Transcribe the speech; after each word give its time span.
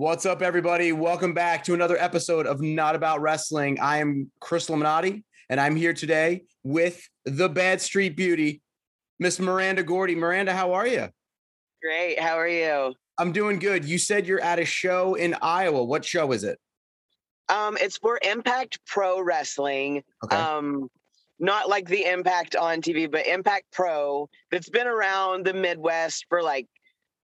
What's 0.00 0.24
up, 0.24 0.40
everybody? 0.40 0.92
Welcome 0.92 1.34
back 1.34 1.62
to 1.64 1.74
another 1.74 1.98
episode 1.98 2.46
of 2.46 2.62
Not 2.62 2.94
About 2.94 3.20
Wrestling. 3.20 3.78
I 3.80 3.98
am 3.98 4.30
Chris 4.40 4.70
Laminati, 4.70 5.24
and 5.50 5.60
I'm 5.60 5.76
here 5.76 5.92
today 5.92 6.44
with 6.62 7.06
the 7.26 7.50
Bad 7.50 7.82
Street 7.82 8.16
Beauty, 8.16 8.62
Miss 9.18 9.38
Miranda 9.38 9.82
Gordy. 9.82 10.14
Miranda, 10.14 10.54
how 10.54 10.72
are 10.72 10.86
you? 10.86 11.10
Great. 11.82 12.18
How 12.18 12.38
are 12.38 12.48
you? 12.48 12.94
I'm 13.18 13.30
doing 13.30 13.58
good. 13.58 13.84
You 13.84 13.98
said 13.98 14.26
you're 14.26 14.40
at 14.40 14.58
a 14.58 14.64
show 14.64 15.16
in 15.16 15.36
Iowa. 15.42 15.84
What 15.84 16.02
show 16.02 16.32
is 16.32 16.44
it? 16.44 16.58
Um, 17.50 17.76
it's 17.78 17.98
for 17.98 18.18
Impact 18.22 18.78
Pro 18.86 19.20
Wrestling. 19.20 20.02
Okay. 20.24 20.34
Um, 20.34 20.88
not 21.38 21.68
like 21.68 21.86
the 21.86 22.06
Impact 22.06 22.56
on 22.56 22.80
TV, 22.80 23.10
but 23.10 23.26
Impact 23.26 23.66
Pro 23.70 24.30
that's 24.50 24.70
been 24.70 24.86
around 24.86 25.44
the 25.44 25.52
Midwest 25.52 26.24
for 26.30 26.42
like, 26.42 26.68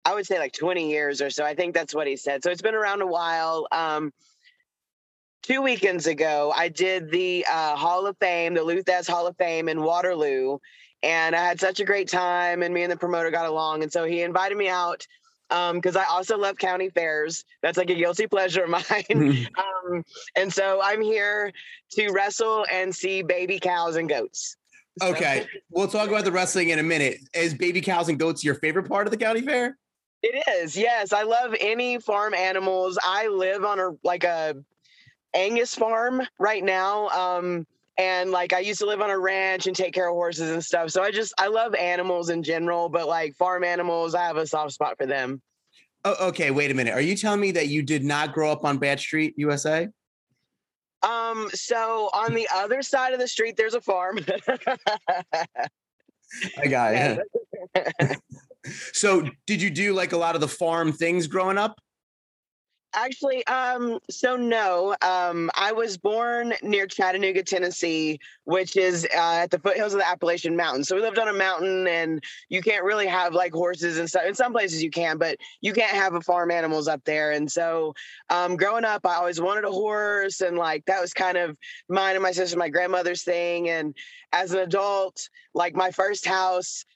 I 0.06 0.14
would 0.14 0.24
say 0.24 0.38
like 0.38 0.52
20 0.52 0.88
years 0.88 1.20
or 1.20 1.30
so. 1.30 1.44
I 1.44 1.54
think 1.56 1.74
that's 1.74 1.92
what 1.94 2.06
he 2.06 2.16
said. 2.16 2.44
So 2.44 2.50
it's 2.52 2.62
been 2.62 2.76
around 2.76 3.02
a 3.02 3.06
while. 3.06 3.66
Um, 3.72 4.12
two 5.42 5.60
weekends 5.62 6.06
ago, 6.06 6.52
I 6.56 6.68
did 6.68 7.10
the 7.10 7.44
uh, 7.50 7.74
Hall 7.74 8.06
of 8.06 8.16
Fame, 8.18 8.54
the 8.54 8.62
Lou 8.62 8.82
Thesz 8.82 9.08
Hall 9.08 9.26
of 9.26 9.36
Fame 9.36 9.68
in 9.68 9.82
Waterloo, 9.82 10.58
and 11.02 11.34
I 11.34 11.44
had 11.44 11.58
such 11.58 11.80
a 11.80 11.84
great 11.84 12.08
time. 12.08 12.62
And 12.62 12.72
me 12.72 12.82
and 12.84 12.92
the 12.92 12.96
promoter 12.96 13.32
got 13.32 13.46
along, 13.46 13.82
and 13.82 13.92
so 13.92 14.04
he 14.04 14.22
invited 14.22 14.56
me 14.56 14.68
out 14.68 15.04
because 15.48 15.96
I 15.96 16.04
also 16.04 16.38
love 16.38 16.56
county 16.56 16.88
fairs. 16.90 17.44
That's 17.62 17.76
like 17.78 17.90
a 17.90 17.94
guilty 17.94 18.28
pleasure 18.28 18.62
of 18.64 18.70
mine. 19.10 19.46
um, 19.58 20.04
and 20.36 20.52
so 20.52 20.80
I'm 20.82 21.00
here 21.00 21.52
to 21.92 22.10
wrestle 22.12 22.64
and 22.72 22.94
see 22.94 23.22
baby 23.22 23.58
cows 23.58 23.96
and 23.96 24.08
goats. 24.08 24.56
So- 25.00 25.08
Okay. 25.08 25.46
We'll 25.70 25.88
talk 25.88 26.08
about 26.08 26.24
the 26.24 26.32
wrestling 26.32 26.70
in 26.70 26.78
a 26.78 26.82
minute. 26.82 27.18
Is 27.34 27.52
baby 27.54 27.80
cows 27.82 28.08
and 28.08 28.18
goats 28.18 28.42
your 28.42 28.54
favorite 28.54 28.88
part 28.88 29.06
of 29.06 29.10
the 29.10 29.16
county 29.18 29.42
fair? 29.42 29.76
It 30.22 30.42
is. 30.48 30.76
Yes, 30.76 31.12
I 31.12 31.22
love 31.22 31.54
any 31.60 31.98
farm 31.98 32.34
animals. 32.34 32.98
I 33.02 33.28
live 33.28 33.64
on 33.64 33.78
a 33.78 33.90
like 34.02 34.24
a 34.24 34.56
Angus 35.34 35.74
farm 35.74 36.22
right 36.38 36.64
now. 36.64 37.08
Um 37.08 37.66
and 37.98 38.30
like 38.30 38.52
I 38.52 38.60
used 38.60 38.80
to 38.80 38.86
live 38.86 39.00
on 39.00 39.10
a 39.10 39.18
ranch 39.18 39.66
and 39.66 39.76
take 39.76 39.94
care 39.94 40.08
of 40.08 40.14
horses 40.14 40.50
and 40.50 40.64
stuff. 40.64 40.90
So 40.90 41.02
I 41.02 41.10
just 41.10 41.34
I 41.38 41.48
love 41.48 41.74
animals 41.74 42.30
in 42.30 42.42
general, 42.42 42.88
but 42.88 43.06
like 43.06 43.36
farm 43.36 43.64
animals, 43.64 44.14
I 44.14 44.24
have 44.24 44.36
a 44.36 44.46
soft 44.46 44.72
spot 44.72 44.96
for 44.98 45.06
them. 45.06 45.40
Oh, 46.04 46.28
okay. 46.28 46.50
Wait 46.50 46.70
a 46.70 46.74
minute. 46.74 46.94
Are 46.94 47.00
you 47.00 47.16
telling 47.16 47.40
me 47.40 47.52
that 47.52 47.68
you 47.68 47.82
did 47.82 48.04
not 48.04 48.32
grow 48.32 48.50
up 48.50 48.64
on 48.64 48.78
Bad 48.78 49.00
Street, 49.00 49.34
USA? 49.36 49.88
Um 51.02 51.50
so 51.52 52.10
on 52.14 52.34
the 52.34 52.48
other 52.54 52.82
side 52.82 53.12
of 53.12 53.20
the 53.20 53.28
street 53.28 53.56
there's 53.56 53.74
a 53.74 53.80
farm. 53.80 54.18
I 56.58 56.66
got 56.68 56.94
it. 56.94 57.20
so, 58.92 59.28
did 59.46 59.62
you 59.62 59.70
do 59.70 59.92
like 59.94 60.12
a 60.12 60.16
lot 60.16 60.34
of 60.34 60.40
the 60.40 60.48
farm 60.48 60.92
things 60.92 61.26
growing 61.26 61.58
up? 61.58 61.78
Actually, 62.98 63.46
um, 63.46 63.98
so 64.08 64.36
no, 64.36 64.96
um, 65.02 65.50
I 65.54 65.70
was 65.70 65.98
born 65.98 66.54
near 66.62 66.86
Chattanooga, 66.86 67.42
Tennessee, 67.42 68.18
which 68.44 68.74
is 68.74 69.06
uh, 69.14 69.40
at 69.42 69.50
the 69.50 69.58
foothills 69.58 69.92
of 69.92 69.98
the 69.98 70.08
Appalachian 70.08 70.56
Mountains. 70.56 70.88
So 70.88 70.96
we 70.96 71.02
lived 71.02 71.18
on 71.18 71.28
a 71.28 71.32
mountain, 71.34 71.86
and 71.88 72.24
you 72.48 72.62
can't 72.62 72.84
really 72.84 73.06
have 73.06 73.34
like 73.34 73.52
horses 73.52 73.98
and 73.98 74.08
stuff. 74.08 74.24
In 74.24 74.34
some 74.34 74.50
places 74.50 74.82
you 74.82 74.90
can, 74.90 75.18
but 75.18 75.36
you 75.60 75.74
can't 75.74 75.94
have 75.94 76.14
a 76.14 76.22
farm 76.22 76.50
animals 76.50 76.88
up 76.88 77.04
there. 77.04 77.32
And 77.32 77.52
so, 77.52 77.94
um, 78.30 78.56
growing 78.56 78.86
up, 78.86 79.04
I 79.04 79.16
always 79.16 79.42
wanted 79.42 79.64
a 79.64 79.70
horse, 79.70 80.40
and 80.40 80.56
like 80.56 80.86
that 80.86 81.02
was 81.02 81.12
kind 81.12 81.36
of 81.36 81.54
mine 81.90 82.14
and 82.14 82.22
my 82.22 82.32
sister, 82.32 82.56
my 82.56 82.70
grandmother's 82.70 83.24
thing. 83.24 83.68
And 83.68 83.94
as 84.32 84.52
an 84.52 84.60
adult, 84.60 85.28
like 85.52 85.74
my 85.74 85.90
first 85.90 86.26
house 86.26 86.86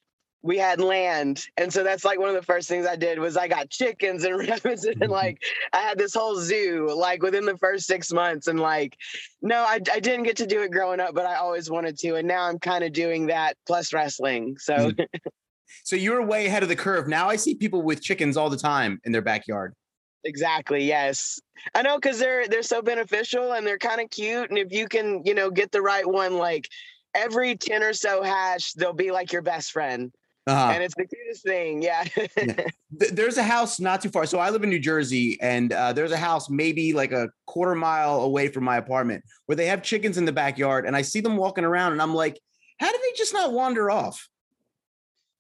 we 0.43 0.56
had 0.56 0.81
land 0.81 1.47
and 1.56 1.73
so 1.73 1.84
that's 1.84 2.05
like 2.05 2.19
one 2.19 2.28
of 2.28 2.34
the 2.34 2.43
first 2.43 2.69
things 2.69 2.87
i 2.87 2.97
did 2.97 3.19
was 3.19 3.37
i 3.37 3.47
got 3.47 3.69
chickens 3.69 4.25
and 4.25 4.39
rabbits 4.49 4.84
and 4.84 5.01
mm-hmm. 5.01 5.11
like 5.11 5.43
i 5.73 5.78
had 5.78 5.99
this 5.99 6.15
whole 6.15 6.37
zoo 6.37 6.89
like 6.95 7.23
within 7.23 7.45
the 7.45 7.59
first 7.59 7.87
six 7.87 8.12
months 8.12 8.47
and 8.47 8.59
like 8.59 8.97
no 9.43 9.62
i, 9.62 9.78
I 9.93 10.01
didn't 10.01 10.23
get 10.25 10.37
to 10.39 10.47
do 10.47 10.62
it 10.62 10.71
growing 10.71 11.01
up 11.01 11.15
but 11.15 11.27
i 11.27 11.37
always 11.37 11.71
wanted 11.71 11.99
to 11.99 12.17
and 12.17 12.27
now 12.27 12.45
i'm 12.45 12.59
kind 12.59 12.84
of 12.84 12.93
doing 12.93 13.27
that 13.27 13.56
plus 13.67 13.93
wrestling 13.93 14.56
so. 14.59 14.75
Mm-hmm. 14.75 15.03
So, 15.84 15.95
you're 15.95 16.21
way 16.27 16.47
ahead 16.47 16.65
of 16.65 16.69
the 16.69 16.75
curve. 16.75 17.07
Now 17.07 17.28
I 17.28 17.37
see 17.37 17.55
people 17.55 17.83
with 17.83 18.03
chickens 18.03 18.37
all 18.37 18.51
the 18.51 18.57
time 18.57 19.01
in 19.05 19.12
their 19.12 19.22
backyard. 19.22 19.72
exactly 20.25 20.84
yes. 20.84 21.39
I 21.77 21.83
know 21.83 21.97
because 21.97 22.19
they're 22.19 22.49
they're 22.49 22.65
so 22.65 22.83
beneficial 22.83 23.53
and 23.53 23.65
they're 23.65 23.78
kind 23.78 24.01
of 24.01 24.11
cute 24.11 24.51
and 24.51 24.59
if 24.59 24.72
you 24.72 24.89
can 24.89 25.22
you 25.25 25.33
know 25.33 25.49
get 25.49 25.71
the 25.71 25.81
right 25.81 26.07
one 26.07 26.39
like 26.39 26.69
every 27.15 27.57
10 27.57 27.83
or 27.83 27.93
so 27.93 28.22
hatch 28.22 28.75
they'll 28.75 28.93
be 28.93 29.11
like 29.11 29.33
your 29.33 29.43
best 29.43 29.72
friend 29.72 30.12
Uh-huh. 30.47 30.73
and 30.75 30.83
it's 30.83 30.95
the 30.97 31.06
cutest 31.06 31.45
thing 31.45 31.83
yeah 31.83 32.03
Th- 32.99 33.11
there's 33.12 33.37
a 33.37 33.43
house 33.43 33.78
not 33.78 34.01
too 34.01 34.09
far. 34.09 34.27
So 34.27 34.39
I 34.39 34.51
live 34.51 34.62
in 34.65 34.71
New 34.71 34.78
Jersey, 34.81 35.39
and 35.41 35.73
uh, 35.73 35.93
there's 35.93 36.12
a 36.12 36.17
house 36.17 36.49
maybe 36.51 36.93
like 36.93 37.12
a 37.12 37.28
quarter 37.47 37.75
mile 37.75 38.23
away 38.23 38.49
from 38.49 38.65
my 38.65 38.77
apartment 38.78 39.23
where 39.47 39.55
they 39.56 39.67
have 39.67 39.83
chickens 39.83 40.19
in 40.19 40.25
the 40.25 40.33
backyard, 40.33 40.87
and 40.87 40.97
I 40.97 41.03
see 41.03 41.21
them 41.21 41.37
walking 41.37 41.65
around, 41.65 41.93
and 41.93 42.03
I'm 42.03 42.15
like, 42.15 42.41
how 42.81 42.91
do 42.91 42.99
they 43.01 43.17
just 43.17 43.33
not 43.33 43.53
wander 43.53 43.91
off? 43.91 44.28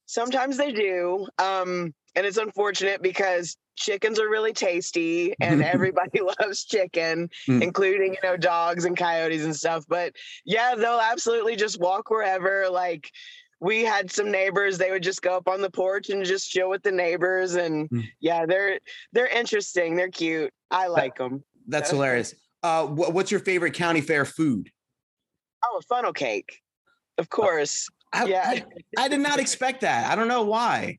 Sometimes 0.06 0.56
they 0.56 0.72
do. 0.72 1.26
Um, 1.38 1.94
and 2.16 2.26
it's 2.26 2.36
unfortunate 2.36 3.02
because 3.02 3.56
chickens 3.76 4.18
are 4.18 4.28
really 4.28 4.52
tasty 4.52 5.34
and 5.40 5.62
everybody 5.62 6.20
loves 6.40 6.64
chicken, 6.64 7.28
Mm. 7.48 7.62
including, 7.62 8.14
you 8.14 8.20
know, 8.22 8.36
dogs 8.36 8.84
and 8.84 8.96
coyotes 8.96 9.44
and 9.44 9.54
stuff. 9.54 9.84
But 9.88 10.14
yeah, 10.44 10.74
they'll 10.74 11.00
absolutely 11.00 11.56
just 11.56 11.80
walk 11.80 12.10
wherever. 12.10 12.68
Like 12.70 13.10
we 13.60 13.84
had 13.84 14.10
some 14.10 14.30
neighbors, 14.30 14.78
they 14.78 14.90
would 14.90 15.02
just 15.02 15.22
go 15.22 15.36
up 15.36 15.46
on 15.48 15.60
the 15.60 15.70
porch 15.70 16.08
and 16.10 16.24
just 16.24 16.50
chill 16.50 16.70
with 16.70 16.82
the 16.82 16.90
neighbors. 16.92 17.54
And 17.54 17.88
Mm. 17.90 18.08
yeah, 18.20 18.46
they're 18.46 18.80
they're 19.12 19.26
interesting. 19.28 19.96
They're 19.96 20.10
cute. 20.10 20.52
I 20.70 20.86
like 20.86 21.16
them. 21.16 21.44
That's 21.68 21.90
hilarious. 21.90 22.34
Uh, 22.62 22.86
wh- 22.86 23.14
what's 23.14 23.30
your 23.30 23.40
favorite 23.40 23.74
county 23.74 24.00
fair 24.00 24.24
food? 24.24 24.70
Oh, 25.64 25.78
a 25.78 25.82
funnel 25.82 26.12
cake. 26.12 26.58
Of 27.18 27.28
course. 27.28 27.88
I, 28.12 28.24
Yeah. 28.24 28.42
I, 28.46 28.64
I 28.98 29.08
did 29.08 29.20
not 29.20 29.38
expect 29.38 29.82
that. 29.82 30.10
I 30.10 30.14
don't 30.16 30.28
know 30.28 30.42
why. 30.42 30.98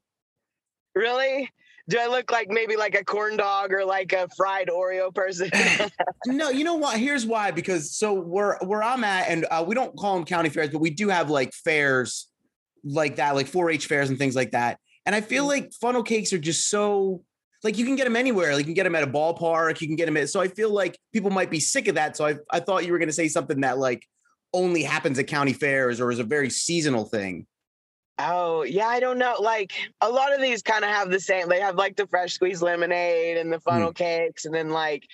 Really? 0.95 1.49
Do 1.89 1.97
I 1.99 2.07
look 2.07 2.31
like 2.31 2.49
maybe 2.49 2.77
like 2.77 2.95
a 2.95 3.03
corn 3.03 3.37
dog 3.37 3.73
or 3.73 3.83
like 3.83 4.13
a 4.13 4.27
fried 4.37 4.67
Oreo 4.69 5.13
person? 5.13 5.49
No, 6.27 6.49
you 6.49 6.63
know 6.63 6.75
what? 6.75 6.99
Here's 6.99 7.25
why. 7.25 7.49
Because 7.51 7.95
so 7.97 8.13
where 8.13 8.57
where 8.63 8.83
I'm 8.83 9.03
at, 9.03 9.27
and 9.29 9.45
uh, 9.49 9.63
we 9.67 9.73
don't 9.73 9.95
call 9.97 10.15
them 10.15 10.23
county 10.25 10.49
fairs, 10.49 10.69
but 10.69 10.79
we 10.79 10.91
do 10.91 11.09
have 11.09 11.31
like 11.31 11.51
fairs 11.53 12.27
like 12.83 13.17
that, 13.17 13.35
like 13.35 13.47
4-H 13.47 13.87
fairs 13.87 14.09
and 14.09 14.17
things 14.17 14.35
like 14.35 14.51
that. 14.51 14.79
And 15.05 15.15
I 15.15 15.21
feel 15.21 15.45
mm. 15.45 15.49
like 15.49 15.73
funnel 15.73 16.03
cakes 16.03 16.33
are 16.33 16.39
just 16.39 16.69
so 16.69 17.23
like 17.63 17.77
you 17.77 17.85
can 17.85 17.95
get 17.95 18.05
them 18.05 18.15
anywhere. 18.15 18.53
Like 18.53 18.59
you 18.59 18.65
can 18.65 18.73
get 18.73 18.83
them 18.83 18.95
at 18.95 19.03
a 19.03 19.07
ballpark. 19.07 19.81
You 19.81 19.87
can 19.87 19.95
get 19.95 20.05
them 20.05 20.17
at. 20.17 20.29
So 20.29 20.39
I 20.39 20.47
feel 20.47 20.71
like 20.71 20.97
people 21.13 21.29
might 21.29 21.51
be 21.51 21.59
sick 21.59 21.87
of 21.87 21.95
that. 21.95 22.17
So 22.17 22.25
I 22.25 22.37
I 22.49 22.59
thought 22.59 22.85
you 22.85 22.91
were 22.91 22.97
going 22.97 23.09
to 23.09 23.13
say 23.13 23.27
something 23.27 23.61
that 23.61 23.77
like 23.77 24.05
only 24.53 24.83
happens 24.83 25.17
at 25.19 25.27
county 25.27 25.53
fairs 25.53 26.01
or 26.01 26.11
is 26.11 26.19
a 26.19 26.23
very 26.23 26.49
seasonal 26.49 27.05
thing. 27.05 27.45
Oh, 28.19 28.63
yeah, 28.63 28.87
I 28.87 28.99
don't 28.99 29.17
know. 29.17 29.35
Like 29.39 29.73
a 30.01 30.09
lot 30.09 30.33
of 30.33 30.41
these 30.41 30.61
kind 30.61 30.83
of 30.83 30.91
have 30.91 31.09
the 31.09 31.19
same. 31.19 31.49
They 31.49 31.59
have 31.59 31.75
like 31.75 31.95
the 31.95 32.07
fresh 32.07 32.33
squeezed 32.33 32.61
lemonade 32.61 33.37
and 33.37 33.51
the 33.51 33.57
mm. 33.57 33.63
funnel 33.63 33.93
cakes. 33.93 34.45
And 34.45 34.53
then 34.53 34.69
like 34.69 35.07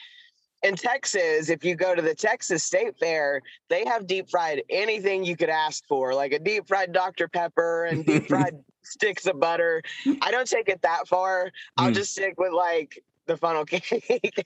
in 0.64 0.76
Texas, 0.76 1.50
if 1.50 1.64
you 1.64 1.76
go 1.76 1.94
to 1.94 2.02
the 2.02 2.16
Texas 2.16 2.64
State 2.64 2.98
Fair, 3.00 3.42
they 3.70 3.86
have 3.86 4.08
deep 4.08 4.30
fried 4.30 4.64
anything 4.70 5.24
you 5.24 5.36
could 5.36 5.50
ask 5.50 5.86
for, 5.88 6.14
like 6.14 6.32
a 6.32 6.40
deep 6.40 6.68
fried 6.68 6.92
Dr. 6.92 7.28
Pepper 7.28 7.86
and 7.86 8.06
deep 8.06 8.24
fried 8.28 8.56
sticks 8.84 9.28
of 9.28 9.40
butter. 9.40 9.82
I 10.22 10.32
don't 10.32 10.48
take 10.48 10.70
it 10.70 10.82
that 10.82 11.08
far. 11.08 11.52
I'll 11.78 11.92
Mm. 11.92 11.96
just 11.96 12.12
stick 12.12 12.40
with 12.40 12.54
like 12.54 13.04
the 13.28 13.38
funnel 13.38 13.66
cake. 13.68 14.46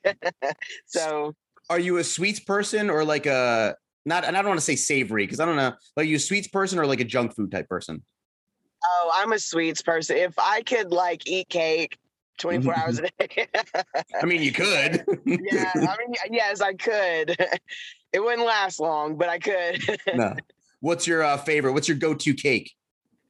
so 0.85 1.35
Are 1.69 1.79
you 1.79 1.97
a 1.97 2.03
sweets 2.03 2.39
person 2.39 2.89
or 2.89 3.05
like 3.05 3.25
a 3.25 3.75
not? 4.05 4.25
And 4.25 4.35
I 4.35 4.41
don't 4.41 4.49
want 4.49 4.59
to 4.59 4.65
say 4.65 4.75
savory 4.75 5.23
because 5.25 5.39
I 5.39 5.45
don't 5.45 5.55
know. 5.55 5.73
Are 5.97 6.03
you 6.03 6.17
a 6.17 6.19
sweets 6.19 6.47
person 6.47 6.77
or 6.79 6.85
like 6.85 6.99
a 6.99 7.05
junk 7.05 7.35
food 7.35 7.51
type 7.51 7.69
person? 7.69 8.03
Oh, 8.83 9.11
I'm 9.13 9.31
a 9.31 9.39
sweets 9.39 9.81
person. 9.81 10.17
If 10.17 10.33
I 10.39 10.63
could 10.63 10.91
like 10.91 11.27
eat 11.27 11.47
cake 11.49 11.97
24 12.39 12.77
hours 12.77 12.99
a 12.99 13.01
day. 13.19 13.47
I 14.21 14.25
mean, 14.25 14.41
you 14.41 14.51
could. 14.51 15.05
yeah, 15.25 15.71
I 15.75 15.97
mean, 15.99 16.15
yes, 16.31 16.61
I 16.61 16.73
could. 16.73 17.35
It 18.13 18.19
wouldn't 18.19 18.45
last 18.45 18.81
long, 18.81 19.15
but 19.15 19.29
I 19.29 19.39
could. 19.39 19.81
no. 20.13 20.35
What's 20.81 21.07
your 21.07 21.23
uh, 21.23 21.37
favorite? 21.37 21.71
What's 21.71 21.87
your 21.87 21.95
go-to 21.95 22.33
cake? 22.33 22.73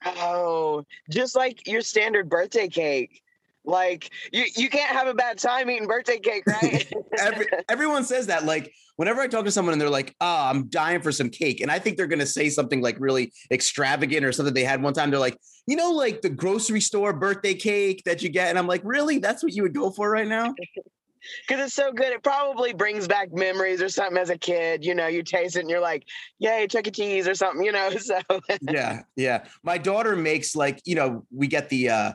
oh, 0.04 0.84
just 1.08 1.36
like 1.36 1.68
your 1.68 1.82
standard 1.82 2.28
birthday 2.30 2.68
cake. 2.68 3.22
Like 3.64 4.10
you, 4.32 4.46
you 4.56 4.70
can't 4.70 4.96
have 4.96 5.08
a 5.08 5.14
bad 5.14 5.38
time 5.38 5.70
eating 5.70 5.88
birthday 5.88 6.20
cake, 6.20 6.44
right? 6.48 6.92
Every, 7.20 7.46
everyone 7.70 8.04
says 8.04 8.28
that. 8.28 8.46
Like 8.46 8.74
whenever 8.96 9.22
I 9.22 9.28
talk 9.28 9.46
to 9.46 9.52
someone 9.52 9.74
and 9.74 9.82
they're 9.82 9.90
like, 9.90 10.16
"Oh, 10.20 10.50
I'm 10.50 10.68
dying 10.68 11.02
for 11.02 11.12
some 11.12 11.30
cake," 11.30 11.62
and 11.62 11.70
I 11.70 11.80
think 11.80 11.98
they're 11.98 12.08
gonna 12.08 12.26
say 12.26 12.50
something 12.50 12.82
like 12.82 12.98
really 13.00 13.32
extravagant 13.52 14.26
or 14.26 14.32
something 14.32 14.54
they 14.54 14.64
had 14.64 14.82
one 14.82 14.94
time. 14.94 15.12
They're 15.12 15.20
like, 15.20 15.38
you 15.68 15.76
know, 15.76 15.92
like 15.92 16.22
the 16.22 16.30
grocery 16.30 16.82
store 16.82 17.14
birthday 17.14 17.54
cake 17.54 18.04
that 18.06 18.24
you 18.24 18.30
get, 18.30 18.50
and 18.50 18.58
I'm 18.58 18.68
like, 18.68 18.82
really? 18.84 19.20
That's 19.20 19.44
what 19.44 19.54
you 19.54 19.64
would 19.64 19.76
go 19.76 19.92
for 19.92 20.10
right 20.10 20.28
now? 20.28 20.56
Because 21.48 21.66
it's 21.66 21.76
so 21.76 21.92
good. 21.92 22.08
It 22.08 22.24
probably 22.24 22.74
brings 22.74 23.08
back 23.08 23.32
memories 23.32 23.82
or 23.82 23.90
something 23.90 24.18
as 24.18 24.30
a 24.30 24.38
kid. 24.38 24.84
You 24.84 24.96
know, 24.96 25.08
you 25.08 25.24
taste 25.24 25.56
it 25.56 25.60
and 25.60 25.70
you're 25.70 25.80
like, 25.80 26.06
yay, 26.40 26.68
Chuck 26.68 26.88
E. 26.88 26.92
Cheese 26.92 27.28
or 27.28 27.36
something, 27.36 27.64
you 27.64 27.72
know? 27.72 27.92
So 28.00 28.20
yeah, 28.62 29.04
yeah. 29.16 29.46
My 29.64 29.78
daughter 29.78 30.16
makes 30.16 30.56
like, 30.56 30.82
you 30.86 30.96
know, 30.96 31.26
we 31.30 31.48
get 31.48 31.70
the 31.70 31.90
uh 31.90 32.14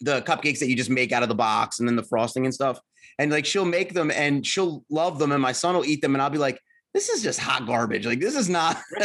the 0.00 0.22
cupcakes 0.22 0.58
that 0.58 0.68
you 0.68 0.76
just 0.76 0.90
make 0.90 1.12
out 1.12 1.22
of 1.22 1.28
the 1.28 1.34
box 1.34 1.78
and 1.80 1.88
then 1.88 1.96
the 1.96 2.02
frosting 2.02 2.44
and 2.44 2.54
stuff. 2.54 2.78
And 3.18 3.30
like 3.30 3.46
she'll 3.46 3.64
make 3.64 3.94
them 3.94 4.10
and 4.10 4.44
she'll 4.46 4.84
love 4.90 5.18
them, 5.18 5.32
and 5.32 5.40
my 5.40 5.52
son 5.52 5.74
will 5.74 5.84
eat 5.84 6.02
them, 6.02 6.14
and 6.14 6.22
I'll 6.22 6.30
be 6.30 6.38
like, 6.38 6.60
this 6.92 7.08
is 7.08 7.22
just 7.22 7.40
hot 7.40 7.66
garbage. 7.66 8.06
Like 8.06 8.20
this 8.20 8.36
is 8.36 8.48
not. 8.48 8.80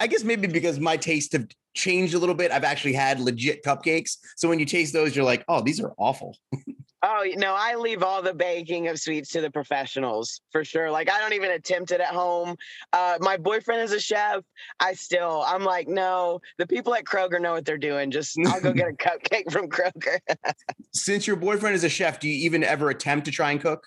I 0.00 0.06
guess 0.06 0.24
maybe 0.24 0.46
because 0.48 0.78
my 0.78 0.96
tastes 0.96 1.32
have 1.32 1.46
changed 1.74 2.14
a 2.14 2.18
little 2.18 2.34
bit. 2.34 2.50
I've 2.50 2.64
actually 2.64 2.92
had 2.92 3.20
legit 3.20 3.64
cupcakes, 3.64 4.18
so 4.36 4.48
when 4.48 4.58
you 4.58 4.66
taste 4.66 4.92
those, 4.92 5.16
you're 5.16 5.24
like, 5.24 5.44
oh, 5.48 5.62
these 5.62 5.80
are 5.80 5.92
awful. 5.96 6.36
Oh 7.04 7.26
no, 7.36 7.54
I 7.56 7.74
leave 7.74 8.02
all 8.04 8.22
the 8.22 8.32
baking 8.32 8.86
of 8.86 8.98
sweets 8.98 9.30
to 9.30 9.40
the 9.40 9.50
professionals 9.50 10.40
for 10.52 10.64
sure. 10.64 10.90
Like 10.90 11.10
I 11.10 11.18
don't 11.18 11.32
even 11.32 11.50
attempt 11.50 11.90
it 11.90 12.00
at 12.00 12.14
home. 12.14 12.56
Uh, 12.92 13.18
my 13.20 13.36
boyfriend 13.36 13.82
is 13.82 13.90
a 13.90 13.98
chef. 13.98 14.44
I 14.78 14.94
still, 14.94 15.42
I'm 15.44 15.64
like, 15.64 15.88
no, 15.88 16.40
the 16.58 16.66
people 16.66 16.94
at 16.94 17.04
Kroger 17.04 17.40
know 17.40 17.52
what 17.52 17.64
they're 17.64 17.76
doing. 17.76 18.12
Just 18.12 18.38
I'll 18.46 18.60
go 18.60 18.72
get 18.72 18.88
a 18.88 18.92
cupcake 18.92 19.50
from 19.50 19.68
Kroger. 19.68 20.18
Since 20.92 21.26
your 21.26 21.36
boyfriend 21.36 21.74
is 21.74 21.82
a 21.82 21.88
chef, 21.88 22.20
do 22.20 22.28
you 22.28 22.44
even 22.44 22.62
ever 22.62 22.90
attempt 22.90 23.24
to 23.24 23.32
try 23.32 23.50
and 23.50 23.60
cook? 23.60 23.84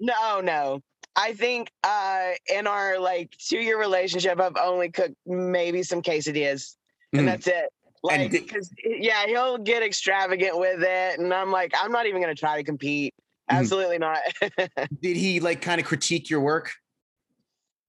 No, 0.00 0.40
no. 0.40 0.80
I 1.16 1.34
think 1.34 1.70
uh, 1.84 2.30
in 2.52 2.66
our 2.66 2.98
like 2.98 3.36
two 3.38 3.58
year 3.58 3.78
relationship, 3.78 4.40
I've 4.40 4.56
only 4.56 4.90
cooked 4.90 5.14
maybe 5.26 5.82
some 5.82 6.02
quesadillas, 6.02 6.76
and 7.12 7.22
mm. 7.22 7.26
that's 7.26 7.46
it. 7.46 7.66
Like, 8.04 8.30
because 8.30 8.70
yeah, 8.84 9.26
he'll 9.26 9.56
get 9.56 9.82
extravagant 9.82 10.58
with 10.58 10.82
it, 10.82 11.18
and 11.18 11.32
I'm 11.32 11.50
like, 11.50 11.72
I'm 11.74 11.90
not 11.90 12.04
even 12.04 12.20
gonna 12.20 12.34
try 12.34 12.58
to 12.58 12.62
compete. 12.62 13.14
Mm-hmm. 13.50 13.60
Absolutely 13.60 13.96
not. 13.98 14.18
Did 15.00 15.16
he 15.16 15.40
like 15.40 15.62
kind 15.62 15.80
of 15.80 15.86
critique 15.86 16.28
your 16.28 16.40
work? 16.40 16.70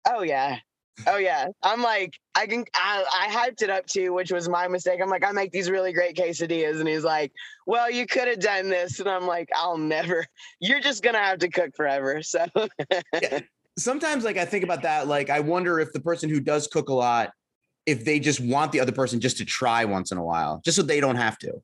Oh 0.09 0.23
yeah, 0.23 0.59
oh 1.09 1.17
yeah. 1.17 1.49
I'm 1.61 1.83
like, 1.83 2.15
I 2.37 2.47
can, 2.47 2.65
I, 2.77 3.05
I 3.21 3.29
hyped 3.29 3.63
it 3.63 3.71
up 3.71 3.87
too, 3.87 4.13
which 4.13 4.31
was 4.31 4.49
my 4.49 4.69
mistake. 4.69 5.01
I'm 5.03 5.09
like, 5.09 5.25
I 5.25 5.33
make 5.33 5.51
these 5.51 5.69
really 5.69 5.93
great 5.93 6.17
quesadillas, 6.17 6.79
and 6.79 6.89
he's 6.89 7.03
like, 7.03 7.33
Well, 7.67 7.91
you 7.91 8.07
could 8.07 8.29
have 8.29 8.39
done 8.39 8.69
this, 8.69 9.01
and 9.01 9.09
I'm 9.09 9.27
like, 9.27 9.49
I'll 9.57 9.77
never. 9.77 10.25
You're 10.61 10.81
just 10.81 11.03
gonna 11.03 11.19
have 11.19 11.41
to 11.41 11.49
cook 11.49 11.75
forever. 11.75 12.23
So. 12.23 12.47
yeah. 13.21 13.41
Sometimes, 13.79 14.23
like 14.23 14.37
I 14.37 14.45
think 14.45 14.63
about 14.63 14.83
that, 14.83 15.09
like 15.09 15.31
I 15.31 15.41
wonder 15.41 15.81
if 15.81 15.93
the 15.93 16.01
person 16.01 16.31
who 16.31 16.39
does 16.39 16.69
cook 16.69 16.91
a 16.91 16.95
lot 16.95 17.33
if 17.87 18.05
they 18.05 18.19
just 18.19 18.41
want 18.41 18.73
the 18.73 18.81
other 18.81 18.93
person 18.93 19.21
just 19.21 19.39
to 19.39 19.45
try 19.45 19.85
once 19.85 20.13
in 20.13 20.19
a 20.19 20.25
while, 20.25 20.61
just 20.65 20.77
so 20.77 20.83
they 20.83 21.01
don't 21.01 21.17
have 21.17 21.39
to. 21.39 21.63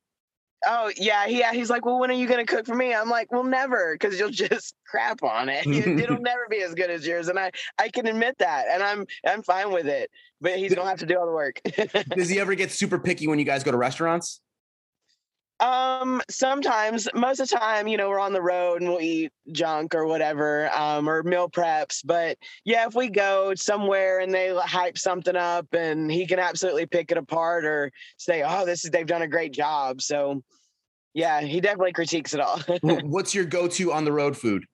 Oh 0.64 0.92
yeah, 0.96 1.26
yeah. 1.26 1.52
He's 1.52 1.70
like, 1.70 1.84
well, 1.84 1.98
when 1.98 2.10
are 2.10 2.14
you 2.14 2.28
gonna 2.28 2.46
cook 2.46 2.66
for 2.66 2.74
me? 2.76 2.94
I'm 2.94 3.08
like, 3.10 3.32
well, 3.32 3.42
never, 3.42 3.96
because 3.98 4.18
you'll 4.18 4.30
just 4.48 4.74
crap 4.86 5.22
on 5.22 5.48
it. 5.48 5.66
It'll 5.66 6.20
never 6.20 6.46
be 6.48 6.62
as 6.62 6.74
good 6.74 6.90
as 6.90 7.06
yours, 7.06 7.28
and 7.28 7.38
I 7.38 7.50
I 7.78 7.88
can 7.88 8.06
admit 8.06 8.36
that, 8.38 8.66
and 8.70 8.82
I'm 8.82 9.06
I'm 9.26 9.42
fine 9.42 9.72
with 9.72 9.86
it. 9.86 10.10
But 10.40 10.58
he's 10.58 10.74
gonna 10.74 10.88
have 10.88 11.00
to 11.00 11.06
do 11.06 11.18
all 11.18 11.26
the 11.26 11.32
work. 11.32 11.60
Does 12.16 12.28
he 12.28 12.38
ever 12.38 12.54
get 12.54 12.70
super 12.70 12.98
picky 12.98 13.26
when 13.26 13.38
you 13.38 13.44
guys 13.44 13.64
go 13.64 13.72
to 13.72 13.76
restaurants? 13.76 14.40
Um, 15.62 16.20
sometimes, 16.28 17.08
most 17.14 17.38
of 17.38 17.48
the 17.48 17.56
time, 17.56 17.86
you 17.86 17.96
know, 17.96 18.08
we're 18.08 18.18
on 18.18 18.32
the 18.32 18.42
road 18.42 18.82
and 18.82 18.90
we'll 18.90 19.00
eat 19.00 19.30
junk 19.52 19.94
or 19.94 20.06
whatever, 20.06 20.68
um, 20.76 21.08
or 21.08 21.22
meal 21.22 21.48
preps. 21.48 22.02
But 22.04 22.36
yeah, 22.64 22.84
if 22.88 22.96
we 22.96 23.08
go 23.08 23.54
somewhere 23.54 24.18
and 24.18 24.34
they 24.34 24.52
hype 24.56 24.98
something 24.98 25.36
up 25.36 25.72
and 25.72 26.10
he 26.10 26.26
can 26.26 26.40
absolutely 26.40 26.86
pick 26.86 27.12
it 27.12 27.16
apart 27.16 27.64
or 27.64 27.92
say, 28.16 28.42
oh, 28.44 28.66
this 28.66 28.84
is, 28.84 28.90
they've 28.90 29.06
done 29.06 29.22
a 29.22 29.28
great 29.28 29.52
job. 29.52 30.02
So 30.02 30.42
yeah, 31.14 31.40
he 31.42 31.60
definitely 31.60 31.92
critiques 31.92 32.34
it 32.34 32.40
all. 32.40 32.58
What's 32.82 33.32
your 33.32 33.44
go 33.44 33.68
to 33.68 33.92
on 33.92 34.04
the 34.04 34.12
road 34.12 34.36
food? 34.36 34.64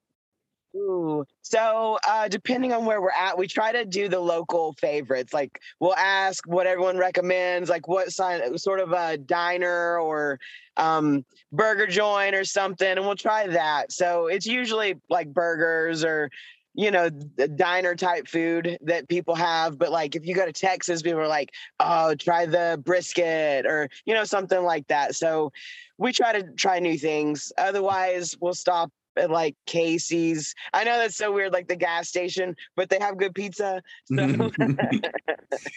Ooh. 0.75 1.25
So 1.41 1.97
uh, 2.07 2.27
depending 2.27 2.73
on 2.73 2.85
where 2.85 3.01
we're 3.01 3.09
at, 3.11 3.37
we 3.37 3.47
try 3.47 3.71
to 3.71 3.85
do 3.85 4.07
the 4.07 4.19
local 4.19 4.73
favorites. 4.73 5.33
Like 5.33 5.59
we'll 5.79 5.95
ask 5.95 6.47
what 6.47 6.67
everyone 6.67 6.97
recommends, 6.97 7.69
like 7.69 7.87
what 7.87 8.11
sign, 8.11 8.55
sort 8.57 8.79
of 8.79 8.91
a 8.91 9.17
diner 9.17 9.97
or 9.99 10.39
um, 10.77 11.25
burger 11.51 11.87
joint 11.87 12.35
or 12.35 12.45
something, 12.45 12.87
and 12.87 13.01
we'll 13.01 13.15
try 13.15 13.47
that. 13.47 13.91
So 13.91 14.27
it's 14.27 14.45
usually 14.45 14.95
like 15.09 15.33
burgers 15.33 16.03
or 16.03 16.29
you 16.75 16.91
know 16.91 17.09
diner 17.09 17.95
type 17.95 18.27
food 18.27 18.77
that 18.81 19.09
people 19.09 19.33
have 19.33 19.79
but 19.79 19.91
like 19.91 20.15
if 20.15 20.23
you 20.25 20.35
go 20.35 20.45
to 20.45 20.53
texas 20.53 21.01
people 21.01 21.19
are 21.19 21.27
like 21.27 21.49
oh 21.79 22.13
try 22.13 22.45
the 22.45 22.79
brisket 22.85 23.65
or 23.65 23.89
you 24.05 24.13
know 24.13 24.23
something 24.23 24.63
like 24.63 24.85
that 24.87 25.15
so 25.15 25.51
we 25.97 26.13
try 26.13 26.31
to 26.31 26.43
try 26.53 26.77
new 26.77 26.95
things 26.95 27.51
otherwise 27.57 28.37
we'll 28.39 28.53
stop 28.53 28.91
at 29.19 29.29
like 29.29 29.55
Casey's. 29.65 30.55
I 30.73 30.83
know 30.83 30.97
that's 30.97 31.15
so 31.15 31.31
weird, 31.31 31.53
like 31.53 31.67
the 31.67 31.75
gas 31.75 32.07
station, 32.07 32.55
but 32.75 32.89
they 32.89 32.97
have 32.99 33.17
good 33.17 33.35
pizza. 33.35 33.81
So. 34.05 34.15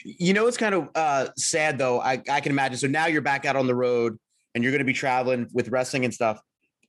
you 0.04 0.32
know, 0.32 0.46
it's 0.46 0.56
kind 0.56 0.74
of 0.74 0.88
uh, 0.94 1.28
sad 1.36 1.78
though. 1.78 2.00
I, 2.00 2.22
I 2.30 2.40
can 2.40 2.52
imagine. 2.52 2.78
So 2.78 2.86
now 2.86 3.06
you're 3.06 3.22
back 3.22 3.44
out 3.44 3.56
on 3.56 3.66
the 3.66 3.74
road 3.74 4.18
and 4.54 4.62
you're 4.62 4.72
going 4.72 4.80
to 4.80 4.84
be 4.84 4.92
traveling 4.92 5.48
with 5.52 5.68
wrestling 5.68 6.04
and 6.04 6.14
stuff. 6.14 6.40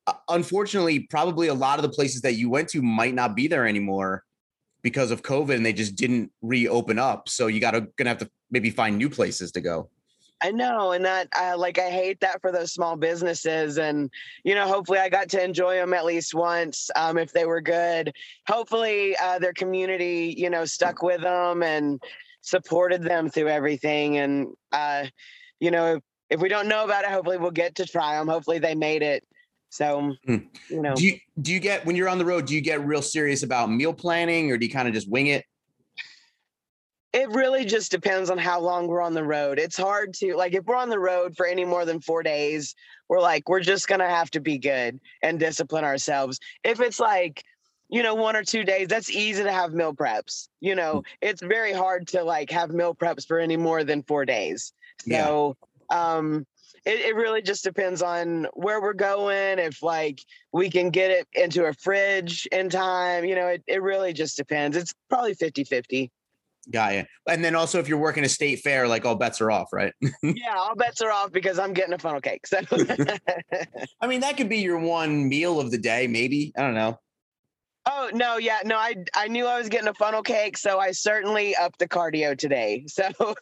Uh, 0.06 0.14
unfortunately, 0.30 1.08
probably 1.10 1.48
a 1.48 1.54
lot 1.54 1.80
of 1.80 1.84
the 1.84 1.90
places 1.90 2.22
that 2.22 2.34
you 2.34 2.50
went 2.50 2.70
to 2.70 2.82
might 2.82 3.14
not 3.14 3.36
be 3.36 3.48
there 3.48 3.66
anymore 3.66 4.24
because 4.82 5.12
of 5.12 5.24
COVID 5.24 5.56
and 5.56 5.66
they 5.66 5.74
just 5.74 5.96
didn't 5.96 6.32
reopen 6.42 7.00
up. 7.00 7.30
So 7.30 7.48
you 7.48 7.60
got 7.60 7.72
to 7.72 7.88
gonna 7.98 8.10
have 8.10 8.20
to 8.20 8.30
maybe 8.52 8.70
find 8.70 8.98
new 8.98 9.10
places 9.10 9.52
to 9.54 9.62
go. 9.62 9.90
I 10.44 10.52
know, 10.52 10.92
and 10.92 11.06
that 11.06 11.30
uh, 11.40 11.58
like 11.58 11.80
I 11.80 11.90
hate 11.90 12.20
that 12.20 12.42
for 12.42 12.52
those 12.52 12.74
small 12.74 12.98
businesses, 12.98 13.78
and 13.78 14.12
you 14.44 14.56
know, 14.56 14.68
hopefully 14.68 15.00
I 15.00 15.08
got 15.08 15.30
to 15.30 15.44
enjoy 15.44 15.76
them 15.76 15.94
at 15.94 16.04
least 16.04 16.36
once 16.36 16.92
um, 16.98 17.18
if 17.18 17.32
they 17.32 17.46
were 17.46 17.62
good. 17.62 18.14
Hopefully 18.48 19.16
uh, 19.16 19.40
their 19.40 19.54
community, 19.54 20.36
you 20.38 20.50
know, 20.50 20.66
stuck 20.66 21.02
with 21.02 21.22
them 21.22 21.64
and 21.64 22.04
supported 22.42 23.04
them 23.04 23.30
through 23.30 23.48
everything. 23.48 24.18
And 24.18 24.48
uh, 24.74 25.06
you 25.62 25.72
know, 25.72 25.96
if, 25.96 26.04
if 26.30 26.42
we 26.42 26.50
don't 26.50 26.68
know 26.68 26.84
about 26.84 27.06
it, 27.06 27.12
hopefully 27.12 27.38
we'll 27.38 27.52
get 27.52 27.76
to 27.76 27.86
try 27.86 28.18
them. 28.18 28.28
Hopefully 28.28 28.60
they 28.60 28.76
made 28.76 29.02
it. 29.02 29.24
So, 29.70 30.14
mm. 30.28 30.46
you 30.70 30.82
know, 30.82 30.94
do 30.94 31.06
you 31.06 31.20
do 31.42 31.54
you 31.54 31.62
get 31.62 31.86
when 31.86 31.96
you're 31.96 32.10
on 32.10 32.18
the 32.18 32.26
road? 32.26 32.48
Do 32.48 32.54
you 32.54 32.62
get 32.62 32.86
real 32.86 33.02
serious 33.02 33.44
about 33.44 33.72
meal 33.72 33.94
planning, 33.94 34.52
or 34.52 34.58
do 34.58 34.66
you 34.66 34.72
kind 34.72 34.90
of 34.90 34.94
just 34.94 35.10
wing 35.10 35.28
it? 35.28 35.46
It 37.14 37.30
really 37.30 37.64
just 37.64 37.92
depends 37.92 38.30
on 38.32 38.40
how 38.40 38.60
long 38.60 38.88
we're 38.88 39.02
on 39.02 39.14
the 39.14 39.24
road. 39.24 39.60
It's 39.60 39.78
hard 39.78 40.14
to 40.16 40.36
like 40.36 40.54
if 40.54 40.66
we're 40.66 40.76
on 40.76 40.90
the 40.90 41.00
road 41.00 41.38
for 41.38 41.46
any 41.46 41.64
more 41.64 41.86
than 41.86 42.02
4 42.02 42.24
days, 42.24 42.76
we're 43.08 43.22
like 43.22 43.48
we're 43.48 43.60
just 43.60 43.88
going 43.88 44.00
to 44.00 44.10
have 44.10 44.32
to 44.32 44.40
be 44.40 44.58
good 44.58 45.00
and 45.22 45.40
discipline 45.40 45.84
ourselves. 45.84 46.40
If 46.64 46.80
it's 46.80 47.00
like 47.00 47.44
you 47.94 48.02
know, 48.02 48.16
one 48.16 48.36
or 48.36 48.44
two 48.44 48.64
days, 48.64 48.88
that's 48.88 49.12
easy 49.12 49.44
to 49.44 49.52
have 49.52 49.72
meal 49.72 49.94
preps. 49.94 50.48
You 50.62 50.74
know, 50.74 51.02
mm. 51.02 51.04
it's 51.22 51.44
very 51.44 51.74
hard 51.74 52.08
to 52.08 52.24
like 52.24 52.50
have 52.50 52.72
meal 52.72 52.96
preps 52.96 53.28
for 53.28 53.38
any 53.38 53.56
more 53.56 53.84
than 53.84 54.02
four 54.02 54.26
days. 54.26 54.74
So, 55.08 55.56
yeah. 55.92 56.16
um, 56.16 56.48
it, 56.86 57.00
it 57.02 57.16
really 57.16 57.44
just 57.44 57.64
depends 57.64 58.02
on 58.02 58.48
where 58.54 58.82
we're 58.82 58.94
going. 58.94 59.60
If 59.60 59.84
like 59.84 60.22
we 60.52 60.72
can 60.72 60.90
get 60.90 61.12
it 61.12 61.28
into 61.34 61.66
a 61.66 61.74
fridge 61.74 62.48
in 62.52 62.72
time, 62.72 63.26
you 63.26 63.36
know, 63.36 63.48
it, 63.48 63.64
it 63.68 63.84
really 63.84 64.12
just 64.12 64.38
depends. 64.38 64.76
It's 64.76 64.96
probably 65.08 65.36
50 65.36 65.64
50. 65.64 66.12
Got 66.72 66.94
you. 66.94 67.04
And 67.28 67.44
then 67.44 67.56
also, 67.56 67.80
if 67.80 67.90
you're 67.90 67.98
working 67.98 68.24
a 68.24 68.30
state 68.30 68.60
fair, 68.60 68.88
like 68.88 69.06
all 69.06 69.16
bets 69.16 69.42
are 69.42 69.52
off, 69.52 69.74
right? 69.74 69.94
yeah, 70.24 70.56
all 70.56 70.76
bets 70.76 71.02
are 71.02 71.12
off 71.12 71.32
because 71.32 71.60
I'm 71.60 71.74
getting 71.74 71.94
a 71.94 71.98
funnel 71.98 72.22
cake. 72.22 72.48
So, 72.48 72.60
I 74.02 74.08
mean, 74.08 74.22
that 74.22 74.38
could 74.38 74.50
be 74.50 74.60
your 74.60 74.80
one 74.80 75.28
meal 75.28 75.60
of 75.60 75.72
the 75.72 75.78
day, 75.78 76.08
maybe. 76.08 76.54
I 76.58 76.62
don't 76.62 76.76
know. 76.76 77.00
Oh 77.86 78.10
no, 78.14 78.38
yeah, 78.38 78.60
no, 78.64 78.78
I 78.78 78.96
I 79.14 79.28
knew 79.28 79.46
I 79.46 79.58
was 79.58 79.68
getting 79.68 79.90
a 79.90 79.94
funnel 79.94 80.24
cake, 80.24 80.58
so 80.58 80.80
I 80.80 80.92
certainly 80.92 81.54
upped 81.54 81.80
the 81.80 81.88
cardio 81.88 82.38
today. 82.38 82.86
So 82.94 83.36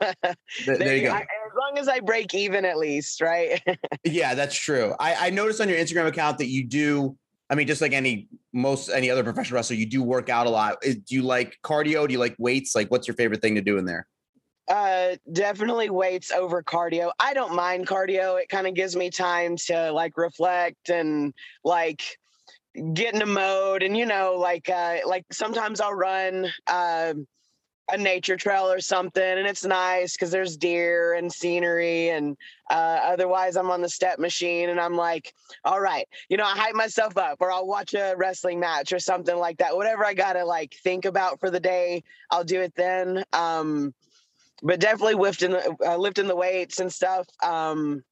there, 0.65 0.77
there, 0.77 0.95
you 0.95 1.03
go. 1.03 1.11
I, 1.11 1.19
as 1.19 1.53
long 1.55 1.77
as 1.77 1.87
I 1.87 1.99
break 1.99 2.33
even, 2.33 2.65
at 2.65 2.77
least, 2.77 3.21
right? 3.21 3.61
yeah, 4.03 4.33
that's 4.33 4.55
true. 4.55 4.95
I, 4.99 5.27
I 5.27 5.29
noticed 5.29 5.61
on 5.61 5.69
your 5.69 5.77
Instagram 5.77 6.07
account 6.07 6.39
that 6.39 6.47
you 6.47 6.65
do 6.65 7.17
I 7.51 7.55
mean, 7.55 7.67
just 7.67 7.81
like 7.81 7.91
any 7.91 8.29
most 8.53 8.87
any 8.87 9.09
other 9.09 9.23
professional 9.25 9.57
wrestler, 9.57 9.75
you 9.75 9.85
do 9.85 10.01
work 10.01 10.29
out 10.29 10.47
a 10.47 10.49
lot. 10.49 10.81
Do 10.81 11.03
you 11.09 11.21
like 11.21 11.59
cardio? 11.63 12.07
Do 12.07 12.13
you 12.13 12.19
like 12.19 12.33
weights? 12.39 12.73
Like, 12.73 12.89
what's 12.89 13.09
your 13.09 13.15
favorite 13.15 13.41
thing 13.41 13.55
to 13.55 13.61
do 13.61 13.77
in 13.77 13.83
there? 13.83 14.07
Uh, 14.69 15.17
definitely 15.33 15.89
weights 15.89 16.31
over 16.31 16.63
cardio. 16.63 17.11
I 17.19 17.33
don't 17.33 17.53
mind 17.53 17.87
cardio. 17.87 18.41
It 18.41 18.47
kind 18.47 18.67
of 18.67 18.73
gives 18.73 18.95
me 18.95 19.09
time 19.09 19.57
to 19.67 19.91
like 19.91 20.15
reflect 20.15 20.89
and 20.89 21.33
like 21.65 22.01
get 22.93 23.13
in 23.13 23.21
a 23.21 23.25
mode. 23.25 23.83
And 23.83 23.97
you 23.97 24.05
know, 24.05 24.35
like 24.37 24.69
uh, 24.69 24.99
like 25.05 25.25
sometimes 25.33 25.81
I'll 25.81 25.93
run. 25.93 26.47
Uh, 26.67 27.15
a 27.91 27.97
nature 27.97 28.37
trail 28.37 28.71
or 28.71 28.79
something 28.79 29.21
and 29.21 29.47
it's 29.47 29.65
nice 29.65 30.13
because 30.13 30.31
there's 30.31 30.57
deer 30.57 31.13
and 31.13 31.31
scenery 31.31 32.09
and 32.09 32.37
uh, 32.69 32.99
otherwise 33.03 33.55
i'm 33.55 33.69
on 33.71 33.81
the 33.81 33.89
step 33.89 34.19
machine 34.19 34.69
and 34.69 34.79
i'm 34.79 34.95
like 34.95 35.33
all 35.65 35.79
right 35.79 36.07
you 36.29 36.37
know 36.37 36.45
i 36.45 36.51
hype 36.55 36.75
myself 36.75 37.17
up 37.17 37.37
or 37.41 37.51
i'll 37.51 37.67
watch 37.67 37.93
a 37.93 38.13
wrestling 38.17 38.59
match 38.59 38.93
or 38.93 38.99
something 38.99 39.35
like 39.35 39.57
that 39.57 39.75
whatever 39.75 40.05
i 40.05 40.13
gotta 40.13 40.43
like 40.43 40.75
think 40.83 41.05
about 41.05 41.39
for 41.39 41.49
the 41.49 41.59
day 41.59 42.03
i'll 42.29 42.43
do 42.43 42.61
it 42.61 42.73
then 42.75 43.23
um, 43.33 43.93
but 44.63 44.79
definitely 44.79 45.15
lifting 45.15 45.51
the 45.51 45.75
uh, 45.85 45.97
lifting 45.97 46.27
the 46.27 46.35
weights 46.35 46.79
and 46.79 46.91
stuff 46.91 47.27
um, 47.43 48.03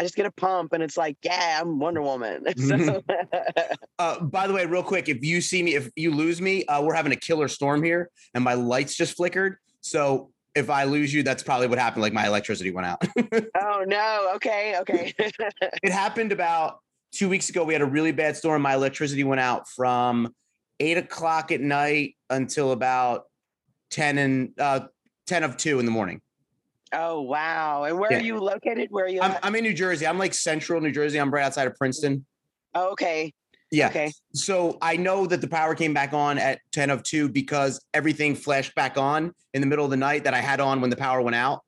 I 0.00 0.02
just 0.02 0.16
get 0.16 0.24
a 0.24 0.30
pump 0.30 0.72
and 0.72 0.82
it's 0.82 0.96
like, 0.96 1.18
yeah, 1.22 1.58
I'm 1.60 1.78
Wonder 1.78 2.00
Woman. 2.00 2.46
So. 2.56 3.02
uh, 3.98 4.20
by 4.20 4.46
the 4.46 4.54
way, 4.54 4.64
real 4.64 4.82
quick, 4.82 5.10
if 5.10 5.22
you 5.22 5.42
see 5.42 5.62
me, 5.62 5.74
if 5.74 5.90
you 5.94 6.10
lose 6.10 6.40
me, 6.40 6.64
uh, 6.64 6.80
we're 6.80 6.94
having 6.94 7.12
a 7.12 7.16
killer 7.16 7.48
storm 7.48 7.82
here 7.82 8.08
and 8.32 8.42
my 8.42 8.54
lights 8.54 8.96
just 8.96 9.14
flickered. 9.14 9.56
So 9.82 10.30
if 10.54 10.70
I 10.70 10.84
lose 10.84 11.12
you, 11.12 11.22
that's 11.22 11.42
probably 11.42 11.66
what 11.66 11.78
happened. 11.78 12.00
Like 12.00 12.14
my 12.14 12.26
electricity 12.26 12.70
went 12.70 12.86
out. 12.86 13.06
oh 13.60 13.84
no. 13.86 14.32
Okay. 14.36 14.76
Okay. 14.80 15.12
it 15.18 15.92
happened 15.92 16.32
about 16.32 16.78
two 17.12 17.28
weeks 17.28 17.50
ago. 17.50 17.62
We 17.64 17.74
had 17.74 17.82
a 17.82 17.86
really 17.86 18.12
bad 18.12 18.38
storm. 18.38 18.62
My 18.62 18.76
electricity 18.76 19.24
went 19.24 19.42
out 19.42 19.68
from 19.68 20.34
eight 20.78 20.96
o'clock 20.96 21.52
at 21.52 21.60
night 21.60 22.16
until 22.30 22.72
about 22.72 23.24
10 23.90 24.16
and 24.16 24.50
uh 24.58 24.80
10 25.26 25.44
of 25.44 25.58
two 25.58 25.78
in 25.78 25.84
the 25.84 25.92
morning. 25.92 26.22
Oh 26.92 27.20
wow! 27.20 27.84
And 27.84 27.98
where 27.98 28.12
yeah. 28.12 28.18
are 28.18 28.22
you 28.22 28.38
located? 28.38 28.88
Where 28.90 29.04
are 29.04 29.08
you? 29.08 29.20
I'm, 29.20 29.36
I'm, 29.42 29.54
in 29.54 29.62
New 29.62 29.74
Jersey. 29.74 30.06
I'm 30.06 30.18
like 30.18 30.34
central 30.34 30.80
New 30.80 30.90
Jersey. 30.90 31.18
I'm 31.18 31.30
right 31.32 31.44
outside 31.44 31.66
of 31.66 31.76
Princeton. 31.76 32.26
Oh, 32.74 32.90
okay. 32.92 33.32
Yeah. 33.70 33.88
Okay. 33.88 34.12
So 34.34 34.78
I 34.82 34.96
know 34.96 35.26
that 35.26 35.40
the 35.40 35.48
power 35.48 35.74
came 35.74 35.94
back 35.94 36.12
on 36.12 36.38
at 36.38 36.60
10 36.72 36.90
of 36.90 37.02
2 37.02 37.28
because 37.28 37.80
everything 37.94 38.34
flashed 38.34 38.74
back 38.74 38.98
on 38.98 39.32
in 39.54 39.60
the 39.60 39.66
middle 39.66 39.84
of 39.84 39.90
the 39.90 39.96
night 39.96 40.24
that 40.24 40.34
I 40.34 40.40
had 40.40 40.60
on 40.60 40.80
when 40.80 40.90
the 40.90 40.96
power 40.96 41.20
went 41.22 41.36
out. 41.36 41.62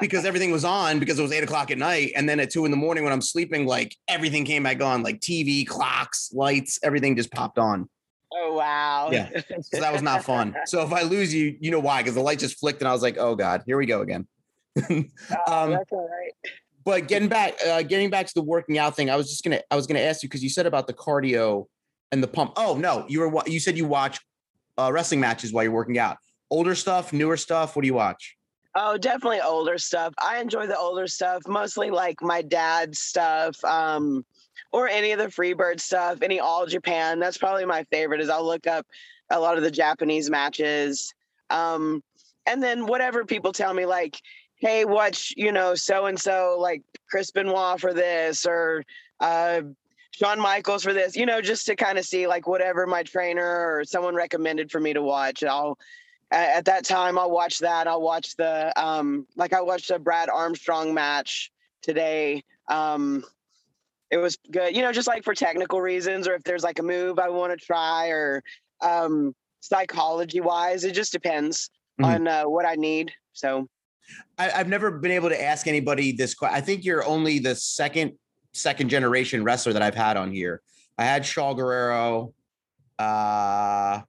because 0.00 0.24
everything 0.26 0.52
was 0.52 0.64
on 0.64 1.00
because 1.00 1.18
it 1.18 1.22
was 1.22 1.32
eight 1.32 1.42
o'clock 1.42 1.70
at 1.72 1.78
night. 1.78 2.12
And 2.14 2.28
then 2.28 2.38
at 2.38 2.50
two 2.50 2.64
in 2.64 2.70
the 2.70 2.76
morning 2.76 3.02
when 3.02 3.12
I'm 3.12 3.22
sleeping, 3.22 3.66
like 3.66 3.96
everything 4.06 4.44
came 4.44 4.62
back 4.62 4.80
on, 4.80 5.02
like 5.02 5.20
TV, 5.20 5.66
clocks, 5.66 6.30
lights, 6.32 6.78
everything 6.84 7.16
just 7.16 7.32
popped 7.32 7.58
on. 7.58 7.88
Oh 8.34 8.54
wow. 8.54 9.10
Yeah. 9.12 9.28
So 9.60 9.80
that 9.80 9.92
was 9.92 10.02
not 10.02 10.24
fun. 10.24 10.54
So 10.66 10.82
if 10.82 10.92
I 10.92 11.02
lose 11.02 11.34
you, 11.34 11.56
you 11.60 11.70
know 11.70 11.80
why? 11.80 12.02
Because 12.02 12.14
the 12.14 12.22
light 12.22 12.38
just 12.38 12.58
flicked 12.58 12.80
and 12.80 12.88
I 12.88 12.92
was 12.92 13.02
like, 13.02 13.18
oh 13.18 13.34
God, 13.34 13.62
here 13.66 13.76
we 13.76 13.86
go 13.86 14.00
again. 14.00 14.26
oh, 14.78 14.94
um, 15.46 15.70
that's 15.70 15.92
all 15.92 16.08
right. 16.08 16.32
But 16.84 17.08
getting 17.08 17.28
back, 17.28 17.54
uh, 17.66 17.82
getting 17.82 18.10
back 18.10 18.26
to 18.26 18.34
the 18.34 18.42
working 18.42 18.78
out 18.78 18.96
thing, 18.96 19.10
I 19.10 19.16
was 19.16 19.28
just 19.28 19.44
gonna, 19.44 19.60
I 19.70 19.76
was 19.76 19.86
gonna 19.86 20.00
ask 20.00 20.22
you 20.22 20.28
because 20.28 20.42
you 20.42 20.48
said 20.48 20.66
about 20.66 20.86
the 20.86 20.94
cardio 20.94 21.66
and 22.10 22.22
the 22.22 22.28
pump. 22.28 22.52
Oh 22.56 22.76
no, 22.76 23.04
you 23.08 23.20
were, 23.20 23.42
you 23.46 23.60
said 23.60 23.76
you 23.76 23.86
watch 23.86 24.18
uh, 24.78 24.90
wrestling 24.92 25.20
matches 25.20 25.52
while 25.52 25.64
you're 25.64 25.72
working 25.72 25.98
out. 25.98 26.16
Older 26.50 26.74
stuff, 26.74 27.12
newer 27.12 27.36
stuff. 27.36 27.76
What 27.76 27.82
do 27.82 27.86
you 27.86 27.94
watch? 27.94 28.36
Oh, 28.74 28.96
definitely 28.96 29.40
older 29.40 29.76
stuff. 29.76 30.14
I 30.18 30.40
enjoy 30.40 30.66
the 30.66 30.78
older 30.78 31.06
stuff, 31.06 31.42
mostly 31.46 31.90
like 31.90 32.22
my 32.22 32.40
dad's 32.40 33.00
stuff. 33.00 33.62
Um, 33.64 34.24
or 34.70 34.88
any 34.88 35.12
of 35.12 35.18
the 35.18 35.26
Freebird 35.26 35.80
stuff, 35.80 36.22
any 36.22 36.40
All 36.40 36.66
Japan. 36.66 37.18
That's 37.18 37.38
probably 37.38 37.64
my 37.64 37.84
favorite. 37.84 38.20
Is 38.20 38.28
I'll 38.28 38.46
look 38.46 38.66
up 38.66 38.86
a 39.30 39.40
lot 39.40 39.56
of 39.56 39.62
the 39.62 39.70
Japanese 39.70 40.30
matches, 40.30 41.12
um, 41.50 42.02
and 42.46 42.62
then 42.62 42.86
whatever 42.86 43.24
people 43.24 43.52
tell 43.52 43.74
me, 43.74 43.86
like, 43.86 44.20
hey, 44.56 44.84
watch, 44.84 45.32
you 45.36 45.52
know, 45.52 45.74
so 45.74 46.06
and 46.06 46.18
so, 46.18 46.56
like 46.58 46.82
Chris 47.10 47.30
Benoit 47.30 47.80
for 47.80 47.92
this, 47.92 48.46
or 48.46 48.84
uh, 49.20 49.62
Shawn 50.12 50.38
Michaels 50.38 50.84
for 50.84 50.92
this, 50.92 51.16
you 51.16 51.26
know, 51.26 51.40
just 51.40 51.66
to 51.66 51.76
kind 51.76 51.98
of 51.98 52.04
see 52.04 52.26
like 52.26 52.46
whatever 52.46 52.86
my 52.86 53.02
trainer 53.02 53.42
or 53.42 53.84
someone 53.84 54.14
recommended 54.14 54.70
for 54.70 54.78
me 54.78 54.92
to 54.92 55.02
watch. 55.02 55.42
I'll 55.42 55.78
at 56.30 56.64
that 56.64 56.84
time 56.84 57.18
I'll 57.18 57.30
watch 57.30 57.58
that. 57.58 57.86
I'll 57.86 58.00
watch 58.00 58.36
the 58.36 58.72
um, 58.82 59.26
like 59.36 59.52
I 59.52 59.60
watched 59.60 59.90
a 59.90 59.98
Brad 59.98 60.28
Armstrong 60.28 60.94
match 60.94 61.50
today. 61.82 62.44
Um, 62.68 63.24
it 64.12 64.18
was 64.18 64.36
good. 64.50 64.76
You 64.76 64.82
know, 64.82 64.92
just 64.92 65.08
like 65.08 65.24
for 65.24 65.34
technical 65.34 65.80
reasons, 65.80 66.28
or 66.28 66.34
if 66.34 66.44
there's 66.44 66.62
like 66.62 66.78
a 66.78 66.82
move 66.82 67.18
I 67.18 67.30
want 67.30 67.58
to 67.58 67.66
try, 67.66 68.08
or 68.08 68.44
um, 68.82 69.34
psychology 69.60 70.40
wise, 70.40 70.84
it 70.84 70.92
just 70.92 71.12
depends 71.12 71.70
mm-hmm. 72.00 72.04
on 72.04 72.28
uh, 72.28 72.44
what 72.44 72.66
I 72.66 72.74
need. 72.74 73.10
So, 73.32 73.66
I, 74.36 74.50
have 74.50 74.68
never 74.68 74.90
been 74.90 75.12
able 75.12 75.30
to 75.30 75.42
ask 75.42 75.66
anybody 75.66 76.12
this. 76.12 76.34
question. 76.34 76.54
I 76.54 76.60
think 76.60 76.84
you're 76.84 77.04
only 77.06 77.38
the 77.38 77.54
second 77.54 78.12
second 78.52 78.90
generation 78.90 79.42
wrestler 79.42 79.72
that 79.72 79.80
I've 79.80 79.94
had 79.94 80.18
on 80.18 80.30
here. 80.30 80.60
I 80.98 81.04
had 81.04 81.22
Shaul 81.22 81.56
Guerrero. 81.56 82.34
Uh, 82.98 84.02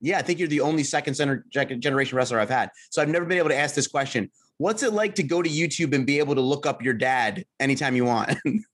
yeah, 0.00 0.18
I 0.18 0.22
think 0.22 0.38
you're 0.38 0.48
the 0.48 0.62
only 0.62 0.82
second 0.82 1.14
center 1.14 1.44
generation 1.50 2.16
wrestler 2.16 2.40
I've 2.40 2.48
had. 2.48 2.70
So 2.88 3.02
I've 3.02 3.10
never 3.10 3.26
been 3.26 3.36
able 3.36 3.50
to 3.50 3.56
ask 3.56 3.74
this 3.74 3.86
question. 3.86 4.30
What's 4.56 4.82
it 4.82 4.94
like 4.94 5.14
to 5.16 5.22
go 5.22 5.42
to 5.42 5.50
YouTube 5.50 5.94
and 5.94 6.06
be 6.06 6.18
able 6.18 6.34
to 6.34 6.40
look 6.40 6.64
up 6.64 6.82
your 6.82 6.94
dad 6.94 7.44
anytime 7.60 7.94
you 7.94 8.06
want? 8.06 8.34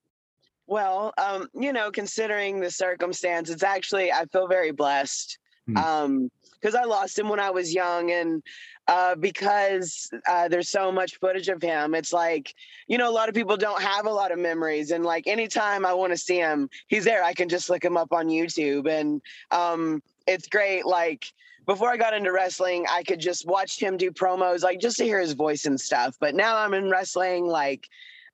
Well, 0.69 1.15
um, 1.17 1.49
you 1.55 1.73
know, 1.73 1.89
considering 1.89 2.59
the 2.59 2.69
circumstance, 2.69 3.49
it's 3.49 3.63
actually 3.63 4.11
I 4.11 4.25
feel 4.25 4.47
very 4.47 4.71
blessed. 4.71 5.39
Mm-hmm. 5.67 5.77
Um, 5.77 6.31
because 6.61 6.75
I 6.75 6.83
lost 6.83 7.17
him 7.17 7.29
when 7.29 7.39
I 7.39 7.49
was 7.51 7.73
young, 7.73 8.11
and 8.11 8.43
uh, 8.87 9.15
because 9.15 10.09
uh, 10.27 10.49
there's 10.49 10.69
so 10.69 10.91
much 10.91 11.17
footage 11.19 11.47
of 11.47 11.61
him, 11.61 11.95
it's 11.95 12.11
like 12.11 12.53
you 12.87 12.97
know 12.97 13.09
a 13.09 13.11
lot 13.11 13.29
of 13.29 13.35
people 13.35 13.57
don't 13.57 13.81
have 13.81 14.05
a 14.05 14.11
lot 14.11 14.31
of 14.31 14.37
memories, 14.37 14.91
and 14.91 15.03
like 15.03 15.25
anytime 15.25 15.85
I 15.85 15.93
want 15.93 16.11
to 16.11 16.17
see 16.17 16.37
him, 16.37 16.69
he's 16.87 17.05
there. 17.05 17.23
I 17.23 17.33
can 17.33 17.49
just 17.49 17.69
look 17.69 17.83
him 17.83 17.97
up 17.97 18.11
on 18.11 18.27
YouTube, 18.27 18.87
and 18.87 19.21
um, 19.51 20.03
it's 20.27 20.47
great. 20.47 20.85
Like 20.85 21.31
before 21.65 21.89
I 21.89 21.97
got 21.97 22.13
into 22.13 22.31
wrestling, 22.31 22.85
I 22.91 23.01
could 23.03 23.19
just 23.19 23.47
watch 23.47 23.81
him 23.81 23.97
do 23.97 24.11
promos, 24.11 24.61
like 24.61 24.81
just 24.81 24.97
to 24.97 25.03
hear 25.05 25.19
his 25.19 25.33
voice 25.33 25.65
and 25.65 25.79
stuff. 25.79 26.15
But 26.19 26.35
now 26.35 26.57
I'm 26.57 26.73
in 26.75 26.91
wrestling, 26.91 27.47
like 27.47 27.87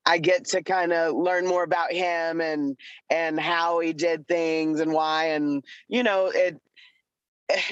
I 0.06 0.18
get 0.18 0.44
to 0.46 0.62
kind 0.62 0.92
of 0.92 1.14
learn 1.14 1.46
more 1.46 1.64
about 1.64 1.92
him 1.92 2.40
and 2.40 2.76
and 3.10 3.38
how 3.38 3.80
he 3.80 3.92
did 3.92 4.26
things 4.28 4.80
and 4.80 4.92
why 4.92 5.26
and 5.30 5.64
you 5.88 6.02
know 6.02 6.26
it 6.28 6.60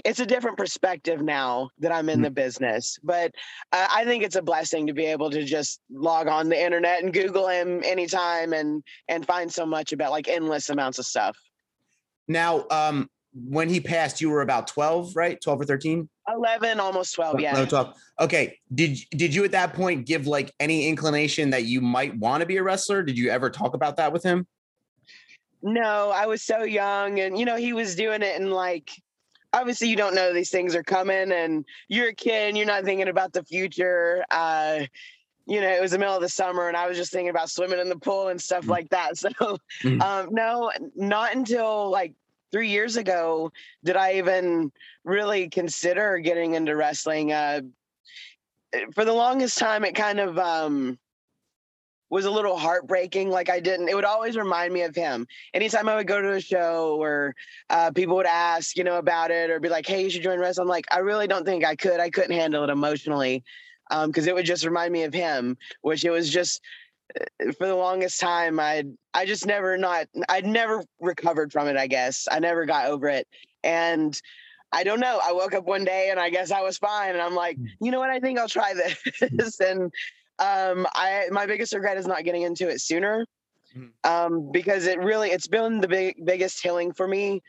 it's 0.04 0.20
a 0.20 0.26
different 0.26 0.56
perspective 0.56 1.20
now 1.20 1.70
that 1.78 1.92
I'm 1.92 2.08
in 2.08 2.16
mm-hmm. 2.16 2.24
the 2.24 2.30
business. 2.30 2.98
But 3.02 3.32
uh, 3.72 3.88
I 3.90 4.04
think 4.04 4.22
it's 4.22 4.36
a 4.36 4.42
blessing 4.42 4.86
to 4.86 4.92
be 4.92 5.06
able 5.06 5.30
to 5.30 5.44
just 5.44 5.80
log 5.90 6.28
on 6.28 6.48
the 6.48 6.62
internet 6.62 7.02
and 7.02 7.12
Google 7.12 7.48
him 7.48 7.82
anytime 7.84 8.52
and 8.52 8.82
and 9.08 9.26
find 9.26 9.52
so 9.52 9.66
much 9.66 9.92
about 9.92 10.12
like 10.12 10.28
endless 10.28 10.70
amounts 10.70 10.98
of 10.98 11.06
stuff. 11.06 11.36
Now, 12.28 12.66
um, 12.70 13.10
when 13.34 13.68
he 13.68 13.80
passed, 13.80 14.20
you 14.20 14.30
were 14.30 14.42
about 14.42 14.68
12, 14.68 15.16
right? 15.16 15.40
12 15.40 15.60
or 15.62 15.64
13? 15.64 16.08
11, 16.28 16.80
almost 16.80 17.14
12. 17.14 17.40
Yeah. 17.40 17.52
11, 17.52 17.68
12. 17.68 17.94
Okay. 18.20 18.58
Did, 18.74 18.98
did 19.10 19.34
you 19.34 19.44
at 19.44 19.50
that 19.52 19.74
point 19.74 20.06
give 20.06 20.26
like 20.26 20.54
any 20.60 20.88
inclination 20.88 21.50
that 21.50 21.64
you 21.64 21.80
might 21.80 22.16
want 22.16 22.40
to 22.40 22.46
be 22.46 22.56
a 22.56 22.62
wrestler? 22.62 23.02
Did 23.02 23.18
you 23.18 23.30
ever 23.30 23.50
talk 23.50 23.74
about 23.74 23.96
that 23.96 24.12
with 24.12 24.22
him? 24.22 24.46
No, 25.62 26.10
I 26.10 26.26
was 26.26 26.42
so 26.42 26.62
young 26.62 27.18
and, 27.20 27.38
you 27.38 27.44
know, 27.44 27.56
he 27.56 27.72
was 27.72 27.96
doing 27.96 28.22
it 28.22 28.40
and 28.40 28.52
like, 28.52 28.90
obviously 29.54 29.88
you 29.88 29.96
don't 29.96 30.14
know 30.14 30.32
these 30.32 30.50
things 30.50 30.74
are 30.74 30.82
coming 30.82 31.32
and 31.32 31.64
you're 31.88 32.08
a 32.08 32.14
kid 32.14 32.48
and 32.48 32.56
you're 32.56 32.66
not 32.66 32.84
thinking 32.84 33.08
about 33.08 33.32
the 33.32 33.44
future. 33.44 34.24
Uh, 34.30 34.80
you 35.46 35.60
know, 35.60 35.68
it 35.68 35.80
was 35.80 35.92
the 35.92 35.98
middle 35.98 36.14
of 36.14 36.22
the 36.22 36.28
summer 36.28 36.68
and 36.68 36.76
I 36.76 36.86
was 36.88 36.96
just 36.96 37.12
thinking 37.12 37.30
about 37.30 37.50
swimming 37.50 37.78
in 37.78 37.88
the 37.88 37.98
pool 37.98 38.28
and 38.28 38.40
stuff 38.40 38.62
mm-hmm. 38.62 38.70
like 38.70 38.88
that. 38.90 39.12
So, 39.16 39.28
mm-hmm. 39.30 40.02
um, 40.02 40.28
no, 40.32 40.70
not 40.96 41.34
until 41.34 41.90
like 41.90 42.14
three 42.54 42.68
years 42.68 42.96
ago 42.96 43.50
did 43.82 43.96
I 43.96 44.12
even 44.12 44.70
really 45.02 45.48
consider 45.48 46.18
getting 46.18 46.54
into 46.54 46.76
wrestling. 46.76 47.32
Uh, 47.32 47.62
for 48.94 49.04
the 49.04 49.12
longest 49.12 49.58
time, 49.58 49.84
it 49.84 49.96
kind 49.96 50.20
of 50.20 50.38
um, 50.38 50.96
was 52.10 52.26
a 52.26 52.30
little 52.30 52.56
heartbreaking. 52.56 53.28
Like 53.28 53.50
I 53.50 53.58
didn't, 53.58 53.88
it 53.88 53.96
would 53.96 54.04
always 54.04 54.36
remind 54.36 54.72
me 54.72 54.82
of 54.82 54.94
him. 54.94 55.26
Anytime 55.52 55.88
I 55.88 55.96
would 55.96 56.06
go 56.06 56.22
to 56.22 56.34
a 56.34 56.40
show 56.40 56.96
or 57.02 57.34
uh, 57.70 57.90
people 57.90 58.14
would 58.14 58.24
ask, 58.24 58.76
you 58.76 58.84
know, 58.84 58.98
about 58.98 59.32
it 59.32 59.50
or 59.50 59.58
be 59.58 59.68
like, 59.68 59.84
hey, 59.84 60.04
you 60.04 60.10
should 60.10 60.22
join 60.22 60.38
wrestling. 60.38 60.66
I'm 60.66 60.68
like, 60.68 60.86
I 60.92 61.00
really 61.00 61.26
don't 61.26 61.44
think 61.44 61.64
I 61.64 61.74
could. 61.74 61.98
I 61.98 62.08
couldn't 62.08 62.36
handle 62.36 62.62
it 62.62 62.70
emotionally 62.70 63.42
because 63.90 64.24
um, 64.24 64.28
it 64.28 64.34
would 64.34 64.46
just 64.46 64.64
remind 64.64 64.92
me 64.92 65.02
of 65.02 65.12
him, 65.12 65.58
which 65.82 66.04
it 66.04 66.10
was 66.10 66.30
just 66.30 66.62
for 67.58 67.66
the 67.66 67.74
longest 67.74 68.20
time 68.20 68.58
i 68.58 68.82
i 69.12 69.24
just 69.24 69.46
never 69.46 69.76
not 69.76 70.06
i'd 70.30 70.46
never 70.46 70.82
recovered 71.00 71.52
from 71.52 71.68
it 71.68 71.76
i 71.76 71.86
guess. 71.86 72.26
I 72.30 72.38
never 72.38 72.64
got 72.64 72.86
over 72.86 73.08
it. 73.08 73.28
And 73.62 74.18
i 74.72 74.82
don't 74.82 75.00
know 75.00 75.20
i 75.24 75.32
woke 75.32 75.54
up 75.54 75.64
one 75.64 75.84
day 75.84 76.08
and 76.10 76.18
i 76.18 76.30
guess 76.30 76.50
i 76.50 76.60
was 76.60 76.78
fine 76.78 77.10
and 77.10 77.20
i'm 77.20 77.34
like 77.34 77.56
hmm. 77.56 77.66
you 77.80 77.90
know 77.90 78.00
what? 78.00 78.10
I 78.10 78.20
think 78.20 78.38
i'll 78.38 78.48
try 78.48 78.74
this. 79.20 79.60
And 79.60 79.92
um 80.38 80.86
i 80.94 81.26
my 81.30 81.46
biggest 81.46 81.74
regret 81.74 81.96
is 81.96 82.06
not 82.06 82.24
getting 82.24 82.42
into 82.42 82.68
it 82.68 82.80
sooner 82.80 83.26
hmm. 83.72 83.86
um 84.04 84.50
because 84.50 84.86
it 84.86 84.98
really 84.98 85.30
it's 85.30 85.46
been 85.46 85.80
the 85.80 85.88
big 85.88 86.24
biggest 86.24 86.60
healing 86.62 86.92
for 86.92 87.06
me 87.06 87.42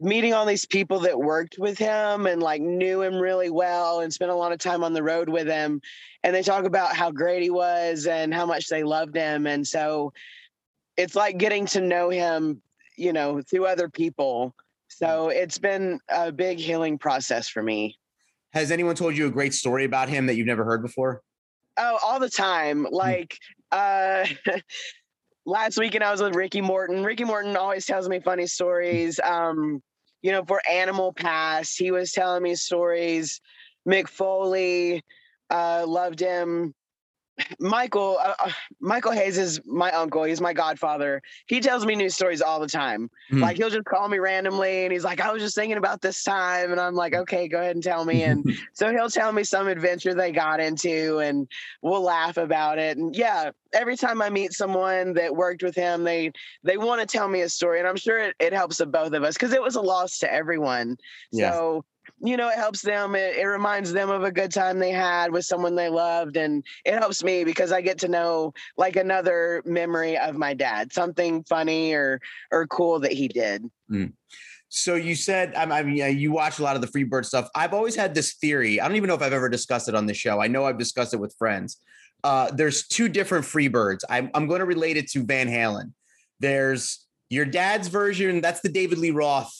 meeting 0.00 0.34
all 0.34 0.44
these 0.44 0.66
people 0.66 1.00
that 1.00 1.18
worked 1.18 1.56
with 1.58 1.78
him 1.78 2.26
and 2.26 2.42
like 2.42 2.60
knew 2.60 3.00
him 3.02 3.14
really 3.14 3.50
well 3.50 4.00
and 4.00 4.12
spent 4.12 4.30
a 4.30 4.34
lot 4.34 4.52
of 4.52 4.58
time 4.58 4.82
on 4.82 4.92
the 4.92 5.02
road 5.02 5.28
with 5.28 5.46
him 5.46 5.80
and 6.22 6.34
they 6.34 6.42
talk 6.42 6.64
about 6.64 6.96
how 6.96 7.10
great 7.10 7.42
he 7.42 7.50
was 7.50 8.06
and 8.06 8.34
how 8.34 8.44
much 8.44 8.68
they 8.68 8.82
loved 8.82 9.14
him 9.14 9.46
and 9.46 9.66
so 9.66 10.12
it's 10.96 11.14
like 11.14 11.38
getting 11.38 11.64
to 11.66 11.80
know 11.80 12.10
him 12.10 12.60
you 12.96 13.12
know 13.12 13.42
through 13.42 13.66
other 13.66 13.88
people. 13.88 14.54
So 14.88 15.28
it's 15.28 15.58
been 15.58 15.98
a 16.08 16.30
big 16.30 16.58
healing 16.58 16.98
process 16.98 17.48
for 17.48 17.62
me. 17.62 17.98
Has 18.52 18.70
anyone 18.70 18.94
told 18.94 19.16
you 19.16 19.26
a 19.26 19.30
great 19.30 19.54
story 19.54 19.84
about 19.84 20.08
him 20.08 20.26
that 20.26 20.36
you've 20.36 20.46
never 20.46 20.64
heard 20.64 20.82
before? 20.82 21.22
Oh 21.76 21.98
all 22.04 22.20
the 22.20 22.30
time. 22.30 22.84
Hmm. 22.84 22.94
like 22.94 23.38
uh 23.72 24.26
last 25.46 25.78
weekend 25.78 26.04
I 26.04 26.10
was 26.10 26.22
with 26.22 26.34
Ricky 26.34 26.60
Morton. 26.60 27.04
Ricky 27.04 27.24
Morton 27.24 27.56
always 27.56 27.86
tells 27.86 28.08
me 28.08 28.20
funny 28.20 28.46
stories. 28.46 29.20
Um, 29.22 29.82
you 30.22 30.32
know, 30.32 30.44
for 30.44 30.60
Animal 30.70 31.12
Pass, 31.12 31.74
he 31.74 31.90
was 31.90 32.12
telling 32.12 32.42
me 32.42 32.54
stories. 32.54 33.40
Mick 33.86 34.08
Foley, 34.08 35.02
uh, 35.50 35.84
loved 35.86 36.20
him. 36.20 36.74
Michael, 37.58 38.18
uh, 38.20 38.34
uh, 38.44 38.50
Michael 38.80 39.12
Hayes 39.12 39.38
is 39.38 39.60
my 39.64 39.90
uncle. 39.92 40.22
He's 40.24 40.40
my 40.40 40.52
godfather. 40.52 41.20
He 41.46 41.60
tells 41.60 41.84
me 41.84 41.96
new 41.96 42.08
stories 42.08 42.40
all 42.40 42.60
the 42.60 42.68
time. 42.68 43.10
Mm. 43.32 43.40
Like 43.40 43.56
he'll 43.56 43.70
just 43.70 43.84
call 43.86 44.08
me 44.08 44.18
randomly 44.18 44.84
and 44.84 44.92
he's 44.92 45.04
like, 45.04 45.20
I 45.20 45.32
was 45.32 45.42
just 45.42 45.54
thinking 45.54 45.76
about 45.76 46.00
this 46.00 46.22
time. 46.22 46.70
And 46.70 46.80
I'm 46.80 46.94
like, 46.94 47.14
okay, 47.14 47.48
go 47.48 47.58
ahead 47.58 47.74
and 47.74 47.82
tell 47.82 48.04
me. 48.04 48.22
And 48.22 48.44
so 48.72 48.90
he'll 48.90 49.10
tell 49.10 49.32
me 49.32 49.44
some 49.44 49.66
adventure 49.66 50.14
they 50.14 50.32
got 50.32 50.60
into 50.60 51.18
and 51.18 51.48
we'll 51.82 52.02
laugh 52.02 52.36
about 52.36 52.78
it. 52.78 52.96
And 52.96 53.16
yeah, 53.16 53.50
every 53.72 53.96
time 53.96 54.22
I 54.22 54.30
meet 54.30 54.52
someone 54.52 55.14
that 55.14 55.34
worked 55.34 55.62
with 55.62 55.74
him, 55.74 56.04
they 56.04 56.30
they 56.62 56.76
want 56.76 57.00
to 57.00 57.06
tell 57.06 57.28
me 57.28 57.40
a 57.42 57.48
story. 57.48 57.80
And 57.80 57.88
I'm 57.88 57.96
sure 57.96 58.18
it, 58.18 58.36
it 58.38 58.52
helps 58.52 58.78
the 58.78 58.86
both 58.86 59.12
of 59.12 59.24
us 59.24 59.34
because 59.34 59.52
it 59.52 59.62
was 59.62 59.74
a 59.74 59.80
loss 59.80 60.18
to 60.20 60.32
everyone. 60.32 60.96
Yeah. 61.32 61.52
So 61.52 61.84
you 62.20 62.36
know, 62.36 62.48
it 62.48 62.56
helps 62.56 62.82
them. 62.82 63.14
It, 63.14 63.36
it, 63.36 63.44
reminds 63.44 63.92
them 63.92 64.10
of 64.10 64.22
a 64.22 64.30
good 64.30 64.52
time 64.52 64.78
they 64.78 64.92
had 64.92 65.32
with 65.32 65.44
someone 65.44 65.74
they 65.74 65.88
loved. 65.88 66.36
And 66.36 66.64
it 66.84 66.94
helps 66.94 67.22
me 67.24 67.44
because 67.44 67.72
I 67.72 67.80
get 67.80 67.98
to 67.98 68.08
know 68.08 68.54
like 68.76 68.96
another 68.96 69.62
memory 69.64 70.16
of 70.16 70.36
my 70.36 70.54
dad, 70.54 70.92
something 70.92 71.44
funny 71.44 71.92
or, 71.92 72.20
or 72.50 72.66
cool 72.66 73.00
that 73.00 73.12
he 73.12 73.28
did. 73.28 73.64
Mm. 73.90 74.12
So 74.68 74.94
you 74.96 75.14
said, 75.14 75.54
I 75.54 75.82
mean, 75.82 76.18
you 76.18 76.32
watch 76.32 76.58
a 76.58 76.62
lot 76.62 76.74
of 76.76 76.82
the 76.82 76.88
Freebird 76.88 77.24
stuff. 77.24 77.48
I've 77.54 77.74
always 77.74 77.94
had 77.94 78.14
this 78.14 78.34
theory. 78.34 78.80
I 78.80 78.88
don't 78.88 78.96
even 78.96 79.08
know 79.08 79.14
if 79.14 79.22
I've 79.22 79.32
ever 79.32 79.48
discussed 79.48 79.88
it 79.88 79.94
on 79.94 80.06
the 80.06 80.14
show. 80.14 80.40
I 80.40 80.48
know 80.48 80.64
I've 80.64 80.78
discussed 80.78 81.14
it 81.14 81.20
with 81.20 81.34
friends. 81.38 81.78
Uh, 82.24 82.50
there's 82.50 82.88
two 82.88 83.08
different 83.08 83.44
Freebirds. 83.44 84.00
I'm, 84.08 84.30
I'm 84.34 84.48
going 84.48 84.60
to 84.60 84.64
relate 84.64 84.96
it 84.96 85.08
to 85.10 85.24
Van 85.24 85.46
Halen. 85.46 85.92
There's 86.40 87.06
your 87.30 87.44
dad's 87.44 87.88
version. 87.88 88.40
That's 88.40 88.62
the 88.62 88.68
David 88.68 88.98
Lee 88.98 89.10
Roth 89.10 89.52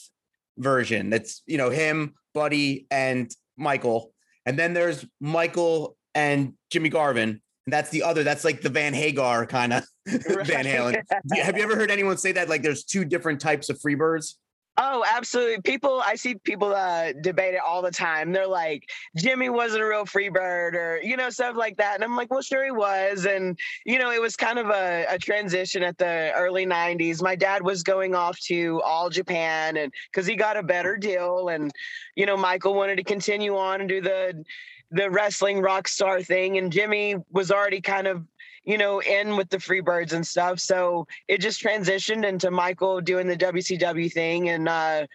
version. 0.59 1.11
That's, 1.11 1.43
you 1.47 1.59
know, 1.59 1.71
him 1.71 2.15
Buddy, 2.35 2.87
and 2.91 3.35
Michael. 3.57 4.13
And 4.45 4.59
then 4.59 4.75
there's 4.75 5.07
Michael 5.21 5.97
and 6.15 6.55
Jimmy 6.71 6.91
Garvin. 6.91 7.41
And 7.67 7.73
that's 7.73 7.89
the 7.91 8.03
other, 8.03 8.25
that's 8.25 8.45
like 8.45 8.61
the 8.61 8.69
Van 8.69 8.93
Hagar 8.93 9.47
kind 9.47 9.73
of. 9.73 9.85
Van 10.07 10.67
Halen. 10.67 11.03
Have 11.33 11.57
you 11.57 11.63
ever 11.63 11.77
heard 11.77 11.91
anyone 11.91 12.19
say 12.19 12.33
that? 12.33 12.49
Like 12.51 12.63
there's 12.63 12.85
two 12.85 13.07
different 13.07 13.41
types 13.41 13.71
of 13.71 13.79
Freebirds? 13.79 14.35
Oh, 14.77 15.05
absolutely. 15.09 15.63
People, 15.63 16.03
I 16.05 16.17
see 16.17 16.35
people 16.35 16.75
uh, 16.75 17.13
debate 17.21 17.55
it 17.55 17.61
all 17.65 17.81
the 17.81 17.93
time. 17.93 18.33
They're 18.33 18.47
like, 18.47 18.91
Jimmy 19.17 19.49
wasn't 19.49 19.85
a 19.85 19.87
real 19.87 20.05
Freebird 20.05 20.75
or, 20.75 21.01
you 21.01 21.17
know, 21.17 21.31
stuff 21.31 21.55
like 21.57 21.77
that. 21.77 21.95
And 21.95 22.03
I'm 22.03 22.17
like, 22.17 22.29
well, 22.29 22.43
sure 22.43 22.65
he 22.65 22.73
was. 22.73 23.25
And, 23.25 23.57
you 23.87 24.01
know, 24.01 24.11
it 24.11 24.21
was 24.21 24.35
kind 24.35 24.59
of 24.59 24.71
a, 24.71 25.07
a 25.09 25.19
transition 25.19 25.85
at 25.85 25.97
the 25.97 26.33
early 26.35 26.67
90s. 26.67 27.23
My 27.23 27.37
dad 27.37 27.63
was 27.63 27.85
going 27.85 28.17
off 28.17 28.37
to 28.47 28.83
All 28.83 29.11
Japan 29.11 29.77
and 29.77 29.93
because 30.11 30.27
he 30.27 30.35
got 30.35 30.57
a 30.57 30.63
better 30.63 30.97
deal. 30.97 31.51
And, 31.51 31.71
you 32.17 32.27
know, 32.27 32.37
Michael 32.37 32.75
wanted 32.75 32.97
to 32.97 33.05
continue 33.05 33.57
on 33.57 33.79
and 33.81 33.89
do 33.89 34.01
the, 34.01 34.45
the 34.91 35.09
wrestling 35.09 35.61
rock 35.61 35.87
star 35.87 36.21
thing. 36.21 36.59
And 36.59 36.73
Jimmy 36.73 37.15
was 37.31 37.53
already 37.53 37.81
kind 37.81 38.09
of 38.09 38.25
you 38.65 38.79
know, 38.79 39.01
in 39.01 39.37
with 39.37 39.51
the 39.51 39.59
Freebirds 39.59 40.13
and 40.13 40.27
stuff. 40.27 40.59
So 40.61 41.07
it 41.29 41.41
just 41.41 41.63
transitioned 41.63 42.27
into 42.27 42.51
Michael 42.51 43.01
doing 43.01 43.27
the 43.27 43.37
WCW 43.37 44.13
thing 44.13 44.49
and 44.49 44.69
uh 44.69 45.07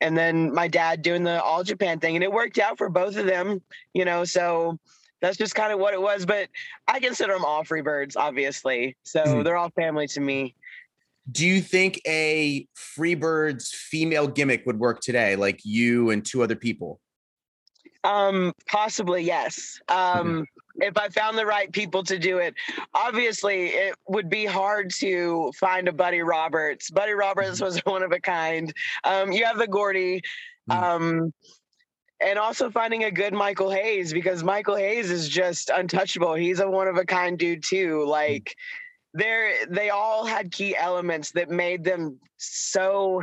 and 0.00 0.16
then 0.16 0.54
my 0.54 0.68
dad 0.68 1.02
doing 1.02 1.24
the 1.24 1.42
all 1.42 1.64
Japan 1.64 1.98
thing. 1.98 2.14
And 2.14 2.22
it 2.22 2.30
worked 2.32 2.58
out 2.58 2.78
for 2.78 2.88
both 2.88 3.16
of 3.16 3.26
them, 3.26 3.62
you 3.94 4.04
know, 4.04 4.24
so 4.24 4.78
that's 5.20 5.36
just 5.36 5.54
kind 5.54 5.72
of 5.72 5.80
what 5.80 5.94
it 5.94 6.00
was. 6.00 6.24
But 6.24 6.48
I 6.86 7.00
consider 7.00 7.32
them 7.32 7.44
all 7.44 7.64
Freebirds, 7.64 8.16
obviously. 8.16 8.96
So 9.02 9.22
mm-hmm. 9.22 9.42
they're 9.42 9.56
all 9.56 9.70
family 9.70 10.06
to 10.08 10.20
me. 10.20 10.54
Do 11.30 11.46
you 11.46 11.60
think 11.60 12.00
a 12.06 12.66
Freebirds 12.76 13.68
female 13.68 14.28
gimmick 14.28 14.64
would 14.64 14.78
work 14.78 15.00
today, 15.00 15.36
like 15.36 15.60
you 15.64 16.10
and 16.10 16.24
two 16.24 16.42
other 16.42 16.56
people? 16.56 17.00
Um, 18.04 18.54
possibly 18.66 19.22
yes. 19.22 19.80
Um, 19.88 20.46
if 20.78 20.96
I 20.96 21.08
found 21.08 21.36
the 21.36 21.46
right 21.46 21.70
people 21.72 22.02
to 22.04 22.18
do 22.18 22.38
it. 22.38 22.54
Obviously, 22.94 23.68
it 23.68 23.94
would 24.06 24.30
be 24.30 24.44
hard 24.44 24.90
to 24.98 25.52
find 25.56 25.88
a 25.88 25.92
Buddy 25.92 26.20
Roberts. 26.20 26.90
Buddy 26.90 27.12
Roberts 27.12 27.56
mm-hmm. 27.56 27.64
was 27.64 27.78
one 27.84 28.02
of 28.02 28.12
a 28.12 28.20
kind. 28.20 28.72
Um, 29.04 29.32
you 29.32 29.44
have 29.44 29.58
the 29.58 29.66
Gordy. 29.66 30.22
Mm. 30.70 30.82
Um, 30.82 31.32
and 32.20 32.38
also 32.38 32.68
finding 32.68 33.04
a 33.04 33.10
good 33.10 33.32
Michael 33.32 33.70
Hayes 33.70 34.12
because 34.12 34.42
Michael 34.42 34.74
Hayes 34.74 35.10
is 35.10 35.28
just 35.28 35.70
untouchable. 35.70 36.34
He's 36.34 36.58
a 36.58 36.68
one 36.68 36.88
of 36.88 36.96
a 36.96 37.04
kind 37.04 37.38
dude 37.38 37.62
too. 37.62 38.04
Mm. 38.04 38.08
Like 38.08 38.56
they're 39.14 39.66
they 39.66 39.90
all 39.90 40.24
had 40.24 40.52
key 40.52 40.76
elements 40.76 41.30
that 41.32 41.48
made 41.48 41.84
them 41.84 42.18
so 42.36 43.22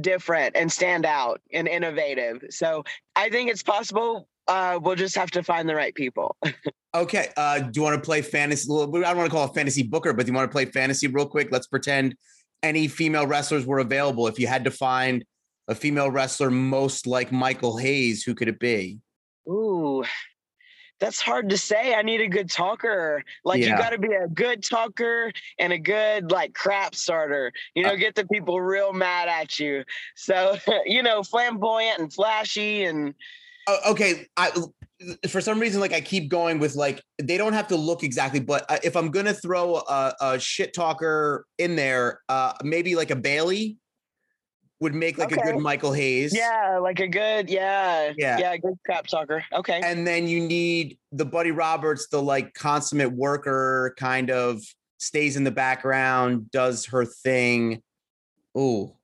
different 0.00 0.56
and 0.56 0.70
stand 0.70 1.06
out 1.06 1.40
and 1.52 1.66
innovative. 1.66 2.44
So 2.50 2.84
I 3.14 3.30
think 3.30 3.50
it's 3.50 3.62
possible 3.62 4.28
uh, 4.48 4.78
we'll 4.82 4.94
just 4.94 5.16
have 5.16 5.30
to 5.32 5.42
find 5.42 5.68
the 5.68 5.74
right 5.74 5.94
people. 5.94 6.36
okay. 6.94 7.28
Uh, 7.36 7.60
do 7.60 7.70
you 7.74 7.82
want 7.82 7.96
to 7.96 8.04
play 8.04 8.22
fantasy? 8.22 8.68
I 8.72 8.76
don't 8.76 9.16
want 9.16 9.26
to 9.26 9.30
call 9.30 9.44
it 9.46 9.54
fantasy 9.54 9.82
booker, 9.82 10.12
but 10.12 10.26
do 10.26 10.32
you 10.32 10.36
want 10.36 10.50
to 10.50 10.52
play 10.52 10.66
fantasy 10.66 11.06
real 11.08 11.26
quick? 11.26 11.48
Let's 11.50 11.66
pretend 11.66 12.16
any 12.62 12.88
female 12.88 13.26
wrestlers 13.26 13.66
were 13.66 13.78
available. 13.78 14.26
If 14.26 14.38
you 14.38 14.46
had 14.46 14.64
to 14.64 14.70
find 14.70 15.24
a 15.68 15.74
female 15.74 16.10
wrestler 16.10 16.50
most 16.50 17.06
like 17.06 17.32
Michael 17.32 17.76
Hayes, 17.76 18.22
who 18.22 18.34
could 18.34 18.48
it 18.48 18.58
be? 18.58 18.98
Ooh, 19.48 20.04
that's 20.98 21.20
hard 21.20 21.50
to 21.50 21.58
say. 21.58 21.94
I 21.94 22.02
need 22.02 22.20
a 22.20 22.28
good 22.28 22.50
talker. 22.50 23.22
Like 23.44 23.60
yeah. 23.60 23.70
you 23.70 23.76
got 23.76 23.90
to 23.90 23.98
be 23.98 24.12
a 24.12 24.28
good 24.28 24.64
talker 24.64 25.32
and 25.58 25.72
a 25.72 25.78
good 25.78 26.30
like 26.30 26.54
crap 26.54 26.94
starter. 26.94 27.52
You 27.74 27.84
know, 27.84 27.90
uh, 27.90 27.96
get 27.96 28.14
the 28.14 28.26
people 28.26 28.60
real 28.60 28.92
mad 28.92 29.28
at 29.28 29.58
you. 29.58 29.84
So 30.14 30.56
you 30.86 31.02
know, 31.02 31.22
flamboyant 31.22 31.98
and 31.98 32.12
flashy 32.12 32.84
and 32.84 33.10
uh, 33.10 33.12
okay, 33.88 34.26
I 34.36 34.50
for 35.28 35.40
some 35.40 35.58
reason 35.58 35.80
like 35.80 35.92
I 35.92 36.00
keep 36.00 36.28
going 36.28 36.58
with 36.58 36.74
like 36.74 37.02
they 37.20 37.36
don't 37.36 37.52
have 37.52 37.68
to 37.68 37.76
look 37.76 38.02
exactly, 38.02 38.40
but 38.40 38.64
uh, 38.68 38.78
if 38.82 38.96
I'm 38.96 39.10
gonna 39.10 39.34
throw 39.34 39.76
a, 39.76 40.14
a 40.20 40.38
shit 40.38 40.74
talker 40.74 41.46
in 41.58 41.76
there, 41.76 42.20
uh, 42.28 42.52
maybe 42.62 42.96
like 42.96 43.10
a 43.10 43.16
Bayley 43.16 43.78
would 44.80 44.94
make 44.94 45.18
like 45.18 45.32
okay. 45.32 45.40
a 45.40 45.52
good 45.52 45.60
Michael 45.60 45.92
Hayes. 45.92 46.36
Yeah, 46.36 46.78
like 46.82 47.00
a 47.00 47.08
good, 47.08 47.48
yeah, 47.48 48.12
yeah, 48.16 48.38
yeah, 48.38 48.56
good 48.56 48.78
crap 48.84 49.06
talker. 49.06 49.44
Okay. 49.52 49.80
And 49.82 50.06
then 50.06 50.28
you 50.28 50.40
need 50.40 50.98
the 51.12 51.24
Buddy 51.24 51.50
Roberts, 51.50 52.08
the 52.08 52.20
like 52.20 52.54
consummate 52.54 53.12
worker, 53.12 53.94
kind 53.98 54.30
of 54.30 54.60
stays 54.98 55.36
in 55.36 55.44
the 55.44 55.50
background, 55.50 56.50
does 56.50 56.86
her 56.86 57.04
thing. 57.04 57.82
Oh, 58.54 58.96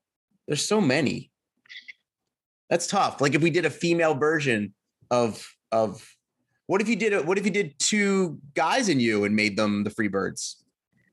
there's 0.47 0.67
so 0.67 0.81
many. 0.81 1.32
That's 2.73 2.87
tough. 2.87 3.21
Like 3.21 3.35
if 3.35 3.43
we 3.43 3.51
did 3.51 3.67
a 3.67 3.71
female 3.71 4.15
version 4.15 4.73
of 5.11 5.47
of 5.73 6.17
what 6.69 6.81
if 6.81 6.89
you 6.89 6.97
did 6.97 7.13
it? 7.13 7.27
What 7.27 7.37
if 7.37 7.45
you 7.45 7.51
did 7.51 7.79
two 7.79 8.39
guys 8.55 8.89
in 8.89 8.99
you 8.99 9.25
and 9.25 9.37
made 9.37 9.59
them 9.59 9.85
the 9.85 9.91
Freebirds? 9.91 10.55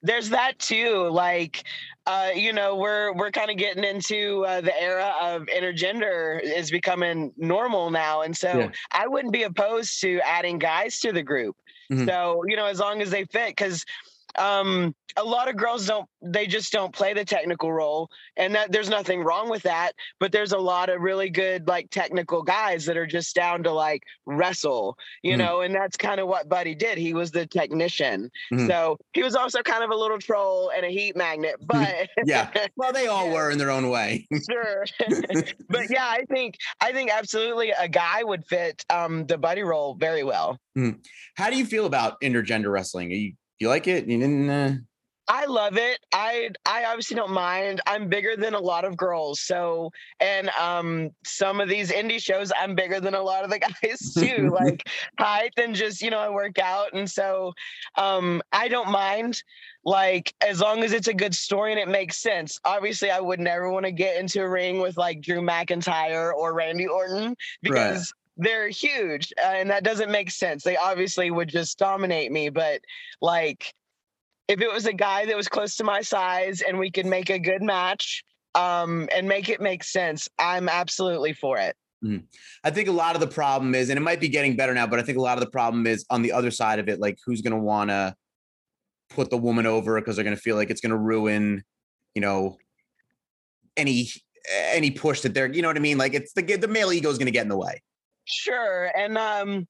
There's 0.01 0.29
that 0.29 0.57
too. 0.57 1.09
Like, 1.09 1.65
uh, 2.07 2.29
you 2.33 2.53
know, 2.53 2.77
we're 2.77 3.11
we're 3.11 3.31
kind 3.31 3.51
of 3.51 3.57
getting 3.57 3.83
into 3.83 4.45
uh, 4.45 4.61
the 4.61 4.81
era 4.81 5.13
of 5.21 5.47
intergender 5.47 6.41
is 6.41 6.71
becoming 6.71 7.33
normal 7.35 7.91
now, 7.91 8.21
and 8.21 8.37
so 8.37 8.57
yeah. 8.57 8.69
I 8.93 9.07
wouldn't 9.07 9.33
be 9.33 9.43
opposed 9.43 9.99
to 9.99 10.21
adding 10.23 10.59
guys 10.59 11.01
to 11.01 11.11
the 11.11 11.23
group. 11.23 11.57
Mm-hmm. 11.91 12.07
So 12.07 12.45
you 12.47 12.55
know, 12.55 12.67
as 12.67 12.79
long 12.79 13.01
as 13.01 13.11
they 13.11 13.25
fit, 13.25 13.49
because 13.49 13.83
um, 14.37 14.93
a 15.17 15.23
lot 15.23 15.49
of 15.49 15.55
girls 15.55 15.85
don't 15.85 16.07
they 16.21 16.45
just 16.45 16.71
don't 16.71 16.93
play 16.93 17.13
the 17.13 17.25
technical 17.25 17.71
role 17.71 18.09
and 18.37 18.53
that 18.53 18.71
there's 18.71 18.89
nothing 18.89 19.23
wrong 19.23 19.49
with 19.49 19.63
that 19.63 19.93
but 20.19 20.31
there's 20.31 20.51
a 20.51 20.57
lot 20.57 20.89
of 20.89 21.01
really 21.01 21.29
good 21.29 21.67
like 21.67 21.89
technical 21.89 22.43
guys 22.43 22.85
that 22.85 22.97
are 22.97 23.07
just 23.07 23.35
down 23.35 23.63
to 23.63 23.71
like 23.71 24.03
wrestle 24.25 24.97
you 25.23 25.33
mm. 25.33 25.39
know 25.39 25.61
and 25.61 25.73
that's 25.73 25.97
kind 25.97 26.19
of 26.19 26.27
what 26.27 26.47
buddy 26.49 26.75
did 26.75 26.97
he 26.97 27.13
was 27.13 27.31
the 27.31 27.45
technician. 27.45 28.29
Mm 28.53 28.69
so 28.69 28.97
he 29.13 29.23
was 29.23 29.35
also 29.35 29.63
kind 29.63 29.83
of 29.83 29.89
a 29.89 29.95
little 29.95 30.19
troll 30.19 30.71
and 30.75 30.85
a 30.85 30.89
heat 30.89 31.15
magnet 31.15 31.55
but 31.65 32.07
yeah 32.23 32.51
well 32.75 32.93
they 32.93 33.07
all 33.13 33.31
were 33.31 33.49
in 33.49 33.57
their 33.57 33.71
own 33.71 33.89
way. 33.89 34.27
Sure. 34.49 34.85
But 35.69 35.89
yeah 35.89 36.05
i 36.05 36.23
think 36.29 36.55
i 36.81 36.91
think 36.91 37.11
absolutely 37.11 37.71
a 37.71 37.87
guy 37.87 38.23
would 38.23 38.45
fit 38.45 38.83
um 38.89 39.25
the 39.25 39.37
buddy 39.37 39.63
role 39.63 39.95
very 39.95 40.23
well. 40.23 40.59
Mm. 40.77 41.03
How 41.35 41.49
do 41.49 41.57
you 41.57 41.65
feel 41.65 41.85
about 41.85 42.19
intergender 42.21 42.71
wrestling? 42.71 43.11
Are 43.11 43.15
you 43.15 43.33
you 43.59 43.69
like 43.69 43.87
it? 43.87 44.07
You 44.07 44.19
didn't. 44.19 44.49
Uh... 44.49 44.75
I 45.29 45.45
love 45.45 45.77
it. 45.77 45.99
I 46.11 46.49
I 46.65 46.85
obviously 46.85 47.15
don't 47.15 47.31
mind. 47.31 47.81
I'm 47.85 48.09
bigger 48.09 48.35
than 48.35 48.55
a 48.55 48.59
lot 48.59 48.83
of 48.83 48.97
girls. 48.97 49.41
So 49.41 49.91
and 50.19 50.49
um 50.59 51.11
some 51.23 51.61
of 51.61 51.69
these 51.69 51.91
indie 51.91 52.21
shows 52.21 52.51
I'm 52.59 52.73
bigger 52.73 52.99
than 52.99 53.13
a 53.13 53.21
lot 53.21 53.43
of 53.43 53.51
the 53.51 53.59
guys 53.83 54.13
too. 54.15 54.49
like 54.59 54.89
height 55.19 55.53
and 55.55 55.75
just, 55.75 56.01
you 56.01 56.09
know, 56.09 56.17
I 56.17 56.29
work 56.29 56.57
out. 56.57 56.93
And 56.93 57.09
so 57.09 57.53
um 57.95 58.41
I 58.51 58.69
don't 58.69 58.89
mind 58.89 59.43
like 59.85 60.33
as 60.41 60.59
long 60.61 60.83
as 60.83 60.93
it's 60.93 61.07
a 61.07 61.13
good 61.13 61.35
story 61.35 61.71
and 61.71 61.79
it 61.79 61.87
makes 61.87 62.17
sense. 62.17 62.59
Obviously 62.65 63.11
I 63.11 63.19
would 63.19 63.39
never 63.39 63.69
want 63.69 63.85
to 63.85 63.91
get 63.91 64.19
into 64.19 64.41
a 64.41 64.49
ring 64.49 64.79
with 64.79 64.97
like 64.97 65.21
Drew 65.21 65.41
McIntyre 65.41 66.33
or 66.33 66.55
Randy 66.55 66.87
Orton 66.87 67.35
because 67.61 68.11
they're 68.39 68.69
huge 68.69 69.32
uh, 69.43 69.49
and 69.49 69.69
that 69.69 69.84
doesn't 69.84 70.12
make 70.12 70.32
sense 70.32 70.63
they 70.63 70.78
obviously 70.78 71.30
would 71.30 71.49
just 71.49 71.78
dominate 71.78 72.32
me 72.32 72.49
but 72.49 72.82
like 73.21 73.73
if 74.47 74.62
it 74.62 74.71
was 74.71 74.86
a 74.86 74.93
guy 74.93 75.25
that 75.25 75.36
was 75.36 75.47
close 75.47 75.75
to 75.75 75.84
my 75.84 76.02
size 76.02 76.62
and 76.62 76.80
we 76.80 76.89
could 76.89 77.06
make 77.06 77.30
a 77.30 77.38
good 77.38 77.62
match 77.62 78.23
um 78.56 79.08
and 79.13 79.28
make 79.28 79.49
it 79.49 79.62
make 79.62 79.84
sense 79.84 80.28
i'm 80.39 80.69
absolutely 80.69 81.34
for 81.34 81.58
it 81.58 81.75
Mm. 82.04 82.23
I 82.63 82.71
think 82.71 82.88
a 82.88 82.93
lot 82.93 83.15
of 83.15 83.21
the 83.21 83.28
problem 83.28 83.75
is, 83.75 83.89
and 83.89 83.97
it 83.97 84.02
might 84.02 84.21
be 84.21 84.30
getting 84.30 84.56
better 84.56 84.73
now, 84.73 84.88
but 84.88 84.99
I 84.99 85.04
think 85.04 85.17
a 85.17 85.21
lot 85.21 85.38
of 85.38 85.43
the 85.43 85.49
problem 85.49 85.86
is 85.86 86.06
on 86.10 86.21
the 86.21 86.32
other 86.32 86.52
side 86.52 86.80
of 86.80 86.88
it, 86.88 86.99
like 86.99 87.17
who's 87.25 87.41
going 87.41 87.52
to 87.52 87.60
want 87.60 87.89
to 87.89 88.15
put 89.10 89.30
the 89.30 89.38
woman 89.38 89.65
over 89.65 89.99
because 89.99 90.15
they're 90.15 90.23
going 90.23 90.36
to 90.36 90.41
feel 90.41 90.56
like 90.56 90.69
it's 90.69 90.82
going 90.82 90.91
to 90.91 90.97
ruin, 90.97 91.63
you 92.15 92.21
know, 92.21 92.58
any 93.75 94.10
any 94.49 94.91
push 94.91 95.21
that 95.21 95.34
they're, 95.34 95.52
you 95.52 95.62
know 95.62 95.67
what 95.67 95.78
I 95.78 95.82
mean? 95.82 95.97
Like 95.97 96.13
it's 96.13 96.34
the 96.34 96.41
the 96.41 96.67
male 96.67 96.91
ego 96.93 97.10
is 97.10 97.17
going 97.17 97.28
to 97.28 97.32
get 97.32 97.43
in 97.43 97.49
the 97.49 97.58
way. 97.58 97.82
Sure, 98.29 98.91
and 98.95 99.17
um, 99.17 99.67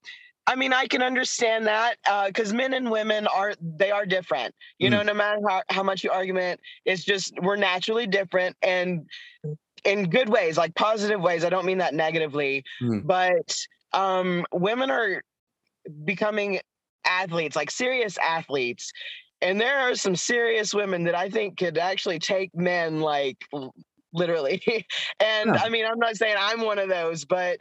I 0.49 0.55
mean, 0.55 0.73
I 0.73 0.87
can 0.87 1.03
understand 1.03 1.67
that 1.67 1.95
because 2.25 2.51
uh, 2.51 2.55
men 2.55 2.73
and 2.73 2.89
women 2.89 3.27
are 3.27 3.53
they 3.61 3.91
are 3.91 4.05
different. 4.05 4.55
You 4.79 4.89
mm. 4.89 4.93
know, 4.93 5.03
no 5.03 5.13
matter 5.13 5.39
how, 5.47 5.61
how 5.69 5.83
much 5.83 6.03
you 6.03 6.09
argument, 6.09 6.59
it's 6.85 7.03
just 7.03 7.33
we're 7.41 7.55
naturally 7.55 8.07
different 8.07 8.55
and 8.63 9.05
in 9.85 10.09
good 10.09 10.27
ways, 10.27 10.57
like 10.57 10.73
positive 10.73 11.21
ways. 11.21 11.45
I 11.45 11.49
don't 11.49 11.65
mean 11.65 11.77
that 11.77 11.93
negatively, 11.93 12.63
mm. 12.81 13.05
but 13.05 13.55
um, 13.93 14.43
women 14.51 14.89
are 14.89 15.23
becoming 16.03 16.59
athletes, 17.05 17.55
like 17.55 17.69
serious 17.69 18.17
athletes. 18.17 18.91
And 19.41 19.61
there 19.61 19.79
are 19.79 19.95
some 19.95 20.15
serious 20.15 20.73
women 20.73 21.03
that 21.05 21.15
I 21.15 21.29
think 21.29 21.57
could 21.57 21.77
actually 21.77 22.19
take 22.19 22.53
men 22.55 22.99
like 22.99 23.37
literally. 24.13 24.61
and 25.19 25.53
yeah. 25.53 25.61
I 25.63 25.69
mean, 25.69 25.85
I'm 25.85 25.99
not 25.99 26.17
saying 26.17 26.35
I'm 26.37 26.61
one 26.61 26.79
of 26.79 26.89
those, 26.89 27.23
but 27.23 27.59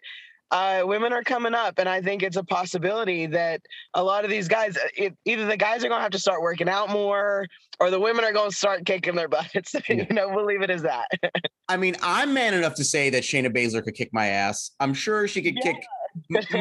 uh, 0.50 0.82
women 0.84 1.12
are 1.12 1.22
coming 1.22 1.54
up, 1.54 1.78
and 1.78 1.88
I 1.88 2.00
think 2.00 2.22
it's 2.22 2.36
a 2.36 2.44
possibility 2.44 3.26
that 3.26 3.60
a 3.94 4.02
lot 4.02 4.24
of 4.24 4.30
these 4.30 4.48
guys, 4.48 4.76
uh, 4.76 4.88
it, 4.96 5.16
either 5.24 5.46
the 5.46 5.56
guys 5.56 5.84
are 5.84 5.88
going 5.88 5.98
to 5.98 6.02
have 6.02 6.12
to 6.12 6.18
start 6.18 6.40
working 6.40 6.68
out 6.68 6.88
more, 6.88 7.46
or 7.80 7.90
the 7.90 8.00
women 8.00 8.24
are 8.24 8.32
going 8.32 8.50
to 8.50 8.56
start 8.56 8.86
kicking 8.86 9.14
their 9.14 9.28
butts. 9.28 9.74
you 9.88 10.06
know, 10.10 10.28
we'll 10.28 10.46
leave 10.46 10.62
it 10.62 10.70
as 10.70 10.82
that. 10.82 11.08
I 11.68 11.76
mean, 11.76 11.96
I'm 12.02 12.32
man 12.32 12.54
enough 12.54 12.74
to 12.76 12.84
say 12.84 13.10
that 13.10 13.22
Shayna 13.24 13.54
Baszler 13.54 13.84
could 13.84 13.94
kick 13.94 14.10
my 14.12 14.28
ass. 14.28 14.70
I'm 14.80 14.94
sure 14.94 15.28
she 15.28 15.42
could 15.42 15.56
yeah. 15.56 15.72
kick 15.72 15.84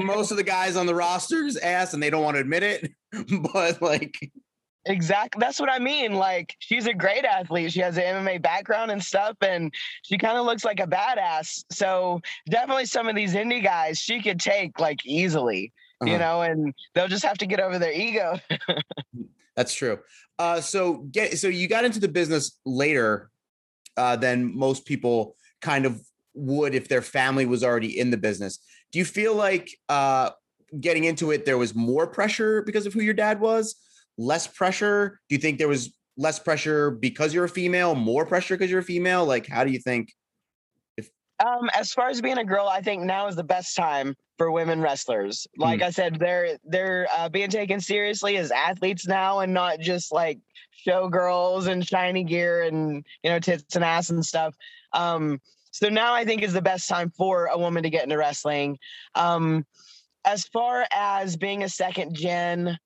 most 0.03 0.31
of 0.31 0.37
the 0.37 0.43
guys 0.43 0.75
on 0.75 0.85
the 0.85 0.93
roster's 0.93 1.55
ass, 1.57 1.93
and 1.93 2.03
they 2.03 2.09
don't 2.09 2.23
want 2.23 2.35
to 2.35 2.41
admit 2.41 2.63
it. 2.63 2.91
but 3.53 3.81
like, 3.81 4.15
Exactly. 4.87 5.39
That's 5.39 5.59
what 5.59 5.69
I 5.69 5.79
mean. 5.79 6.13
Like 6.13 6.55
she's 6.59 6.87
a 6.87 6.93
great 6.93 7.25
athlete. 7.25 7.71
She 7.71 7.81
has 7.81 7.97
an 7.97 8.03
MMA 8.03 8.41
background 8.41 8.91
and 8.91 9.03
stuff, 9.03 9.37
and 9.41 9.73
she 10.03 10.17
kind 10.17 10.37
of 10.37 10.45
looks 10.45 10.63
like 10.63 10.79
a 10.79 10.87
badass. 10.87 11.63
So 11.71 12.21
definitely 12.49 12.85
some 12.85 13.07
of 13.07 13.15
these 13.15 13.33
indie 13.33 13.63
guys 13.63 13.99
she 13.99 14.21
could 14.21 14.39
take 14.39 14.79
like 14.79 15.05
easily, 15.05 15.73
uh-huh. 16.01 16.11
you 16.11 16.17
know, 16.17 16.41
and 16.41 16.73
they'll 16.95 17.07
just 17.07 17.25
have 17.25 17.37
to 17.39 17.45
get 17.45 17.59
over 17.59 17.77
their 17.77 17.93
ego. 17.93 18.39
That's 19.55 19.73
true. 19.73 19.99
Uh, 20.39 20.61
so 20.61 20.97
get 21.11 21.37
so 21.39 21.47
you 21.47 21.67
got 21.67 21.83
into 21.83 21.99
the 21.99 22.07
business 22.07 22.59
later 22.65 23.29
uh, 23.97 24.15
than 24.15 24.57
most 24.57 24.85
people 24.85 25.35
kind 25.61 25.85
of 25.85 26.01
would 26.33 26.75
if 26.75 26.87
their 26.87 27.01
family 27.01 27.45
was 27.45 27.63
already 27.63 27.99
in 27.99 28.11
the 28.11 28.17
business. 28.17 28.59
Do 28.91 28.99
you 28.99 29.05
feel 29.05 29.35
like 29.35 29.69
uh, 29.89 30.29
getting 30.79 31.05
into 31.05 31.31
it 31.31 31.45
there 31.45 31.57
was 31.57 31.73
more 31.73 32.07
pressure 32.07 32.61
because 32.61 32.85
of 32.85 32.93
who 32.93 33.01
your 33.01 33.13
dad 33.13 33.39
was? 33.39 33.75
Less 34.17 34.47
pressure? 34.47 35.19
Do 35.29 35.35
you 35.35 35.41
think 35.41 35.57
there 35.57 35.67
was 35.67 35.93
less 36.17 36.39
pressure 36.39 36.91
because 36.91 37.33
you're 37.33 37.45
a 37.45 37.49
female, 37.49 37.95
more 37.95 38.25
pressure 38.25 38.55
because 38.55 38.71
you're 38.71 38.81
a 38.81 38.83
female? 38.83 39.25
Like, 39.25 39.47
how 39.47 39.63
do 39.63 39.71
you 39.71 39.79
think? 39.79 40.13
If 40.97 41.09
um, 41.45 41.69
as 41.73 41.93
far 41.93 42.09
as 42.09 42.21
being 42.21 42.37
a 42.37 42.43
girl, 42.45 42.67
I 42.67 42.81
think 42.81 43.03
now 43.03 43.27
is 43.27 43.35
the 43.35 43.43
best 43.43 43.75
time 43.75 44.15
for 44.37 44.51
women 44.51 44.81
wrestlers. 44.81 45.47
Like 45.57 45.79
mm. 45.79 45.85
I 45.85 45.89
said, 45.91 46.19
they're 46.19 46.57
they're 46.63 47.07
uh, 47.15 47.29
being 47.29 47.49
taken 47.49 47.79
seriously 47.79 48.37
as 48.37 48.51
athletes 48.51 49.07
now, 49.07 49.39
and 49.39 49.53
not 49.53 49.79
just 49.79 50.11
like 50.11 50.39
showgirls 50.85 51.67
and 51.67 51.87
shiny 51.87 52.23
gear 52.23 52.63
and 52.63 53.05
you 53.23 53.29
know 53.29 53.39
tits 53.39 53.75
and 53.75 53.83
ass 53.83 54.09
and 54.09 54.25
stuff. 54.25 54.55
Um, 54.93 55.39
so 55.71 55.89
now 55.89 56.13
I 56.13 56.25
think 56.25 56.41
is 56.41 56.53
the 56.53 56.61
best 56.61 56.89
time 56.89 57.11
for 57.11 57.47
a 57.47 57.57
woman 57.57 57.83
to 57.83 57.89
get 57.89 58.03
into 58.03 58.17
wrestling. 58.17 58.79
Um, 59.13 59.65
as 60.25 60.45
far 60.45 60.85
as 60.91 61.37
being 61.37 61.63
a 61.63 61.69
second 61.69 62.15
gen 62.15 62.77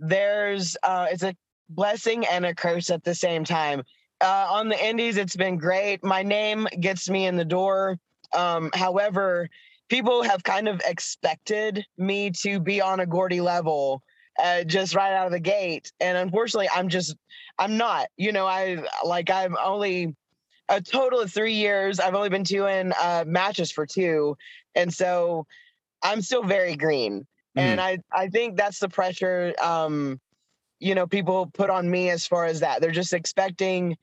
there's 0.00 0.76
uh, 0.82 1.06
it's 1.10 1.22
a 1.22 1.36
blessing 1.68 2.26
and 2.26 2.44
a 2.44 2.54
curse 2.54 2.90
at 2.90 3.04
the 3.04 3.14
same 3.14 3.44
time. 3.44 3.82
Uh, 4.20 4.46
on 4.50 4.68
the 4.68 4.84
indies, 4.84 5.16
it's 5.16 5.36
been 5.36 5.56
great. 5.56 6.04
My 6.04 6.22
name 6.22 6.66
gets 6.80 7.08
me 7.08 7.26
in 7.26 7.36
the 7.36 7.44
door. 7.44 7.98
Um, 8.34 8.70
however, 8.74 9.48
people 9.88 10.22
have 10.22 10.42
kind 10.42 10.68
of 10.68 10.80
expected 10.84 11.86
me 11.96 12.30
to 12.42 12.60
be 12.60 12.80
on 12.80 13.00
a 13.00 13.06
Gordy 13.06 13.40
level 13.40 14.02
uh, 14.42 14.64
just 14.64 14.94
right 14.94 15.12
out 15.12 15.26
of 15.26 15.32
the 15.32 15.40
gate, 15.40 15.92
and 16.00 16.16
unfortunately, 16.16 16.68
I'm 16.74 16.88
just 16.88 17.14
I'm 17.58 17.76
not. 17.76 18.08
You 18.16 18.32
know, 18.32 18.46
I 18.46 18.82
like 19.04 19.30
I'm 19.30 19.56
only 19.62 20.14
a 20.68 20.80
total 20.80 21.20
of 21.20 21.32
three 21.32 21.54
years. 21.54 22.00
I've 22.00 22.14
only 22.14 22.30
been 22.30 22.42
doing 22.42 22.92
uh, 23.00 23.24
matches 23.26 23.70
for 23.70 23.86
two, 23.86 24.36
and 24.74 24.92
so 24.92 25.46
I'm 26.02 26.22
still 26.22 26.42
very 26.42 26.76
green. 26.76 27.26
And 27.56 27.80
mm. 27.80 27.82
I, 27.82 27.98
I 28.12 28.28
think 28.28 28.56
that's 28.56 28.78
the 28.78 28.88
pressure 28.88 29.54
um, 29.60 30.20
you 30.80 30.94
know, 30.94 31.06
people 31.06 31.46
put 31.46 31.70
on 31.70 31.88
me 31.88 32.10
as 32.10 32.26
far 32.26 32.46
as 32.46 32.60
that. 32.60 32.80
They're 32.80 32.90
just 32.90 33.12
expecting 33.12 33.96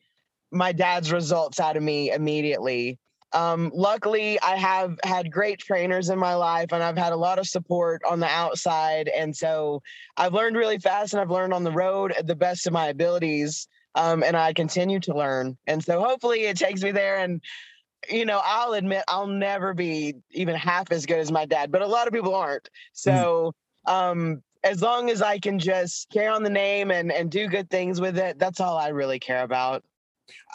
my 0.51 0.71
dad's 0.71 1.11
results 1.11 1.59
out 1.59 1.75
of 1.75 1.83
me 1.83 2.11
immediately. 2.11 2.99
Um, 3.33 3.71
luckily, 3.73 4.39
I 4.39 4.55
have 4.55 4.97
had 5.03 5.31
great 5.31 5.59
trainers 5.59 6.09
in 6.09 6.17
my 6.17 6.35
life 6.35 6.67
and 6.71 6.81
I've 6.81 6.97
had 6.97 7.11
a 7.11 7.17
lot 7.17 7.39
of 7.39 7.47
support 7.47 8.01
on 8.09 8.21
the 8.21 8.27
outside. 8.27 9.09
And 9.09 9.35
so 9.35 9.81
I've 10.15 10.33
learned 10.33 10.55
really 10.55 10.77
fast 10.77 11.13
and 11.13 11.19
I've 11.19 11.31
learned 11.31 11.53
on 11.53 11.65
the 11.65 11.71
road 11.71 12.13
at 12.13 12.27
the 12.27 12.35
best 12.35 12.67
of 12.67 12.73
my 12.73 12.87
abilities. 12.87 13.67
Um, 13.95 14.23
and 14.23 14.37
I 14.37 14.53
continue 14.53 14.99
to 15.01 15.13
learn. 15.15 15.57
And 15.65 15.83
so 15.83 16.01
hopefully 16.01 16.41
it 16.45 16.57
takes 16.57 16.83
me 16.83 16.91
there. 16.91 17.17
And 17.17 17.41
you 18.09 18.25
know, 18.25 18.41
I'll 18.43 18.73
admit 18.73 19.03
I'll 19.07 19.27
never 19.27 19.73
be 19.73 20.15
even 20.31 20.55
half 20.55 20.91
as 20.91 21.05
good 21.05 21.19
as 21.19 21.31
my 21.31 21.45
dad, 21.45 21.71
but 21.71 21.81
a 21.81 21.87
lot 21.87 22.07
of 22.07 22.13
people 22.13 22.35
aren't. 22.35 22.65
Mm. 22.65 22.69
So, 22.93 23.53
um, 23.85 24.41
as 24.63 24.81
long 24.81 25.09
as 25.09 25.21
I 25.21 25.39
can 25.39 25.59
just 25.59 26.09
carry 26.09 26.27
on 26.27 26.43
the 26.43 26.49
name 26.49 26.91
and 26.91 27.11
and 27.11 27.29
do 27.31 27.47
good 27.47 27.69
things 27.69 28.01
with 28.01 28.17
it, 28.17 28.39
that's 28.39 28.59
all 28.59 28.77
I 28.77 28.89
really 28.89 29.19
care 29.19 29.43
about. 29.43 29.83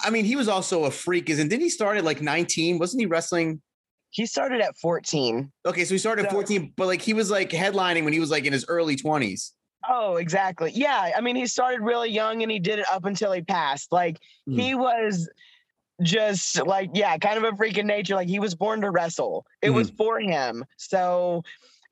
I 0.04 0.10
mean, 0.10 0.24
he 0.24 0.36
was 0.36 0.48
also 0.48 0.84
a 0.84 0.90
freak, 0.90 1.30
isn't? 1.30 1.48
Didn't 1.48 1.62
he 1.62 1.70
start 1.70 1.96
at 1.96 2.04
like 2.04 2.20
19? 2.20 2.78
Wasn't 2.78 3.00
he 3.00 3.06
wrestling? 3.06 3.62
He 4.10 4.26
started 4.26 4.60
at 4.60 4.76
14. 4.76 5.50
Okay, 5.64 5.84
so 5.84 5.94
he 5.94 5.98
started 5.98 6.22
so, 6.22 6.26
at 6.26 6.32
14, 6.32 6.74
but 6.76 6.86
like 6.86 7.00
he 7.00 7.14
was 7.14 7.30
like 7.30 7.50
headlining 7.50 8.04
when 8.04 8.12
he 8.12 8.20
was 8.20 8.30
like 8.30 8.44
in 8.44 8.52
his 8.52 8.66
early 8.68 8.96
20s. 8.96 9.52
Oh, 9.88 10.16
exactly. 10.16 10.70
Yeah. 10.74 11.12
I 11.16 11.20
mean, 11.20 11.34
he 11.34 11.46
started 11.46 11.80
really 11.80 12.10
young 12.10 12.42
and 12.42 12.52
he 12.52 12.58
did 12.58 12.78
it 12.78 12.86
up 12.92 13.04
until 13.04 13.32
he 13.32 13.42
passed. 13.42 13.90
Like 13.90 14.18
mm. 14.48 14.60
he 14.60 14.74
was 14.74 15.28
just 16.02 16.64
like 16.66 16.90
yeah 16.94 17.16
kind 17.18 17.42
of 17.42 17.44
a 17.44 17.56
freaking 17.56 17.84
nature 17.84 18.14
like 18.14 18.28
he 18.28 18.38
was 18.38 18.54
born 18.54 18.80
to 18.80 18.90
wrestle 18.90 19.46
it 19.60 19.68
mm-hmm. 19.68 19.76
was 19.76 19.90
for 19.90 20.20
him 20.20 20.64
so 20.76 21.42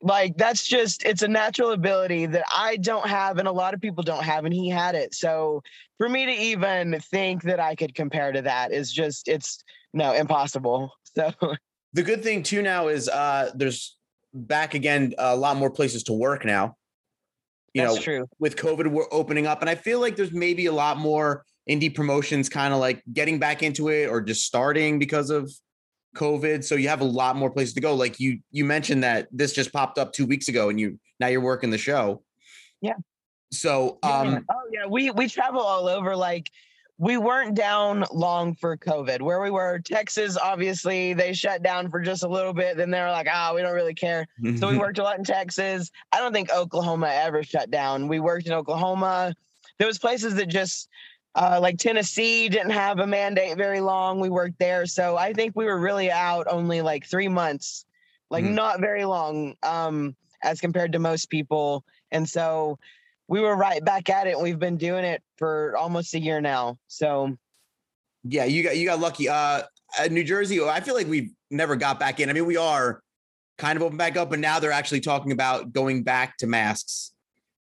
like 0.02 0.36
that's 0.36 0.66
just 0.66 1.04
it's 1.04 1.22
a 1.22 1.28
natural 1.28 1.72
ability 1.72 2.26
that 2.26 2.44
i 2.54 2.76
don't 2.76 3.06
have 3.06 3.38
and 3.38 3.46
a 3.46 3.52
lot 3.52 3.74
of 3.74 3.80
people 3.80 4.02
don't 4.02 4.24
have 4.24 4.44
and 4.44 4.54
he 4.54 4.68
had 4.68 4.94
it 4.94 5.14
so 5.14 5.62
for 5.98 6.08
me 6.08 6.24
to 6.24 6.32
even 6.32 6.98
think 7.00 7.42
that 7.42 7.60
i 7.60 7.74
could 7.74 7.94
compare 7.94 8.32
to 8.32 8.42
that 8.42 8.72
is 8.72 8.92
just 8.92 9.28
it's 9.28 9.62
no 9.92 10.12
impossible 10.12 10.92
so 11.16 11.32
the 11.92 12.02
good 12.02 12.22
thing 12.22 12.42
too 12.42 12.62
now 12.62 12.88
is 12.88 13.08
uh 13.08 13.50
there's 13.54 13.96
back 14.32 14.74
again 14.74 15.12
a 15.18 15.36
lot 15.36 15.56
more 15.56 15.70
places 15.70 16.04
to 16.04 16.12
work 16.12 16.44
now 16.44 16.76
you 17.74 17.82
That's 17.82 17.96
know 17.96 18.00
true. 18.00 18.28
with 18.38 18.56
covid 18.56 18.86
we're 18.86 19.12
opening 19.12 19.46
up 19.46 19.60
and 19.60 19.68
i 19.68 19.74
feel 19.74 20.00
like 20.00 20.16
there's 20.16 20.32
maybe 20.32 20.66
a 20.66 20.72
lot 20.72 20.96
more 20.96 21.44
indie 21.68 21.94
promotions 21.94 22.48
kind 22.48 22.72
of 22.72 22.80
like 22.80 23.02
getting 23.12 23.38
back 23.38 23.62
into 23.62 23.88
it 23.88 24.06
or 24.06 24.20
just 24.20 24.44
starting 24.44 24.98
because 24.98 25.30
of 25.30 25.50
COVID. 26.16 26.64
So 26.64 26.74
you 26.74 26.88
have 26.88 27.00
a 27.00 27.04
lot 27.04 27.36
more 27.36 27.50
places 27.50 27.74
to 27.74 27.80
go. 27.80 27.94
Like 27.94 28.18
you 28.18 28.40
you 28.50 28.64
mentioned 28.64 29.04
that 29.04 29.28
this 29.30 29.52
just 29.52 29.72
popped 29.72 29.98
up 29.98 30.12
two 30.12 30.26
weeks 30.26 30.48
ago 30.48 30.68
and 30.68 30.80
you 30.80 30.98
now 31.18 31.28
you're 31.28 31.40
working 31.40 31.70
the 31.70 31.78
show. 31.78 32.22
Yeah. 32.80 32.94
So 33.52 33.98
um 34.02 34.32
yeah. 34.32 34.38
oh 34.50 34.62
yeah, 34.72 34.86
we 34.86 35.10
we 35.10 35.28
travel 35.28 35.60
all 35.60 35.88
over 35.88 36.16
like 36.16 36.50
we 37.00 37.16
weren't 37.16 37.54
down 37.54 38.04
long 38.12 38.54
for 38.54 38.76
COVID. 38.76 39.22
Where 39.22 39.40
we 39.40 39.50
were, 39.50 39.78
Texas, 39.78 40.36
obviously, 40.36 41.14
they 41.14 41.32
shut 41.32 41.62
down 41.62 41.88
for 41.88 41.98
just 41.98 42.24
a 42.24 42.28
little 42.28 42.52
bit. 42.52 42.76
Then 42.76 42.90
they 42.90 43.00
were 43.00 43.10
like, 43.10 43.26
ah, 43.28 43.48
oh, 43.50 43.54
we 43.54 43.62
don't 43.62 43.74
really 43.74 43.94
care. 43.94 44.28
so 44.56 44.68
we 44.68 44.76
worked 44.78 44.98
a 44.98 45.02
lot 45.02 45.16
in 45.16 45.24
Texas. 45.24 45.90
I 46.12 46.18
don't 46.18 46.34
think 46.34 46.52
Oklahoma 46.52 47.10
ever 47.10 47.42
shut 47.42 47.70
down. 47.70 48.06
We 48.06 48.20
worked 48.20 48.46
in 48.46 48.52
Oklahoma. 48.52 49.34
There 49.78 49.86
was 49.86 49.98
places 49.98 50.34
that 50.34 50.48
just 50.48 50.90
uh, 51.34 51.58
like 51.60 51.78
Tennessee 51.78 52.48
didn't 52.48 52.70
have 52.70 52.98
a 52.98 53.06
mandate 53.06 53.56
very 53.56 53.80
long. 53.80 54.20
We 54.20 54.30
worked 54.30 54.58
there. 54.58 54.86
So 54.86 55.16
I 55.16 55.32
think 55.32 55.54
we 55.54 55.64
were 55.64 55.78
really 55.78 56.10
out 56.10 56.46
only 56.48 56.80
like 56.80 57.06
three 57.06 57.28
months, 57.28 57.84
like 58.30 58.44
mm. 58.44 58.52
not 58.52 58.80
very 58.80 59.04
long 59.04 59.54
um, 59.62 60.16
as 60.42 60.60
compared 60.60 60.92
to 60.92 60.98
most 60.98 61.30
people. 61.30 61.84
And 62.10 62.28
so 62.28 62.78
we 63.28 63.40
were 63.40 63.54
right 63.54 63.84
back 63.84 64.10
at 64.10 64.26
it. 64.26 64.34
And 64.34 64.42
we've 64.42 64.58
been 64.58 64.76
doing 64.76 65.04
it 65.04 65.22
for 65.36 65.76
almost 65.76 66.14
a 66.14 66.20
year 66.20 66.40
now. 66.40 66.78
So 66.88 67.36
yeah, 68.24 68.44
you 68.44 68.62
got 68.62 68.76
you 68.76 68.86
got 68.86 69.00
lucky. 69.00 69.28
Uh, 69.28 69.62
New 70.10 70.24
Jersey, 70.24 70.62
I 70.62 70.80
feel 70.80 70.94
like 70.94 71.06
we've 71.06 71.30
never 71.50 71.76
got 71.76 71.98
back 71.98 72.20
in. 72.20 72.28
I 72.28 72.32
mean, 72.32 72.46
we 72.46 72.56
are 72.56 73.02
kind 73.56 73.76
of 73.76 73.82
open 73.82 73.96
back 73.96 74.16
up, 74.16 74.30
but 74.30 74.38
now 74.38 74.58
they're 74.58 74.72
actually 74.72 75.00
talking 75.00 75.32
about 75.32 75.72
going 75.72 76.02
back 76.02 76.36
to 76.38 76.46
masks. 76.46 77.12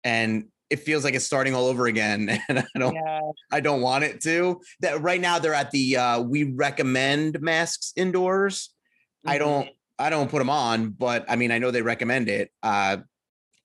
And 0.04 0.46
it 0.76 0.80
feels 0.82 1.04
like 1.04 1.14
it's 1.14 1.26
starting 1.26 1.56
all 1.56 1.66
over 1.66 1.88
again 1.88 2.42
and 2.50 2.60
i 2.60 2.80
don't 2.80 2.96
yeah. 2.96 3.22
i 3.52 3.60
don't 3.60 3.82
want 3.82 4.04
it 4.04 4.22
to 4.22 4.62
that 4.82 5.02
right 5.02 5.22
now 5.22 5.40
they're 5.40 5.54
at 5.54 5.72
the 5.72 5.98
uh 5.98 6.20
we 6.20 6.44
recommend 6.44 7.42
masks 7.42 7.94
indoors 7.96 8.70
mm-hmm. 9.26 9.32
i 9.32 9.38
don't 9.38 9.70
I 9.98 10.10
don't 10.10 10.30
put 10.30 10.40
them 10.40 10.50
on, 10.50 10.90
but 10.90 11.26
I 11.30 11.36
mean, 11.36 11.52
I 11.52 11.60
know 11.60 11.72
they 11.72 11.82
recommend 11.82 12.28
it. 12.28 12.52
Uh, 12.62 12.98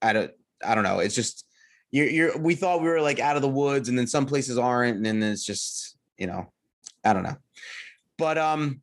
I 0.01 0.13
don't, 0.13 0.31
I 0.65 0.75
don't 0.75 0.85
know. 0.85 1.01
It's 1.01 1.15
just 1.15 1.45
you're, 1.91 2.09
you're. 2.09 2.39
We 2.39 2.55
thought 2.55 2.83
we 2.83 2.89
were 2.89 3.01
like 3.01 3.19
out 3.19 3.37
of 3.37 3.43
the 3.43 3.49
woods, 3.49 3.89
and 3.89 3.99
then 3.99 4.07
some 4.07 4.27
places 4.27 4.59
aren't, 4.59 4.97
and 4.97 5.05
then 5.05 5.23
it's 5.23 5.45
just 5.45 5.97
you 6.19 6.27
know, 6.27 6.53
I 7.05 7.13
don't 7.13 7.25
know. 7.25 7.37
But 8.17 8.39
um, 8.39 8.81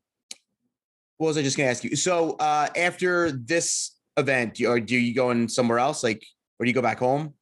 what 1.17 1.27
was 1.27 1.37
I 1.37 1.43
just 1.43 1.57
gonna 1.57 1.69
ask 1.69 1.83
you? 1.83 1.95
So 1.95 2.31
uh, 2.31 2.67
after 2.75 3.31
this 3.31 3.95
event, 4.17 4.55
do 4.55 4.63
you, 4.63 4.69
or 4.69 4.79
do 4.79 4.97
you 4.97 5.13
going 5.13 5.47
somewhere 5.47 5.79
else? 5.79 6.03
Like, 6.03 6.25
or 6.59 6.65
do 6.65 6.69
you 6.69 6.75
go 6.75 6.81
back 6.81 6.99
home? 6.99 7.33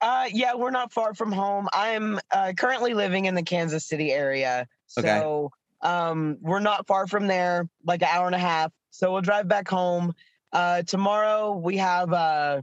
Uh, 0.00 0.26
yeah, 0.32 0.54
we're 0.54 0.70
not 0.70 0.92
far 0.92 1.14
from 1.14 1.32
home. 1.32 1.68
I'm 1.72 2.20
uh, 2.30 2.52
currently 2.56 2.94
living 2.94 3.24
in 3.24 3.34
the 3.34 3.42
Kansas 3.42 3.84
City 3.86 4.12
area, 4.12 4.68
so 4.86 5.00
Okay. 5.00 5.90
um, 5.90 6.38
we're 6.40 6.60
not 6.60 6.86
far 6.86 7.06
from 7.06 7.26
there, 7.26 7.68
like 7.84 8.02
an 8.02 8.08
hour 8.10 8.26
and 8.26 8.34
a 8.34 8.38
half. 8.38 8.72
So 8.90 9.12
we'll 9.12 9.22
drive 9.22 9.48
back 9.48 9.68
home. 9.68 10.14
Uh, 10.52 10.82
tomorrow 10.82 11.56
we 11.56 11.78
have 11.78 12.12
uh, 12.12 12.62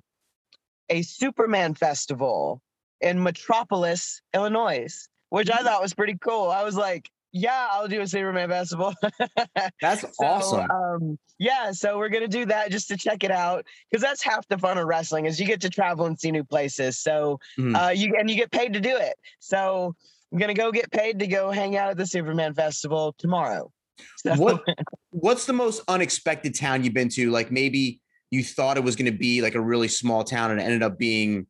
a 0.90 1.02
Superman 1.02 1.74
festival 1.76 2.62
in 3.02 3.22
Metropolis, 3.22 4.22
Illinois, 4.34 5.08
which 5.30 5.50
I 5.52 5.58
thought 5.58 5.82
was 5.82 5.94
pretty 5.94 6.18
cool. 6.18 6.50
I 6.50 6.64
was 6.64 6.76
like, 6.76 7.10
yeah, 7.36 7.68
I'll 7.70 7.88
do 7.90 8.00
a 8.00 8.08
Superman 8.08 8.48
festival. 8.48 8.94
That's 9.82 10.02
So, 10.02 10.08
awesome. 10.26 10.72
Um, 10.72 11.20
yeah, 11.38 11.72
so 11.72 11.98
we're 11.98 12.08
gonna 12.08 12.30
do 12.30 12.46
that 12.46 12.72
just 12.72 12.88
to 12.88 12.96
check 12.96 13.26
it 13.26 13.30
out 13.32 13.66
because 13.92 14.02
that's 14.02 14.24
half 14.24 14.48
the 14.48 14.58
fun 14.58 14.78
of 14.78 14.88
wrestling 14.88 15.26
is 15.26 15.38
you 15.38 15.46
get 15.46 15.60
to 15.62 15.70
travel 15.70 16.06
and 16.06 16.18
see 16.18 16.32
new 16.32 16.46
places. 16.46 16.98
So 17.00 17.42
Mhm. 17.60 17.76
uh, 17.76 17.90
you 17.92 18.16
and 18.18 18.30
you 18.30 18.38
get 18.38 18.52
paid 18.52 18.72
to 18.72 18.80
do 18.80 18.96
it. 18.96 19.16
So 19.40 19.94
I'm 20.32 20.40
gonna 20.40 20.54
go 20.54 20.72
get 20.72 20.90
paid 20.92 21.20
to 21.20 21.28
go 21.28 21.52
hang 21.52 21.76
out 21.76 21.90
at 21.90 21.98
the 21.98 22.08
Superman 22.08 22.54
festival 22.54 23.14
tomorrow. 23.18 23.70
So, 24.18 24.36
What 24.36 24.64
What's 25.12 25.46
the 25.46 25.52
most 25.54 25.82
unexpected 25.90 26.56
town 26.56 26.86
you've 26.86 26.94
been 26.94 27.10
to? 27.10 27.32
Like 27.32 27.52
maybe 27.52 28.00
you 28.32 28.46
thought 28.46 28.78
it 28.78 28.84
was 28.86 28.96
going 28.96 29.12
to 29.12 29.18
be 29.18 29.42
like 29.42 29.56
a 29.56 29.62
really 29.62 29.90
small 29.90 30.24
town 30.24 30.52
and 30.52 30.60
it 30.62 30.64
ended 30.64 30.84
up 30.84 30.98
being 30.98 31.48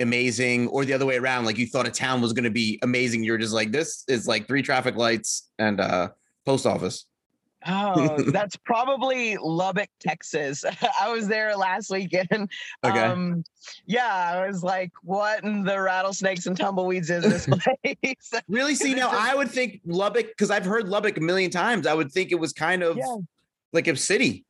amazing, 0.00 0.68
or 0.68 0.84
the 0.84 0.92
other 0.92 1.06
way 1.06 1.16
around. 1.16 1.44
Like 1.44 1.58
you 1.58 1.66
thought 1.66 1.86
a 1.86 1.90
town 1.90 2.20
was 2.20 2.32
going 2.32 2.44
to 2.44 2.50
be 2.50 2.78
amazing. 2.82 3.22
You're 3.24 3.38
just 3.38 3.52
like, 3.54 3.72
this 3.72 4.04
is 4.08 4.26
like 4.26 4.46
three 4.46 4.62
traffic 4.62 4.96
lights 4.96 5.50
and 5.58 5.80
uh 5.80 6.08
post 6.44 6.66
office. 6.66 7.06
Oh, 7.66 8.16
that's 8.32 8.56
probably 8.56 9.36
Lubbock, 9.36 9.90
Texas. 10.00 10.64
I 11.00 11.10
was 11.12 11.28
there 11.28 11.54
last 11.56 11.90
weekend. 11.90 12.50
Okay. 12.82 12.98
Um, 13.00 13.44
yeah, 13.86 14.32
I 14.34 14.46
was 14.46 14.62
like, 14.62 14.90
what 15.02 15.44
in 15.44 15.64
the 15.64 15.78
rattlesnakes 15.78 16.46
and 16.46 16.56
tumbleweeds 16.56 17.10
is 17.10 17.22
this 17.22 17.46
place? 17.84 18.32
really? 18.48 18.74
See, 18.74 18.94
now 18.94 19.10
I 19.12 19.34
would 19.34 19.50
think 19.50 19.80
Lubbock 19.84 20.28
because 20.28 20.50
I've 20.50 20.64
heard 20.64 20.88
Lubbock 20.88 21.18
a 21.18 21.20
million 21.20 21.50
times. 21.50 21.86
I 21.86 21.92
would 21.92 22.10
think 22.10 22.32
it 22.32 22.36
was 22.40 22.54
kind 22.54 22.82
of 22.82 22.96
Yeah. 22.96 23.16
like 23.74 23.86
a 23.88 23.96
city. 23.96 24.46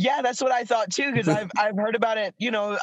Yeah, 0.00 0.22
that's 0.22 0.40
what 0.40 0.50
I 0.50 0.64
thought 0.64 0.90
too, 0.90 1.12
because 1.12 1.28
I've 1.28 1.50
I've 1.58 1.76
heard 1.76 1.94
about 1.94 2.16
it, 2.16 2.34
you 2.38 2.50
know, 2.50 2.78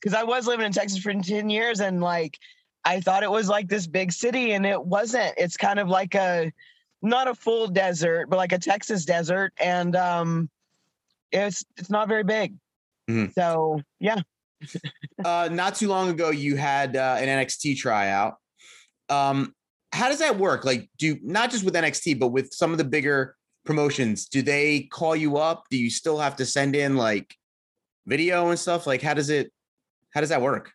because 0.00 0.14
I 0.14 0.24
was 0.24 0.48
living 0.48 0.66
in 0.66 0.72
Texas 0.72 0.98
for 0.98 1.12
10 1.12 1.48
years 1.48 1.80
and 1.80 2.00
like 2.00 2.38
I 2.84 3.00
thought 3.00 3.22
it 3.22 3.30
was 3.30 3.48
like 3.48 3.68
this 3.68 3.86
big 3.86 4.12
city 4.12 4.52
and 4.52 4.66
it 4.66 4.84
wasn't. 4.84 5.34
It's 5.36 5.56
kind 5.56 5.78
of 5.78 5.88
like 5.88 6.16
a 6.16 6.52
not 7.02 7.28
a 7.28 7.34
full 7.34 7.68
desert, 7.68 8.28
but 8.28 8.36
like 8.36 8.50
a 8.50 8.58
Texas 8.58 9.04
desert. 9.04 9.52
And 9.58 9.94
um 9.94 10.50
it's 11.30 11.64
it's 11.76 11.88
not 11.88 12.08
very 12.08 12.24
big. 12.24 12.56
Mhm. 13.08 13.32
So 13.34 13.80
yeah. 14.00 14.22
uh, 15.24 15.48
not 15.52 15.76
too 15.76 15.86
long 15.86 16.08
ago, 16.08 16.30
you 16.30 16.56
had 16.56 16.96
uh, 16.96 17.16
an 17.20 17.28
NXT 17.28 17.76
tryout. 17.76 18.38
Um, 19.08 19.54
how 19.92 20.08
does 20.08 20.18
that 20.18 20.38
work? 20.38 20.64
Like, 20.64 20.88
do 20.96 21.18
not 21.22 21.50
just 21.50 21.62
with 21.62 21.74
NXT, 21.74 22.18
but 22.18 22.28
with 22.28 22.52
some 22.52 22.72
of 22.72 22.78
the 22.78 22.84
bigger 22.84 23.36
promotions, 23.66 24.26
do 24.26 24.40
they 24.42 24.82
call 24.82 25.14
you 25.16 25.36
up? 25.36 25.64
Do 25.70 25.76
you 25.76 25.90
still 25.90 26.18
have 26.18 26.36
to 26.36 26.46
send 26.46 26.74
in 26.76 26.96
like 26.96 27.34
video 28.06 28.48
and 28.50 28.58
stuff? 28.58 28.86
Like, 28.86 29.02
how 29.02 29.14
does 29.14 29.28
it? 29.30 29.52
How 30.14 30.20
does 30.20 30.30
that 30.30 30.40
work? 30.40 30.72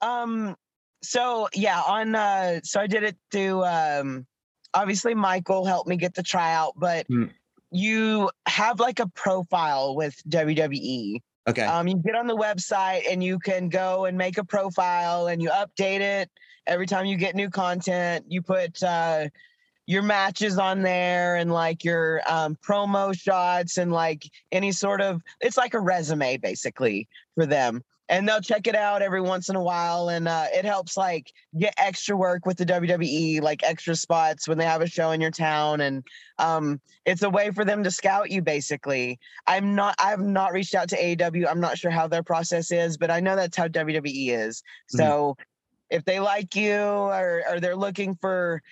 Um 0.00 0.56
so 1.02 1.48
yeah, 1.54 1.80
on 1.86 2.14
uh 2.14 2.60
so 2.62 2.80
I 2.80 2.86
did 2.86 3.02
it 3.02 3.16
through 3.30 3.64
um 3.64 4.26
obviously 4.74 5.14
Michael 5.14 5.64
helped 5.64 5.88
me 5.88 5.96
get 5.96 6.14
the 6.14 6.22
tryout, 6.22 6.72
but 6.76 7.06
Mm. 7.08 7.30
you 7.70 8.30
have 8.46 8.80
like 8.80 9.00
a 9.00 9.08
profile 9.08 9.94
with 9.96 10.16
WWE. 10.28 11.20
Okay. 11.48 11.62
Um, 11.62 11.88
you 11.88 11.96
get 11.96 12.14
on 12.14 12.26
the 12.26 12.36
website 12.36 13.10
and 13.10 13.24
you 13.24 13.38
can 13.38 13.70
go 13.70 14.04
and 14.04 14.18
make 14.18 14.36
a 14.38 14.44
profile 14.44 15.28
and 15.28 15.40
you 15.42 15.48
update 15.48 16.00
it 16.00 16.30
every 16.66 16.86
time 16.86 17.06
you 17.06 17.16
get 17.16 17.34
new 17.34 17.48
content. 17.48 18.26
You 18.28 18.42
put 18.42 18.82
uh, 18.82 19.28
your 19.88 20.02
matches 20.02 20.58
on 20.58 20.82
there 20.82 21.36
and 21.36 21.50
like 21.50 21.82
your 21.82 22.20
um, 22.30 22.54
promo 22.56 23.18
shots 23.18 23.78
and 23.78 23.90
like 23.90 24.30
any 24.52 24.70
sort 24.70 25.00
of 25.00 25.22
it's 25.40 25.56
like 25.56 25.72
a 25.72 25.80
resume 25.80 26.36
basically 26.36 27.08
for 27.34 27.46
them. 27.46 27.82
And 28.10 28.28
they'll 28.28 28.42
check 28.42 28.66
it 28.66 28.74
out 28.74 29.00
every 29.02 29.20
once 29.20 29.50
in 29.50 29.56
a 29.56 29.62
while, 29.62 30.08
and 30.08 30.28
uh, 30.28 30.46
it 30.54 30.64
helps 30.64 30.96
like 30.96 31.30
get 31.58 31.74
extra 31.76 32.16
work 32.16 32.46
with 32.46 32.56
the 32.56 32.64
WWE, 32.64 33.42
like 33.42 33.62
extra 33.62 33.94
spots 33.94 34.48
when 34.48 34.56
they 34.56 34.64
have 34.64 34.80
a 34.80 34.86
show 34.86 35.10
in 35.10 35.20
your 35.20 35.30
town, 35.30 35.82
and 35.82 36.02
um, 36.38 36.80
it's 37.04 37.22
a 37.22 37.28
way 37.28 37.50
for 37.50 37.66
them 37.66 37.84
to 37.84 37.90
scout 37.90 38.30
you 38.30 38.40
basically. 38.40 39.18
I'm 39.46 39.74
not 39.74 39.94
I've 39.98 40.20
not 40.20 40.52
reached 40.52 40.74
out 40.74 40.88
to 40.90 40.96
AEW. 40.96 41.46
I'm 41.46 41.60
not 41.60 41.76
sure 41.76 41.90
how 41.90 42.08
their 42.08 42.22
process 42.22 42.70
is, 42.70 42.96
but 42.96 43.10
I 43.10 43.20
know 43.20 43.36
that's 43.36 43.56
how 43.56 43.68
WWE 43.68 44.30
is. 44.30 44.62
Mhm. 44.94 44.96
So 44.96 45.36
if 45.90 46.04
they 46.06 46.18
like 46.18 46.56
you 46.56 46.78
or 46.78 47.42
or 47.48 47.60
they're 47.60 47.76
looking 47.76 48.14
for 48.14 48.62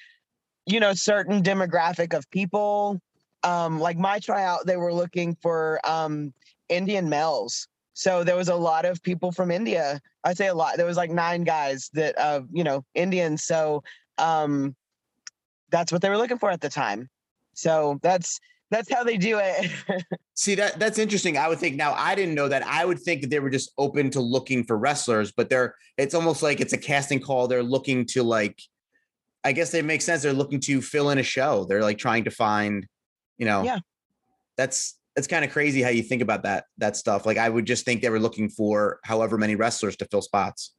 you 0.67 0.81
know 0.81 0.95
certain 0.95 1.43
demographic 1.43 2.13
of 2.15 2.29
people, 2.31 3.01
um 3.43 3.79
like 3.79 3.97
my 3.97 4.19
tryout 4.19 4.67
they 4.67 4.77
were 4.77 4.93
looking 4.93 5.37
for 5.41 5.81
um 5.85 6.33
Indian 6.69 7.09
males. 7.09 7.69
So 7.95 8.25
there 8.25 8.37
was 8.37 8.49
a 8.49 8.57
lot 8.57 8.85
of 8.85 9.03
people 9.03 9.33
from 9.33 9.51
India. 9.51 10.01
I'd 10.25 10.37
say 10.37 10.49
a 10.49 10.55
lot. 10.55 10.77
There 10.77 10.85
was 10.85 10.99
like 10.99 11.11
nine 11.11 11.45
guys 11.45 11.89
that 11.95 12.19
uh 12.19 12.43
you 12.53 12.65
know 12.65 12.85
Indians. 12.95 13.45
So 13.45 13.83
um 14.19 14.75
that's 15.71 15.93
what 15.93 16.03
they 16.03 16.09
were 16.09 16.19
looking 16.19 16.39
for 16.39 16.51
at 16.51 16.61
the 16.61 16.69
time. 16.69 17.09
So 17.55 17.99
that's 18.03 18.39
that's 18.71 18.93
how 18.93 19.05
they 19.05 19.17
do 19.17 19.39
it. 19.41 19.71
See 20.35 20.57
that 20.57 20.79
that's 20.79 20.99
interesting. 20.99 21.39
I 21.39 21.49
would 21.49 21.59
think 21.59 21.77
now 21.77 21.95
I 21.95 22.15
didn't 22.15 22.35
know 22.35 22.49
that. 22.49 22.67
I 22.67 22.85
would 22.85 23.01
think 23.01 23.23
that 23.23 23.31
they 23.31 23.41
were 23.41 23.51
just 23.51 23.73
open 23.79 24.11
to 24.11 24.21
looking 24.21 24.65
for 24.65 24.77
wrestlers, 24.77 25.33
but 25.33 25.49
they're 25.49 25.75
it's 25.97 26.15
almost 26.15 26.43
like 26.43 26.61
it's 26.61 26.73
a 26.73 26.79
casting 26.79 27.21
call. 27.21 27.47
They're 27.47 27.63
looking 27.63 28.05
to 28.07 28.23
like 28.23 28.61
I 29.47 29.53
guess 29.53 29.71
they 29.71 29.81
make 29.81 30.03
sense. 30.03 30.23
They're 30.23 30.33
looking 30.33 30.61
to 30.61 30.83
fill 30.83 31.11
in 31.11 31.19
a 31.19 31.23
show. 31.23 31.65
They're 31.69 31.83
like 31.83 31.99
trying 31.99 32.25
to 32.25 32.31
find, 32.31 32.87
you 33.39 33.47
know. 33.47 33.63
Yeah. 33.63 33.79
That's 34.57 34.99
that's 35.15 35.29
kind 35.29 35.45
of 35.45 35.53
crazy 35.53 35.81
how 35.83 35.89
you 35.91 36.03
think 36.03 36.21
about 36.21 36.43
that 36.43 36.65
that 36.79 36.97
stuff. 36.97 37.25
Like 37.27 37.39
I 37.39 37.49
would 37.49 37.65
just 37.67 37.85
think 37.85 38.03
they 38.03 38.11
were 38.11 38.19
looking 38.21 38.49
for 38.49 38.99
however 39.05 39.39
many 39.39 39.55
wrestlers 39.55 39.97
to 39.99 40.05
fill 40.07 40.23
spots. 40.23 40.73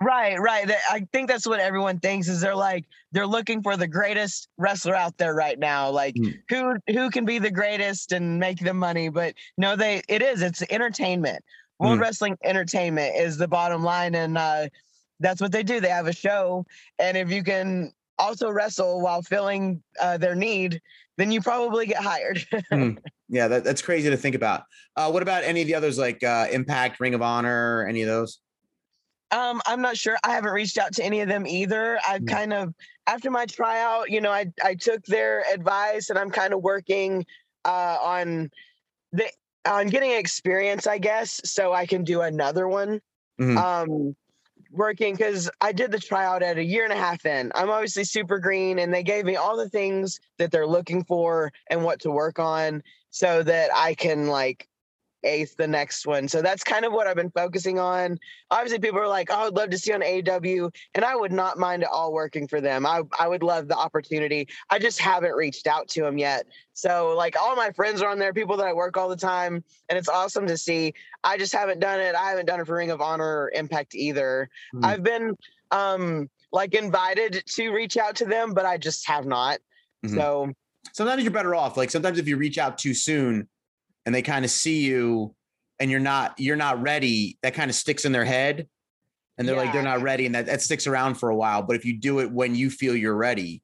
Right, 0.00 0.38
right. 0.38 0.70
I 0.88 1.06
think 1.12 1.28
that's 1.28 1.46
what 1.46 1.58
everyone 1.58 1.98
thinks 1.98 2.28
is 2.28 2.40
they're 2.40 2.54
like 2.54 2.84
they're 3.10 3.26
looking 3.26 3.62
for 3.62 3.76
the 3.76 3.88
greatest 3.88 4.48
wrestler 4.56 4.94
out 4.94 5.18
there 5.18 5.34
right 5.34 5.58
now. 5.58 5.90
Like 5.90 6.14
Mm. 6.14 6.38
who 6.48 6.76
who 6.92 7.10
can 7.10 7.24
be 7.24 7.40
the 7.40 7.50
greatest 7.50 8.12
and 8.12 8.38
make 8.38 8.60
the 8.60 8.74
money. 8.74 9.08
But 9.08 9.34
no, 9.56 9.74
they 9.74 10.02
it 10.08 10.22
is, 10.22 10.40
it's 10.42 10.62
entertainment. 10.70 11.42
World 11.80 11.98
Mm. 11.98 12.02
Wrestling 12.02 12.36
Entertainment 12.44 13.16
is 13.16 13.36
the 13.36 13.48
bottom 13.48 13.82
line. 13.82 14.14
And 14.14 14.38
uh 14.38 14.68
that's 15.20 15.40
what 15.40 15.52
they 15.52 15.62
do. 15.62 15.80
They 15.80 15.88
have 15.88 16.06
a 16.06 16.12
show. 16.12 16.64
And 16.98 17.16
if 17.16 17.30
you 17.30 17.42
can 17.42 17.92
also 18.18 18.50
wrestle 18.50 19.00
while 19.00 19.22
filling 19.22 19.82
uh, 20.00 20.18
their 20.18 20.34
need, 20.34 20.80
then 21.16 21.30
you 21.32 21.40
probably 21.40 21.86
get 21.86 22.02
hired. 22.02 22.46
Yeah, 23.30 23.46
that, 23.48 23.62
that's 23.62 23.82
crazy 23.82 24.08
to 24.08 24.16
think 24.16 24.34
about. 24.34 24.62
Uh, 24.96 25.10
what 25.10 25.22
about 25.22 25.44
any 25.44 25.60
of 25.60 25.66
the 25.66 25.74
others 25.74 25.98
like 25.98 26.22
uh, 26.24 26.46
Impact, 26.50 26.98
Ring 26.98 27.12
of 27.12 27.20
Honor, 27.20 27.86
any 27.86 28.00
of 28.00 28.08
those? 28.08 28.38
Um, 29.30 29.60
I'm 29.66 29.82
not 29.82 29.98
sure. 29.98 30.16
I 30.24 30.30
haven't 30.30 30.52
reached 30.52 30.78
out 30.78 30.94
to 30.94 31.04
any 31.04 31.20
of 31.20 31.28
them 31.28 31.46
either. 31.46 32.00
I've 32.08 32.22
Mm. 32.22 32.28
kind 32.30 32.52
of 32.54 32.74
after 33.06 33.30
my 33.30 33.44
tryout, 33.44 34.10
you 34.10 34.22
know, 34.22 34.30
I 34.32 34.46
I 34.64 34.74
took 34.76 35.04
their 35.04 35.44
advice 35.52 36.08
and 36.08 36.18
I'm 36.18 36.30
kind 36.30 36.54
of 36.54 36.62
working 36.62 37.26
uh 37.66 37.98
on 38.00 38.50
the 39.12 39.28
on 39.66 39.88
getting 39.88 40.12
experience, 40.12 40.86
I 40.86 40.96
guess, 40.96 41.38
so 41.44 41.74
I 41.74 41.84
can 41.84 42.04
do 42.04 42.22
another 42.22 42.66
one. 42.66 43.02
Mhm. 43.38 43.58
Um 43.58 44.16
working 44.70 45.14
because 45.14 45.50
I 45.60 45.72
did 45.72 45.90
the 45.92 45.98
tryout 45.98 46.42
at 46.42 46.58
a 46.58 46.64
year 46.64 46.84
and 46.84 46.92
a 46.92 46.96
half 46.96 47.24
in. 47.26 47.50
I'm 47.54 47.70
obviously 47.70 48.04
super 48.04 48.38
green 48.38 48.78
and 48.78 48.92
they 48.92 49.02
gave 49.02 49.24
me 49.24 49.36
all 49.36 49.56
the 49.56 49.68
things 49.68 50.20
that 50.38 50.50
they're 50.50 50.66
looking 50.66 51.04
for 51.04 51.52
and 51.68 51.84
what 51.84 52.00
to 52.00 52.10
work 52.10 52.38
on 52.38 52.82
so 53.10 53.42
that 53.42 53.70
I 53.74 53.94
can 53.94 54.28
like 54.28 54.67
ace 55.24 55.54
the 55.54 55.66
next 55.66 56.06
one. 56.06 56.28
So 56.28 56.42
that's 56.42 56.62
kind 56.62 56.84
of 56.84 56.92
what 56.92 57.06
I've 57.06 57.16
been 57.16 57.30
focusing 57.30 57.78
on. 57.78 58.18
Obviously, 58.50 58.78
people 58.78 59.00
are 59.00 59.08
like, 59.08 59.28
oh, 59.30 59.46
I'd 59.46 59.54
love 59.54 59.70
to 59.70 59.78
see 59.78 59.92
on 59.92 60.00
AEW, 60.00 60.74
and 60.94 61.04
I 61.04 61.14
would 61.16 61.32
not 61.32 61.58
mind 61.58 61.82
it 61.82 61.88
all 61.90 62.12
working 62.12 62.46
for 62.48 62.60
them. 62.60 62.86
I, 62.86 63.02
I 63.18 63.28
would 63.28 63.42
love 63.42 63.68
the 63.68 63.76
opportunity. 63.76 64.48
I 64.70 64.78
just 64.78 65.00
haven't 65.00 65.32
reached 65.32 65.66
out 65.66 65.88
to 65.88 66.02
them 66.02 66.18
yet. 66.18 66.46
So, 66.74 67.14
like, 67.16 67.36
all 67.40 67.56
my 67.56 67.70
friends 67.72 68.02
are 68.02 68.10
on 68.10 68.18
there, 68.18 68.32
people 68.32 68.56
that 68.58 68.66
I 68.66 68.72
work 68.72 68.96
all 68.96 69.08
the 69.08 69.16
time, 69.16 69.64
and 69.88 69.98
it's 69.98 70.08
awesome 70.08 70.46
to 70.46 70.56
see. 70.56 70.94
I 71.24 71.36
just 71.36 71.52
haven't 71.52 71.80
done 71.80 72.00
it. 72.00 72.14
I 72.14 72.30
haven't 72.30 72.46
done 72.46 72.60
it 72.60 72.66
for 72.66 72.76
Ring 72.76 72.90
of 72.90 73.00
Honor 73.00 73.24
or 73.24 73.52
Impact 73.54 73.94
either. 73.94 74.48
Hmm. 74.72 74.84
I've 74.84 75.02
been 75.02 75.34
um 75.70 76.30
like 76.50 76.74
invited 76.74 77.42
to 77.46 77.70
reach 77.70 77.98
out 77.98 78.16
to 78.16 78.24
them, 78.24 78.54
but 78.54 78.64
I 78.64 78.78
just 78.78 79.06
have 79.06 79.26
not. 79.26 79.58
Mhm. 80.06 80.14
So 80.14 80.52
sometimes 80.92 81.22
you're 81.22 81.32
better 81.32 81.54
off. 81.54 81.76
Like 81.76 81.90
sometimes 81.90 82.18
if 82.18 82.26
you 82.26 82.38
reach 82.38 82.56
out 82.56 82.78
too 82.78 82.94
soon 82.94 83.48
and 84.08 84.14
they 84.14 84.22
kind 84.22 84.42
of 84.42 84.50
see 84.50 84.80
you 84.86 85.34
and 85.78 85.90
you're 85.90 86.00
not 86.00 86.40
you're 86.40 86.56
not 86.56 86.80
ready, 86.80 87.36
that 87.42 87.52
kind 87.52 87.68
of 87.70 87.74
sticks 87.74 88.06
in 88.06 88.12
their 88.12 88.24
head. 88.24 88.66
And 89.36 89.46
they're 89.46 89.54
like, 89.54 89.70
they're 89.74 89.82
not 89.82 90.00
ready. 90.00 90.24
And 90.24 90.34
that, 90.34 90.46
that 90.46 90.62
sticks 90.62 90.86
around 90.86 91.16
for 91.16 91.28
a 91.28 91.36
while. 91.36 91.60
But 91.60 91.76
if 91.76 91.84
you 91.84 91.98
do 91.98 92.20
it 92.20 92.32
when 92.32 92.54
you 92.54 92.70
feel 92.70 92.96
you're 92.96 93.14
ready, 93.14 93.62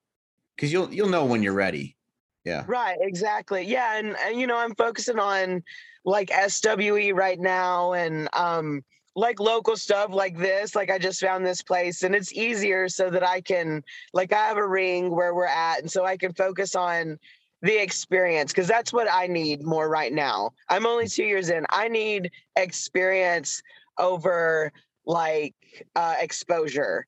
because 0.54 0.70
you'll 0.70 0.92
you'll 0.92 1.08
know 1.08 1.24
when 1.24 1.42
you're 1.42 1.54
ready. 1.54 1.96
Yeah. 2.44 2.64
Right, 2.66 2.98
exactly. 3.00 3.62
Yeah, 3.62 3.96
and, 3.96 4.16
and 4.22 4.38
you 4.38 4.46
know, 4.46 4.58
I'm 4.58 4.74
focusing 4.74 5.18
on 5.18 5.62
like 6.04 6.30
SWE 6.30 7.12
right 7.14 7.40
now 7.40 7.94
and 7.94 8.28
um 8.34 8.84
like 9.16 9.40
local 9.40 9.78
stuff 9.78 10.10
like 10.12 10.36
this. 10.36 10.74
Like 10.74 10.90
I 10.90 10.98
just 10.98 11.22
found 11.22 11.46
this 11.46 11.62
place 11.62 12.02
and 12.02 12.14
it's 12.14 12.34
easier 12.34 12.86
so 12.90 13.08
that 13.08 13.26
I 13.26 13.40
can 13.40 13.82
like 14.12 14.34
I 14.34 14.48
have 14.48 14.58
a 14.58 14.68
ring 14.68 15.10
where 15.10 15.34
we're 15.34 15.46
at 15.46 15.80
and 15.80 15.90
so 15.90 16.04
I 16.04 16.18
can 16.18 16.34
focus 16.34 16.74
on 16.74 17.18
the 17.64 17.82
experience 17.82 18.52
because 18.52 18.68
that's 18.68 18.92
what 18.92 19.08
I 19.10 19.26
need 19.26 19.64
more 19.64 19.88
right 19.88 20.12
now. 20.12 20.50
I'm 20.68 20.86
only 20.86 21.08
2 21.08 21.24
years 21.24 21.48
in. 21.48 21.64
I 21.70 21.88
need 21.88 22.30
experience 22.56 23.62
over 23.98 24.70
like 25.06 25.54
uh 25.96 26.14
exposure. 26.20 27.06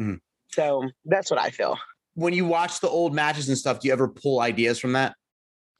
Mhm. 0.00 0.18
So 0.48 0.90
that's 1.04 1.30
what 1.30 1.40
I 1.40 1.50
feel. 1.50 1.78
When 2.14 2.34
you 2.34 2.44
watch 2.44 2.80
the 2.80 2.88
old 2.88 3.14
matches 3.14 3.48
and 3.48 3.56
stuff, 3.56 3.80
do 3.80 3.88
you 3.88 3.92
ever 3.92 4.08
pull 4.08 4.40
ideas 4.40 4.80
from 4.80 4.92
that? 4.92 5.14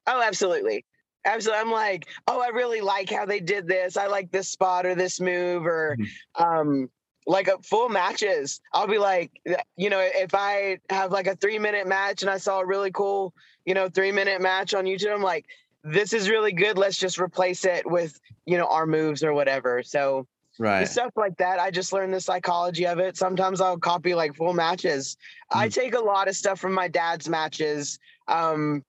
Oh, 0.07 0.23
absolutely. 0.23 0.85
Absolutely. 1.25 1.61
I'm 1.63 1.73
like, 1.73 2.07
oh, 2.29 2.41
I 2.41 2.49
really 2.49 2.83
like 2.83 3.11
how 3.11 3.25
they 3.25 3.41
did 3.41 3.67
this. 3.67 3.97
I 3.97 4.07
like 4.07 4.31
this 4.31 4.49
spot 4.49 4.87
or 4.87 4.95
this 4.95 5.21
move 5.21 5.67
or 5.67 5.97
um 6.37 6.89
like 7.27 7.49
a 7.49 7.59
full 7.63 7.89
matches. 7.89 8.61
I'll 8.73 8.87
be 8.87 8.99
like, 8.99 9.31
you 9.77 9.91
know, 9.91 10.01
if 10.01 10.35
I 10.35 10.79
have 10.91 11.11
like 11.13 11.27
a 11.27 11.37
three 11.37 11.59
minute 11.59 11.87
match 11.87 12.23
and 12.23 12.31
I 12.31 12.39
saw 12.39 12.61
a 12.61 12.67
really 12.67 12.91
cool, 12.91 13.35
you 13.65 13.75
know, 13.75 13.89
three 13.89 14.13
minute 14.13 14.41
match 14.43 14.75
on 14.75 14.85
YouTube, 14.85 15.15
I'm 15.15 15.23
like, 15.23 15.47
this 15.83 16.13
is 16.13 16.29
really 16.29 16.53
good. 16.53 16.79
Let's 16.79 16.99
just 16.99 17.19
replace 17.19 17.65
it 17.65 17.89
with, 17.91 18.19
you 18.47 18.59
know, 18.59 18.67
our 18.67 18.87
moves 18.87 19.23
or 19.23 19.33
whatever. 19.33 19.83
So 19.83 20.27
Right. 20.59 20.87
stuff 20.87 21.11
like 21.17 21.37
that. 21.39 21.59
I 21.59 21.73
just 21.73 21.93
learned 21.93 22.15
the 22.15 22.21
psychology 22.21 22.87
of 22.87 23.01
it. 23.01 23.17
Sometimes 23.17 23.61
I'll 23.61 23.77
copy 23.79 24.15
like 24.15 24.37
full 24.37 24.53
matches. 24.53 25.17
I 25.51 25.67
Mm. 25.69 25.75
take 25.75 25.95
a 25.95 26.01
lot 26.01 26.29
of 26.29 26.37
stuff 26.37 26.61
from 26.61 26.73
my 26.73 26.87
dad's 26.87 27.29
matches. 27.29 27.99
Um, 28.29 28.85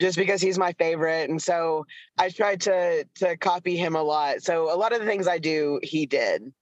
just 0.00 0.16
because 0.18 0.40
he's 0.42 0.58
my 0.58 0.72
favorite. 0.74 1.30
And 1.30 1.40
so 1.40 1.86
I 2.18 2.28
tried 2.30 2.60
to 2.62 3.04
to 3.16 3.36
copy 3.36 3.76
him 3.76 3.96
a 3.96 4.02
lot. 4.02 4.42
So 4.42 4.72
a 4.72 4.76
lot 4.76 4.92
of 4.92 5.00
the 5.00 5.06
things 5.06 5.26
I 5.26 5.38
do, 5.38 5.80
he 5.82 6.06
did. 6.06 6.52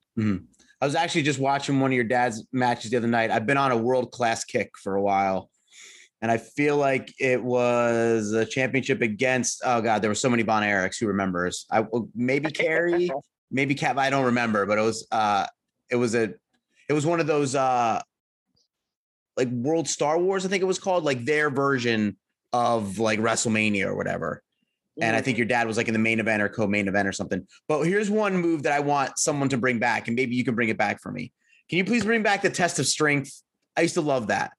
I 0.85 0.87
was 0.87 0.97
actually 0.97 1.23
just 1.23 1.39
watching 1.39 1.81
one 1.81 1.93
of 1.93 1.95
your 1.95 2.05
dad's 2.05 2.47
matches 2.53 2.91
the 2.91 2.99
other 2.99 3.07
night. 3.07 3.31
I've 3.31 3.47
been 3.47 3.57
on 3.57 3.73
a 3.73 3.77
world 3.77 4.13
class 4.13 4.45
kick 4.45 4.73
for 4.77 4.97
a 4.97 5.01
while. 5.01 5.49
And 6.21 6.31
I 6.31 6.37
feel 6.37 6.77
like 6.77 7.11
it 7.19 7.43
was 7.43 8.33
a 8.33 8.45
championship 8.45 9.01
against, 9.01 9.63
oh 9.65 9.81
God, 9.81 10.03
there 10.03 10.11
were 10.11 10.15
so 10.15 10.29
many 10.29 10.43
Von 10.43 10.63
Erichs. 10.63 11.01
Who 11.01 11.07
remembers? 11.07 11.65
I 11.73 11.87
maybe 12.15 12.51
Kerry, 12.53 13.11
maybe 13.51 13.75
Cap. 13.75 13.97
I 13.97 14.11
don't 14.11 14.27
remember, 14.27 14.67
but 14.67 14.77
it 14.77 14.83
was 14.83 15.07
uh 15.11 15.47
it 15.89 15.97
was 15.97 16.15
a 16.15 16.35
it 16.91 16.93
was 16.93 17.07
one 17.07 17.19
of 17.19 17.27
those 17.27 17.55
uh 17.55 18.03
like 19.39 19.49
World 19.49 19.89
Star 19.89 20.19
Wars, 20.19 20.45
I 20.45 20.51
think 20.51 20.63
it 20.63 20.67
was 20.67 20.79
called, 20.79 21.03
like 21.03 21.25
their 21.25 21.49
version 21.49 22.19
of 22.53 22.99
like 22.99 23.21
WrestleMania 23.21 23.87
or 23.87 23.97
whatever. 23.97 24.43
And 25.01 25.17
I 25.17 25.21
think 25.21 25.35
mm-hmm. 25.35 25.41
your 25.41 25.47
dad 25.47 25.67
was 25.67 25.77
like 25.77 25.89
in 25.89 25.93
the 25.93 25.99
main 25.99 26.21
event 26.21 26.41
or 26.41 26.49
co-main 26.49 26.87
event 26.87 27.09
or 27.09 27.13
something. 27.13 27.47
But 27.67 27.83
here's 27.83 28.11
one 28.11 28.37
move 28.37 28.63
that 28.63 28.73
I 28.73 28.81
want 28.81 29.19
someone 29.19 29.49
to 29.49 29.59
bring 29.59 29.79
back, 29.79 30.07
and 30.07 30.15
maybe 30.15 30.37
you 30.37 30.45
can 30.45 30.55
bring 30.55 30.69
it 30.69 30.79
back 30.79 31.03
for 31.03 31.11
me. 31.11 31.33
Can 31.69 31.79
you 31.79 31.85
please 31.85 32.05
bring 32.05 32.23
back 32.23 32.43
the 32.43 32.51
test 32.51 32.79
of 32.79 32.87
strength? 32.87 33.43
I 33.77 33.83
used 33.83 33.95
to 33.95 34.01
love 34.01 34.29
that. 34.29 34.53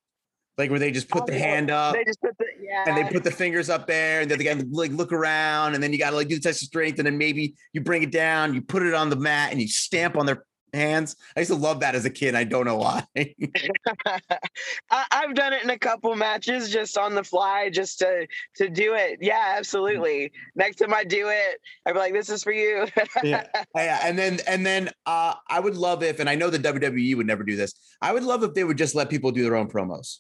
Like 0.58 0.70
where 0.70 0.80
they 0.80 0.92
just 0.92 1.10
put 1.10 1.24
Oh, 1.24 1.26
the 1.26 1.34
yeah. 1.34 1.40
hand 1.40 1.70
up 1.70 1.96
they 1.96 2.06
just 2.06 2.22
put 2.22 2.38
the 2.38 2.46
yeah. 2.62 2.86
and 2.88 2.96
they 2.96 3.12
put 3.12 3.24
the 3.24 3.32
fingers 3.32 3.70
up 3.70 3.88
there, 3.88 4.22
and 4.22 4.32
then 4.32 4.38
they 4.38 4.44
got 4.44 4.60
to 4.60 4.68
like 4.72 4.92
look 4.92 5.12
around, 5.14 5.74
and 5.74 5.84
then 5.84 5.94
you 5.94 6.00
got 6.00 6.12
to 6.12 6.16
like 6.16 6.28
do 6.28 6.36
the 6.36 6.42
test 6.42 6.62
of 6.62 6.68
strength, 6.68 6.98
and 7.00 7.06
then 7.06 7.18
maybe 7.18 7.56
you 7.74 7.82
bring 7.82 8.04
it 8.04 8.12
down, 8.12 8.54
you 8.54 8.62
put 8.62 8.84
it 8.84 8.94
on 8.94 9.10
the 9.10 9.16
mat, 9.16 9.52
and 9.52 9.62
you 9.62 9.68
stamp 9.68 10.18
on 10.18 10.26
their 10.26 10.46
hands. 10.76 11.16
I 11.36 11.42
used 11.42 11.52
to 11.52 11.58
love 11.58 11.80
that 11.80 11.96
as 11.96 12.06
a 12.06 12.10
kid. 12.10 12.36
I 12.36 12.44
don't 12.44 12.66
know 12.66 12.78
why. 12.78 13.06
I, 13.16 15.06
I've 15.12 15.34
done 15.34 15.54
it 15.54 15.64
in 15.64 15.70
a 15.70 15.80
couple 15.80 16.16
matches 16.16 16.70
just 16.70 16.98
on 16.98 17.16
the 17.16 17.24
fly, 17.24 17.70
just 17.70 18.00
to 18.00 18.28
to 18.58 18.70
do 18.70 18.94
it. 18.94 19.20
Yeah, 19.22 19.56
absolutely. 19.58 20.32
Next 20.56 20.78
time 20.78 20.94
I 20.94 21.04
do 21.04 21.30
it, 21.30 21.60
I'd 21.86 21.94
be 21.94 22.00
like, 22.00 22.14
"This 22.14 22.30
is 22.30 22.44
for 22.44 22.52
you." 22.52 22.88
Yeah. 23.24 23.46
yeah, 23.76 24.02
and 24.04 24.18
then 24.18 24.40
and 24.48 24.66
then 24.66 24.90
uh, 25.06 25.36
I 25.50 25.60
would 25.60 25.78
love 25.78 26.04
if, 26.04 26.20
and 26.20 26.30
I 26.30 26.36
know 26.36 26.50
the 26.50 26.60
WWE 26.60 27.16
would 27.18 27.28
never 27.28 27.44
do 27.44 27.56
this. 27.56 27.74
I 28.02 28.14
would 28.14 28.24
love 28.24 28.44
if 28.44 28.54
they 28.54 28.64
would 28.64 28.78
just 28.78 28.96
let 28.96 29.10
people 29.10 29.32
do 29.32 29.44
their 29.44 29.56
own 29.56 29.68
promos. 29.70 30.20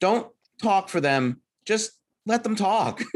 Don't 0.00 0.28
talk 0.62 0.88
for 0.88 1.00
them. 1.00 1.40
Just 1.64 1.92
let 2.26 2.44
them 2.44 2.56
talk. 2.56 3.02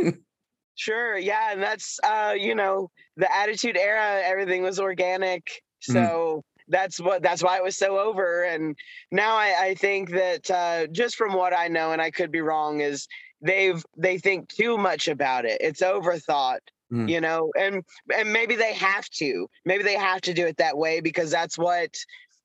Sure. 0.80 1.18
Yeah. 1.18 1.52
And 1.52 1.62
that's, 1.62 2.00
uh, 2.02 2.34
you 2.38 2.54
know, 2.54 2.90
the 3.18 3.30
attitude 3.30 3.76
era, 3.76 4.22
everything 4.24 4.62
was 4.62 4.80
organic. 4.80 5.44
Mhm. 5.86 5.92
So 5.92 6.44
that's 6.70 6.98
what, 7.00 7.22
that's 7.22 7.42
why 7.42 7.56
it 7.56 7.62
was 7.64 7.76
so 7.76 7.98
over. 7.98 8.44
And 8.44 8.76
now 9.10 9.36
I, 9.36 9.54
I 9.60 9.74
think 9.74 10.10
that, 10.10 10.50
uh, 10.50 10.86
just 10.88 11.16
from 11.16 11.34
what 11.34 11.52
I 11.56 11.68
know, 11.68 11.92
and 11.92 12.00
I 12.00 12.10
could 12.10 12.30
be 12.32 12.40
wrong, 12.40 12.80
is 12.80 13.06
they've, 13.42 13.84
they 13.96 14.18
think 14.18 14.48
too 14.48 14.78
much 14.78 15.08
about 15.08 15.44
it. 15.44 15.58
It's 15.60 15.82
overthought. 15.82 16.60
Mhm. 16.92 17.08
You 17.08 17.20
know, 17.20 17.52
and 17.56 17.84
and 18.12 18.32
maybe 18.32 18.56
they 18.56 18.74
have 18.74 19.08
to. 19.10 19.48
Maybe 19.64 19.84
they 19.84 19.94
have 19.94 20.22
to 20.22 20.34
do 20.34 20.44
it 20.46 20.56
that 20.56 20.76
way 20.76 21.00
because 21.00 21.30
that's 21.30 21.56
what 21.56 21.96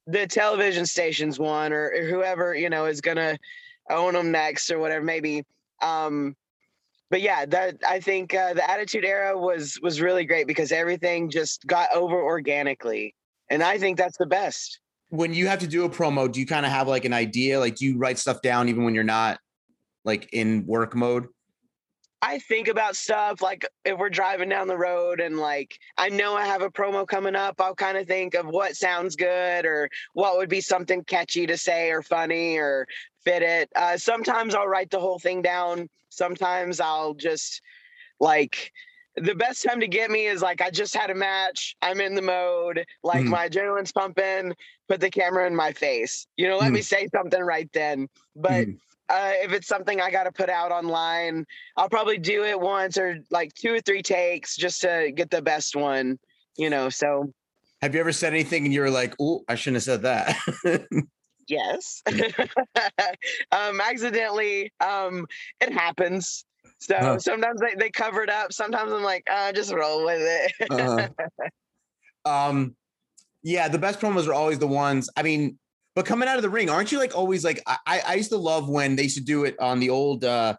the 0.05 0.27
television 0.27 0.85
stations 0.85 1.39
want, 1.39 1.73
or, 1.73 1.91
or 1.91 2.05
whoever 2.05 2.53
you 2.53 2.69
know 2.69 2.85
is 2.85 3.01
gonna 3.01 3.39
own 3.89 4.13
them 4.13 4.31
next, 4.31 4.69
or 4.69 4.77
whatever. 4.77 5.03
Maybe 5.03 5.43
um 5.81 6.35
but 7.09 7.21
yeah 7.21 7.45
that 7.45 7.75
i 7.87 7.99
think 7.99 8.33
uh, 8.33 8.53
the 8.53 8.69
attitude 8.69 9.05
era 9.05 9.37
was 9.37 9.79
was 9.81 10.01
really 10.01 10.25
great 10.25 10.47
because 10.47 10.71
everything 10.71 11.29
just 11.29 11.65
got 11.67 11.87
over 11.93 12.21
organically 12.21 13.13
and 13.49 13.63
i 13.63 13.77
think 13.77 13.97
that's 13.97 14.17
the 14.17 14.25
best 14.25 14.79
when 15.09 15.33
you 15.33 15.47
have 15.47 15.59
to 15.59 15.67
do 15.67 15.85
a 15.85 15.89
promo, 15.89 16.31
do 16.31 16.39
you 16.39 16.45
kind 16.45 16.65
of 16.65 16.71
have 16.71 16.87
like 16.87 17.05
an 17.05 17.13
idea? 17.13 17.59
Like, 17.59 17.75
do 17.75 17.85
you 17.85 17.97
write 17.97 18.17
stuff 18.17 18.41
down 18.41 18.69
even 18.69 18.83
when 18.83 18.95
you're 18.95 19.03
not 19.03 19.39
like 20.03 20.29
in 20.33 20.65
work 20.65 20.95
mode? 20.95 21.27
i 22.21 22.39
think 22.39 22.67
about 22.67 22.95
stuff 22.95 23.41
like 23.41 23.67
if 23.83 23.97
we're 23.99 24.09
driving 24.09 24.49
down 24.49 24.67
the 24.67 24.77
road 24.77 25.19
and 25.19 25.37
like 25.37 25.77
i 25.97 26.07
know 26.09 26.33
i 26.33 26.45
have 26.45 26.61
a 26.61 26.71
promo 26.71 27.05
coming 27.05 27.35
up 27.35 27.59
i'll 27.59 27.75
kind 27.75 27.97
of 27.97 28.07
think 28.07 28.33
of 28.33 28.47
what 28.47 28.75
sounds 28.75 29.15
good 29.15 29.65
or 29.65 29.89
what 30.13 30.37
would 30.37 30.49
be 30.49 30.61
something 30.61 31.03
catchy 31.03 31.45
to 31.45 31.57
say 31.57 31.91
or 31.91 32.01
funny 32.01 32.57
or 32.57 32.87
fit 33.23 33.41
it 33.41 33.69
uh, 33.75 33.97
sometimes 33.97 34.55
i'll 34.55 34.67
write 34.67 34.89
the 34.89 34.99
whole 34.99 35.19
thing 35.19 35.41
down 35.41 35.89
sometimes 36.09 36.79
i'll 36.79 37.13
just 37.13 37.61
like 38.19 38.71
the 39.17 39.35
best 39.35 39.63
time 39.63 39.79
to 39.79 39.87
get 39.87 40.11
me 40.11 40.25
is 40.27 40.41
like 40.41 40.61
I 40.61 40.69
just 40.69 40.95
had 40.95 41.09
a 41.09 41.15
match. 41.15 41.75
I'm 41.81 42.01
in 42.01 42.15
the 42.15 42.21
mode. 42.21 42.85
Like 43.03 43.25
Mhm. 43.25 43.29
my 43.29 43.49
adrenaline's 43.49 43.91
pumping. 43.91 44.53
Put 44.87 44.99
the 44.99 45.09
camera 45.09 45.47
in 45.47 45.55
my 45.55 45.71
face. 45.71 46.27
You 46.37 46.47
know, 46.47 46.57
let 46.57 46.71
me 46.71 46.81
say 46.81 47.07
something 47.13 47.41
right 47.41 47.69
then. 47.73 48.07
But 48.35 48.67
Mhm. 48.67 48.79
uh, 49.09 49.31
if 49.35 49.51
it's 49.53 49.67
something 49.67 50.01
I 50.01 50.11
got 50.11 50.23
to 50.23 50.31
put 50.31 50.49
out 50.49 50.71
online, 50.71 51.45
I'll 51.77 51.89
probably 51.89 52.17
do 52.17 52.43
it 52.43 52.59
once 52.59 52.97
or 52.97 53.19
like 53.29 53.53
two 53.53 53.73
or 53.73 53.81
three 53.81 54.01
takes 54.01 54.55
just 54.55 54.81
to 54.81 55.11
get 55.13 55.29
the 55.31 55.41
best 55.41 55.75
one. 55.75 56.19
You 56.57 56.69
know, 56.69 56.89
so 56.89 57.33
Have 57.81 57.93
you 57.93 57.99
ever 57.99 58.11
said 58.11 58.33
anything 58.33 58.65
and 58.65 58.73
you're 58.73 58.89
like, 58.89 59.13
"Oh, 59.19 59.43
I 59.47 59.55
shouldn't 59.55 59.75
have 59.75 59.83
said 59.83 60.01
that"? 60.03 60.37
yes, 61.47 62.01
um, 63.51 63.81
accidentally, 63.81 64.71
um, 64.79 65.27
it 65.61 65.71
happens. 65.71 66.45
So 66.87 66.95
Huh. 66.97 67.19
sometimes 67.19 67.59
they, 67.61 67.75
they 67.75 67.89
cover 67.89 68.21
it 68.23 68.29
up. 68.29 68.53
Sometimes 68.53 68.91
I'm 68.91 69.01
like, 69.03 69.23
uh, 69.31 69.51
just 69.51 69.73
roll 69.73 70.05
with 70.05 70.21
it. 70.21 70.69
Uh-huh. 70.71 71.07
um, 72.25 72.75
yeah, 73.43 73.67
the 73.67 73.77
best 73.79 73.99
promos 73.99 74.27
are 74.27 74.33
always 74.33 74.59
the 74.59 74.67
ones. 74.67 75.09
I 75.15 75.23
mean, 75.23 75.57
but 75.95 76.05
coming 76.05 76.27
out 76.27 76.35
of 76.37 76.41
the 76.43 76.49
ring, 76.49 76.69
aren't 76.69 76.91
you 76.91 76.99
like 76.99 77.15
always 77.15 77.43
like? 77.45 77.61
I 77.67 78.01
I- 78.05 78.15
used 78.15 78.29
to 78.31 78.37
love 78.37 78.67
when 78.69 78.95
they 78.95 79.03
used 79.03 79.17
to 79.17 79.23
do 79.23 79.45
it 79.45 79.55
on 79.59 79.79
the 79.79 79.89
old 79.89 80.23
uh 80.25 80.55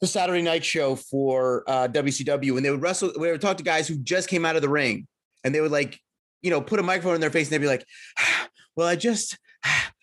the 0.00 0.06
Saturday 0.06 0.42
night 0.42 0.64
show 0.64 0.96
for 0.96 1.62
uh 1.66 1.86
WCW 1.88 2.54
when 2.54 2.62
they 2.62 2.70
would 2.70 2.82
wrestle. 2.82 3.12
We 3.18 3.30
would 3.30 3.40
talk 3.40 3.58
to 3.58 3.62
guys 3.62 3.86
who 3.86 3.96
just 3.98 4.28
came 4.28 4.44
out 4.44 4.56
of 4.56 4.62
the 4.62 4.68
ring, 4.68 5.06
and 5.44 5.54
they 5.54 5.60
would 5.60 5.70
like, 5.70 5.98
you 6.42 6.50
know, 6.50 6.60
put 6.60 6.80
a 6.80 6.82
microphone 6.82 7.14
in 7.14 7.20
their 7.20 7.30
face, 7.30 7.46
and 7.48 7.52
they'd 7.52 7.58
be 7.58 7.66
like, 7.66 7.84
"Well, 8.76 8.86
I 8.88 8.96
just." 8.96 9.38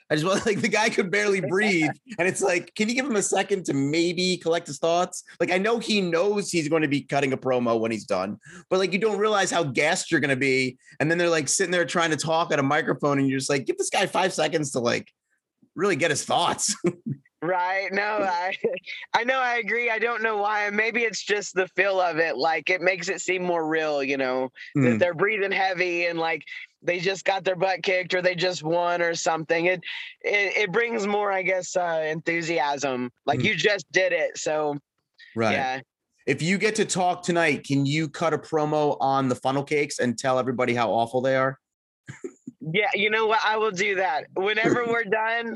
I 0.10 0.16
just 0.16 0.26
want 0.26 0.46
like 0.46 0.62
the 0.62 0.68
guy 0.68 0.90
could 0.90 1.12
barely 1.12 1.42
breathe. 1.50 1.92
And 2.18 2.28
it's 2.28 2.42
like, 2.42 2.74
can 2.76 2.90
you 2.90 2.96
give 2.96 3.06
him 3.06 3.16
a 3.16 3.22
second 3.22 3.66
to 3.66 3.74
maybe 3.74 4.38
collect 4.38 4.68
his 4.68 4.80
thoughts? 4.80 5.24
Like, 5.40 5.52
I 5.52 5.58
know 5.58 5.80
he 5.80 6.02
knows 6.02 6.50
he's 6.50 6.70
going 6.70 6.82
to 6.82 6.88
be 6.88 7.02
cutting 7.02 7.34
a 7.34 7.38
promo 7.38 7.80
when 7.80 7.92
he's 7.92 8.06
done, 8.06 8.38
but 8.70 8.80
like, 8.80 8.94
you 8.94 9.00
don't 9.00 9.20
realize 9.20 9.52
how 9.52 9.64
gassed 9.64 10.12
you're 10.12 10.22
going 10.22 10.30
to 10.30 10.36
be. 10.36 10.78
And 11.00 11.10
then 11.12 11.18
they're 11.18 11.30
like 11.30 11.48
sitting 11.48 11.72
there 11.72 11.86
trying 11.86 12.12
to 12.12 12.18
talk 12.18 12.52
at 12.52 12.60
a 12.60 12.64
microphone, 12.64 13.20
and 13.20 13.28
you're 13.30 13.40
just 13.40 13.50
like, 13.50 13.66
give 13.66 13.78
this 13.78 13.90
guy 13.90 14.06
five 14.06 14.34
seconds 14.34 14.72
to 14.72 14.80
like 14.80 15.12
really 15.76 15.96
get 15.96 16.12
his 16.12 16.24
thoughts. 16.26 16.76
Right. 17.44 17.94
No, 17.94 18.02
I 18.02 18.52
I 19.14 19.24
know 19.24 19.38
I 19.38 19.58
agree. 19.58 19.92
I 19.92 20.00
don't 20.00 20.24
know 20.24 20.38
why. 20.38 20.72
Maybe 20.72 21.04
it's 21.04 21.24
just 21.24 21.54
the 21.54 21.68
feel 21.76 22.02
of 22.02 22.18
it. 22.18 22.36
Like 22.36 22.72
it 22.72 22.82
makes 22.82 23.10
it 23.10 23.22
seem 23.22 23.44
more 23.44 23.68
real, 23.68 24.02
you 24.02 24.18
know, 24.18 24.50
that 24.74 24.82
Mm. 24.82 25.00
they're 25.00 25.14
breathing 25.14 25.52
heavy 25.52 26.08
and 26.08 26.18
like 26.18 26.42
they 26.84 27.00
just 27.00 27.26
got 27.26 27.44
their 27.44 27.56
butt 27.56 27.82
kicked 27.84 28.14
or 28.14 28.22
they 28.22 28.36
just 28.36 28.64
won 28.64 29.02
or 29.02 29.16
something. 29.16 29.66
It 29.66 29.82
it, 30.22 30.58
it 30.58 30.72
brings 30.72 31.08
more, 31.08 31.32
I 31.32 31.42
guess, 31.42 31.76
uh 31.76 32.04
enthusiasm. 32.08 33.12
Like 33.26 33.40
Mm. 33.40 33.46
you 33.46 33.56
just 33.56 33.86
did 33.92 34.14
it. 34.14 34.38
So 34.38 34.78
right. 35.36 35.54
yeah. 35.54 35.80
If 36.26 36.42
you 36.42 36.58
get 36.58 36.76
to 36.76 36.86
talk 36.86 37.24
tonight, 37.24 37.64
can 37.66 37.86
you 37.86 38.10
cut 38.10 38.34
a 38.34 38.38
promo 38.38 38.98
on 39.00 39.30
the 39.30 39.36
funnel 39.36 39.64
cakes 39.64 40.00
and 40.00 40.18
tell 40.18 40.40
everybody 40.40 40.74
how 40.74 40.92
awful 40.92 41.22
they 41.22 41.38
are? 41.38 41.58
Yeah, 42.60 42.90
you 42.94 43.10
know 43.10 43.28
what? 43.28 43.40
I 43.46 43.56
will 43.56 43.72
do 43.72 43.96
that. 43.96 44.26
Whenever 44.36 44.86
we're 44.88 45.06
done, 45.06 45.56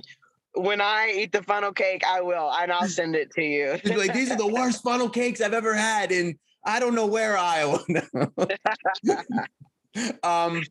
when 0.55 0.79
I 0.79 1.11
eat 1.13 1.33
the 1.33 1.43
funnel 1.43 1.73
cake, 1.73 2.03
I 2.07 2.21
will, 2.21 2.49
and 2.53 2.71
I'll 2.71 2.87
send 2.87 3.17
it 3.17 3.31
to 3.31 3.43
you. 3.43 3.79
like 3.97 4.13
these 4.13 4.31
are 4.31 4.37
the 4.37 4.47
worst 4.47 4.81
funnel 4.83 5.09
cakes 5.09 5.41
I've 5.41 5.53
ever 5.53 5.73
had 5.73 6.13
and 6.13 6.35
I 6.65 6.79
don't 6.79 6.95
know 6.95 7.07
where 7.07 7.37
Iowa. 7.37 7.79
um, 10.23 10.63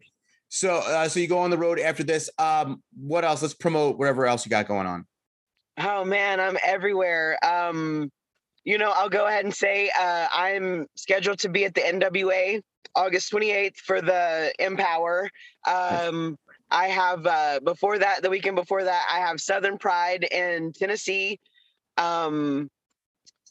so 0.51 0.77
uh, 0.79 1.09
so 1.09 1.21
you 1.21 1.29
go 1.29 1.39
on 1.39 1.51
the 1.51 1.59
road 1.59 1.79
after 1.79 2.05
this. 2.05 2.29
Um, 2.39 2.83
what 3.01 3.25
else? 3.25 3.41
Let's 3.41 3.55
promote 3.55 3.99
whatever 3.99 4.27
else 4.27 4.45
you 4.45 4.51
got 4.51 4.69
going 4.69 4.87
on. 4.87 5.07
Oh 5.79 6.05
man, 6.05 6.41
I'm 6.41 6.59
everywhere. 6.63 7.39
Um, 7.43 8.11
you 8.65 8.77
know, 8.77 8.93
I'll 8.95 9.09
go 9.09 9.27
ahead 9.27 9.45
and 9.45 9.55
say 9.55 9.91
uh, 9.99 10.29
I'm 10.33 10.87
scheduled 10.97 11.39
to 11.41 11.49
be 11.49 11.65
at 11.65 11.75
the 11.75 11.81
NWA 11.81 12.61
August 12.95 13.33
28th 13.33 13.77
for 13.77 14.03
the 14.03 14.53
EmPowerrr. 14.61 15.29
Um, 15.67 16.37
I 16.71 16.89
have 16.89 17.27
uh, 17.27 17.61
before 17.65 17.99
that, 17.99 18.23
the 18.23 18.31
weekend 18.31 18.57
before 18.57 18.85
that, 18.85 19.07
I 19.11 19.21
have 19.21 19.41
Southern 19.41 19.79
Pride 19.79 20.25
in 20.25 20.73
Tennessee. 20.73 21.39
Um, 21.97 22.69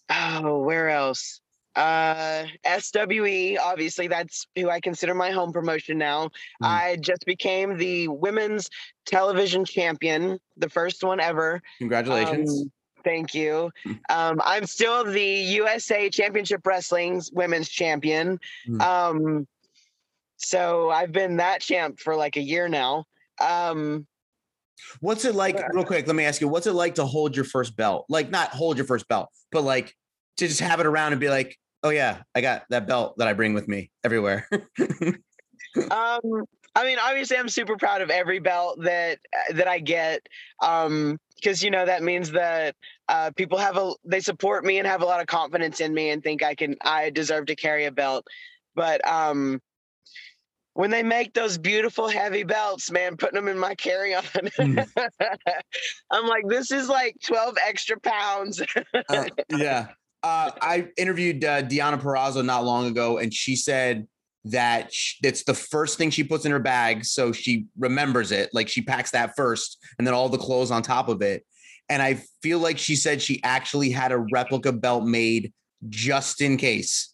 oh, 0.09 0.59
where 0.59 0.89
else? 0.89 1.41
Uh, 1.79 2.45
SWE, 2.79 3.57
obviously, 3.57 4.07
that's 4.07 4.47
who 4.57 4.69
I 4.69 4.81
consider 4.81 5.13
my 5.13 5.31
home 5.31 5.53
promotion 5.53 5.97
now. 5.97 6.25
Mm. 6.61 6.67
I 6.67 6.97
just 6.97 7.25
became 7.25 7.77
the 7.77 8.09
women's 8.09 8.69
television 9.05 9.63
champion, 9.63 10.39
the 10.57 10.67
first 10.67 11.03
one 11.05 11.21
ever. 11.21 11.61
Congratulations. 11.77 12.63
Um, 12.63 12.71
Thank 13.05 13.33
you. 13.33 13.71
Hmm. 13.85 13.93
Um, 14.09 14.41
I'm 14.43 14.65
still 14.65 15.05
the 15.05 15.23
USA 15.23 16.09
Championship 16.09 16.67
Wrestling's 16.67 17.31
women's 17.31 17.69
champion. 17.69 18.41
Mm. 18.67 18.81
Um, 18.81 19.47
so 20.35 20.89
I've 20.89 21.13
been 21.13 21.37
that 21.37 21.61
champ 21.61 22.01
for 22.01 22.17
like 22.17 22.35
a 22.35 22.41
year 22.41 22.67
now. 22.67 23.05
Um, 23.39 24.05
what's 24.99 25.23
it 25.23 25.33
like, 25.33 25.61
real 25.73 25.85
quick? 25.85 26.07
Let 26.07 26.15
me 26.17 26.25
ask 26.25 26.41
you, 26.41 26.49
what's 26.49 26.67
it 26.67 26.73
like 26.73 26.95
to 26.95 27.05
hold 27.05 27.37
your 27.37 27.45
first 27.45 27.77
belt? 27.77 28.05
Like, 28.09 28.29
not 28.29 28.49
hold 28.49 28.75
your 28.75 28.85
first 28.85 29.07
belt, 29.07 29.29
but 29.49 29.63
like 29.63 29.95
to 30.37 30.47
just 30.47 30.59
have 30.59 30.81
it 30.81 30.85
around 30.85 31.13
and 31.13 31.21
be 31.21 31.29
like, 31.29 31.57
oh, 31.83 31.89
yeah, 31.89 32.23
I 32.35 32.41
got 32.41 32.63
that 32.69 32.87
belt 32.87 33.17
that 33.17 33.27
I 33.27 33.33
bring 33.33 33.53
with 33.53 33.67
me 33.67 33.91
everywhere. 34.03 34.47
um, 34.79 36.45
I 36.75 36.85
mean, 36.85 36.97
obviously, 37.01 37.37
I'm 37.37 37.49
super 37.49 37.77
proud 37.77 38.01
of 38.01 38.09
every 38.09 38.39
belt 38.39 38.79
that 38.83 39.19
that 39.53 39.67
I 39.67 39.79
get. 39.79 40.21
Um, 40.61 41.17
because 41.39 41.63
you 41.63 41.71
know 41.71 41.85
that 41.85 42.03
means 42.03 42.31
that 42.31 42.75
uh, 43.07 43.31
people 43.35 43.57
have 43.57 43.77
a 43.77 43.93
they 44.05 44.19
support 44.19 44.65
me 44.65 44.77
and 44.77 44.87
have 44.87 45.01
a 45.01 45.05
lot 45.05 45.21
of 45.21 45.27
confidence 45.27 45.79
in 45.79 45.93
me 45.93 46.09
and 46.09 46.23
think 46.23 46.43
I 46.43 46.53
can 46.55 46.75
I 46.81 47.09
deserve 47.09 47.47
to 47.47 47.55
carry 47.55 47.85
a 47.85 47.91
belt. 47.91 48.27
But 48.75 49.05
um, 49.07 49.61
when 50.73 50.91
they 50.91 51.03
make 51.03 51.33
those 51.33 51.57
beautiful 51.57 52.07
heavy 52.07 52.43
belts, 52.43 52.91
man, 52.91 53.17
putting 53.17 53.35
them 53.35 53.47
in 53.47 53.57
my 53.57 53.75
carry 53.75 54.13
on, 54.13 54.23
mm. 54.23 54.87
I'm 56.11 56.27
like, 56.27 56.43
this 56.47 56.71
is 56.71 56.87
like 56.87 57.15
12 57.25 57.57
extra 57.67 57.99
pounds. 57.99 58.61
uh, 59.09 59.25
yeah. 59.49 59.87
Uh, 60.21 60.51
I 60.61 60.89
interviewed 60.97 61.43
uh, 61.45 61.63
Deonna 61.63 61.99
Purrazzo 61.99 62.43
not 62.43 62.65
long 62.65 62.87
ago, 62.87 63.19
and 63.19 63.33
she 63.33 63.55
said 63.55 64.07
that 64.45 64.91
it's 65.23 65.43
the 65.43 65.53
first 65.53 65.97
thing 65.97 66.09
she 66.09 66.23
puts 66.23 66.45
in 66.45 66.51
her 66.51 66.59
bag 66.59 67.03
so 67.03 67.31
she 67.31 67.65
remembers 67.77 68.31
it 68.31 68.49
like 68.53 68.69
she 68.69 68.81
packs 68.81 69.11
that 69.11 69.35
first 69.35 69.77
and 69.97 70.07
then 70.07 70.13
all 70.13 70.29
the 70.29 70.37
clothes 70.37 70.71
on 70.71 70.81
top 70.81 71.09
of 71.09 71.21
it. 71.21 71.45
And 71.89 72.01
i 72.01 72.21
feel 72.41 72.59
like 72.59 72.77
she 72.77 72.95
said 72.95 73.21
she 73.21 73.41
actually 73.43 73.89
had 73.89 74.11
a 74.11 74.17
replica 74.31 74.71
belt 74.71 75.03
made 75.05 75.53
just 75.89 76.41
in 76.41 76.57
case. 76.57 77.13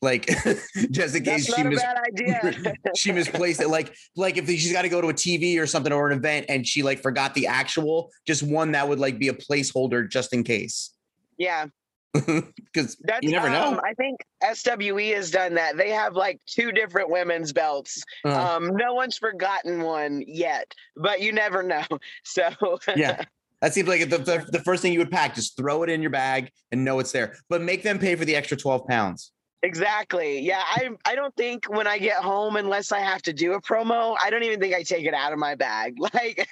Like 0.00 0.26
just 0.90 1.14
in 1.16 1.24
case 1.24 1.52
she, 1.52 1.62
mis- 1.62 1.84
she 2.96 3.12
misplaced 3.12 3.60
it. 3.60 3.68
Like 3.68 3.94
like 4.16 4.36
if 4.36 4.48
she's 4.48 4.72
got 4.72 4.82
to 4.82 4.88
go 4.88 5.00
to 5.00 5.08
a 5.08 5.14
tv 5.14 5.60
or 5.60 5.66
something 5.66 5.92
or 5.92 6.10
an 6.10 6.18
event 6.18 6.46
and 6.48 6.66
she 6.66 6.82
like 6.82 7.00
forgot 7.00 7.34
the 7.34 7.46
actual 7.46 8.10
just 8.26 8.42
one 8.42 8.72
that 8.72 8.88
would 8.88 8.98
like 8.98 9.18
be 9.18 9.28
a 9.28 9.34
placeholder 9.34 10.08
just 10.08 10.32
in 10.32 10.44
case. 10.44 10.94
Yeah 11.38 11.66
because 12.14 12.98
you 13.22 13.30
never 13.30 13.48
know. 13.48 13.68
Um, 13.68 13.80
I 13.82 13.94
think 13.94 14.20
SWE 14.42 15.12
has 15.14 15.30
done 15.30 15.54
that. 15.54 15.78
They 15.78 15.90
have 15.90 16.14
like 16.14 16.40
two 16.46 16.70
different 16.70 17.10
women's 17.10 17.52
belts. 17.52 18.02
Uh-huh. 18.24 18.56
Um, 18.56 18.76
no 18.76 18.92
one's 18.92 19.16
forgotten 19.16 19.80
one 19.80 20.22
yet, 20.26 20.74
but 20.96 21.20
you 21.20 21.32
never 21.32 21.62
know. 21.62 21.84
So 22.24 22.50
yeah. 22.96 23.24
That 23.60 23.72
seems 23.72 23.86
like 23.86 24.10
the, 24.10 24.18
the, 24.18 24.44
the, 24.50 24.58
first 24.58 24.82
thing 24.82 24.92
you 24.92 24.98
would 24.98 25.10
pack. 25.12 25.36
Just 25.36 25.56
throw 25.56 25.84
it 25.84 25.88
in 25.88 26.02
your 26.02 26.10
bag 26.10 26.50
and 26.72 26.84
know 26.84 26.98
it's 26.98 27.12
there. 27.12 27.36
But 27.48 27.62
make 27.62 27.84
them 27.84 27.96
pay 28.00 28.16
for 28.16 28.24
the 28.24 28.34
extra 28.34 28.56
12 28.56 28.88
pounds. 28.88 29.30
Exactly. 29.62 30.40
Yeah. 30.40 30.64
I 30.66 30.88
I 31.04 31.14
don't 31.14 31.34
think 31.36 31.66
when 31.66 31.86
I 31.86 31.98
get 31.98 32.16
home, 32.16 32.56
unless 32.56 32.90
I 32.90 32.98
have 32.98 33.22
to 33.22 33.32
do 33.32 33.52
a 33.52 33.62
promo, 33.62 34.16
I 34.20 34.30
don't 34.30 34.42
even 34.42 34.58
think 34.58 34.74
I 34.74 34.82
take 34.82 35.06
it 35.06 35.14
out 35.14 35.32
of 35.32 35.38
my 35.38 35.54
bag. 35.54 35.94
Like 36.00 36.48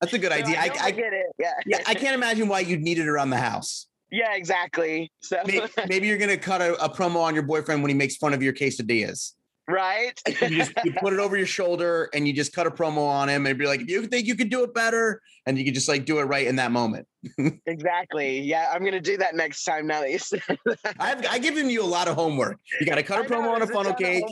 that's 0.00 0.14
a 0.14 0.18
good 0.18 0.32
idea. 0.32 0.58
I, 0.58 0.70
I, 0.80 0.84
I, 0.84 0.90
get 0.90 1.12
it. 1.12 1.26
Yeah. 1.38 1.52
yeah. 1.66 1.82
I 1.86 1.92
can't 1.92 2.14
imagine 2.14 2.48
why 2.48 2.60
you'd 2.60 2.80
need 2.80 2.98
it 2.98 3.08
around 3.08 3.28
the 3.28 3.36
house. 3.36 3.86
Yeah, 4.10 4.34
exactly. 4.34 5.10
So 5.20 5.38
maybe, 5.46 5.66
maybe 5.88 6.06
you're 6.06 6.18
gonna 6.18 6.36
cut 6.36 6.60
a, 6.60 6.74
a, 6.82 6.88
promo 6.88 7.16
on 7.16 7.34
your 7.34 7.42
boyfriend 7.42 7.82
when 7.82 7.90
he 7.90 7.96
makes 7.96 8.16
fun 8.16 8.32
of 8.32 8.42
your 8.42 8.52
quesadillas. 8.52 9.32
Right. 9.68 10.20
you, 10.26 10.58
just, 10.58 10.72
you 10.84 10.92
put 10.92 11.14
it 11.14 11.18
over 11.18 11.36
your 11.36 11.46
shoulder 11.46 12.10
and 12.12 12.28
you 12.28 12.34
just 12.34 12.52
cut 12.52 12.66
a 12.66 12.70
promo 12.70 13.08
on 13.08 13.28
him 13.28 13.46
and 13.46 13.58
be 13.58 13.66
like, 13.66 13.88
you 13.88 14.06
think 14.06 14.26
you 14.26 14.34
could 14.34 14.50
do 14.50 14.62
it 14.62 14.74
better, 14.74 15.22
and 15.46 15.58
you 15.58 15.64
can 15.64 15.72
just 15.72 15.88
like 15.88 16.04
do 16.04 16.18
it 16.18 16.24
right 16.24 16.46
in 16.46 16.56
that 16.56 16.70
moment. 16.70 17.06
exactly. 17.66 18.40
Yeah, 18.40 18.70
I'm 18.72 18.84
gonna 18.84 19.00
do 19.00 19.16
that 19.16 19.34
next 19.34 19.64
time. 19.64 19.86
Now 19.86 20.00
that 20.00 20.10
you 20.10 20.18
said 20.18 20.42
that. 20.66 20.96
I've, 20.98 21.26
I've 21.26 21.42
given 21.42 21.70
you 21.70 21.82
a 21.82 21.86
lot 21.86 22.08
of 22.08 22.14
homework. 22.14 22.58
You 22.78 22.86
got 22.86 22.96
to 22.96 23.02
cut 23.02 23.24
a 23.24 23.28
promo 23.28 23.44
know, 23.44 23.54
on 23.54 23.62
a 23.62 23.66
funnel 23.66 23.94
cake. 23.94 24.24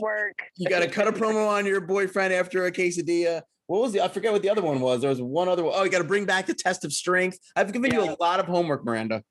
You 0.57 0.69
got 0.69 0.81
to 0.81 0.89
cut 0.89 1.09
a 1.09 1.13
promo 1.13 1.49
on 1.49 1.67
your 1.67 1.81
boyfriend 1.81 2.35
after 2.35 2.67
a 2.67 2.73
quesadilla. 2.73 3.43
What 3.67 3.81
was 3.81 3.93
the? 3.93 4.03
I 4.03 4.09
forget 4.09 4.33
what 4.33 4.43
the 4.43 4.51
other 4.51 4.63
one 4.63 4.81
was. 4.81 5.01
There 5.01 5.11
was 5.11 5.23
one 5.23 5.49
other. 5.49 5.65
One. 5.65 5.73
Oh, 5.75 5.83
you 5.83 5.91
got 5.91 5.99
to 5.99 6.05
bring 6.05 6.27
back 6.27 6.47
the 6.47 6.55
test 6.55 6.85
of 6.85 6.93
strength. 6.93 7.39
I've 7.57 7.73
given 7.73 7.91
yeah. 7.91 8.05
you 8.05 8.11
a 8.11 8.17
lot 8.21 8.39
of 8.39 8.47
homework, 8.47 8.85
Miranda 8.85 9.23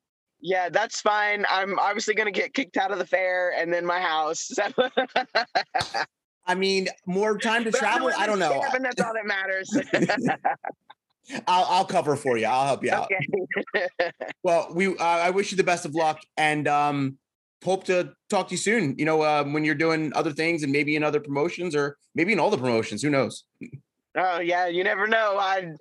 yeah, 0.42 0.68
that's 0.68 1.00
fine. 1.00 1.46
I'm 1.48 1.78
obviously 1.78 2.14
going 2.14 2.32
to 2.32 2.38
get 2.38 2.52
kicked 2.52 2.76
out 2.76 2.90
of 2.90 2.98
the 2.98 3.06
fair 3.06 3.52
and 3.56 3.72
then 3.72 3.86
my 3.86 4.00
house. 4.00 4.50
I 6.46 6.54
mean, 6.56 6.88
more 7.06 7.38
time 7.38 7.62
to 7.64 7.70
but 7.70 7.78
travel. 7.78 8.10
I 8.18 8.26
don't 8.26 8.40
know. 8.40 8.62
And 8.74 8.84
that's 8.84 9.00
all 9.00 9.12
that 9.14 9.24
matters. 9.24 9.70
I'll 11.46 11.64
I'll 11.68 11.84
cover 11.84 12.16
for 12.16 12.36
you. 12.36 12.46
I'll 12.46 12.66
help 12.66 12.82
you 12.82 12.90
out. 12.90 13.08
Okay. 13.76 13.88
well, 14.42 14.72
we 14.74 14.88
uh, 14.88 14.96
I 14.98 15.30
wish 15.30 15.52
you 15.52 15.56
the 15.56 15.62
best 15.62 15.84
of 15.84 15.94
luck 15.94 16.20
and 16.36 16.66
um 16.66 17.16
hope 17.62 17.84
to 17.84 18.12
talk 18.28 18.48
to 18.48 18.54
you 18.54 18.58
soon. 18.58 18.96
You 18.98 19.04
know, 19.04 19.24
um, 19.24 19.52
when 19.52 19.64
you're 19.64 19.76
doing 19.76 20.12
other 20.16 20.32
things 20.32 20.64
and 20.64 20.72
maybe 20.72 20.96
in 20.96 21.04
other 21.04 21.20
promotions 21.20 21.76
or 21.76 21.96
maybe 22.16 22.32
in 22.32 22.40
all 22.40 22.50
the 22.50 22.58
promotions. 22.58 23.02
Who 23.02 23.10
knows? 23.10 23.44
Oh 24.16 24.40
yeah, 24.40 24.66
you 24.66 24.82
never 24.82 25.06
know. 25.06 25.38
I 25.38 25.74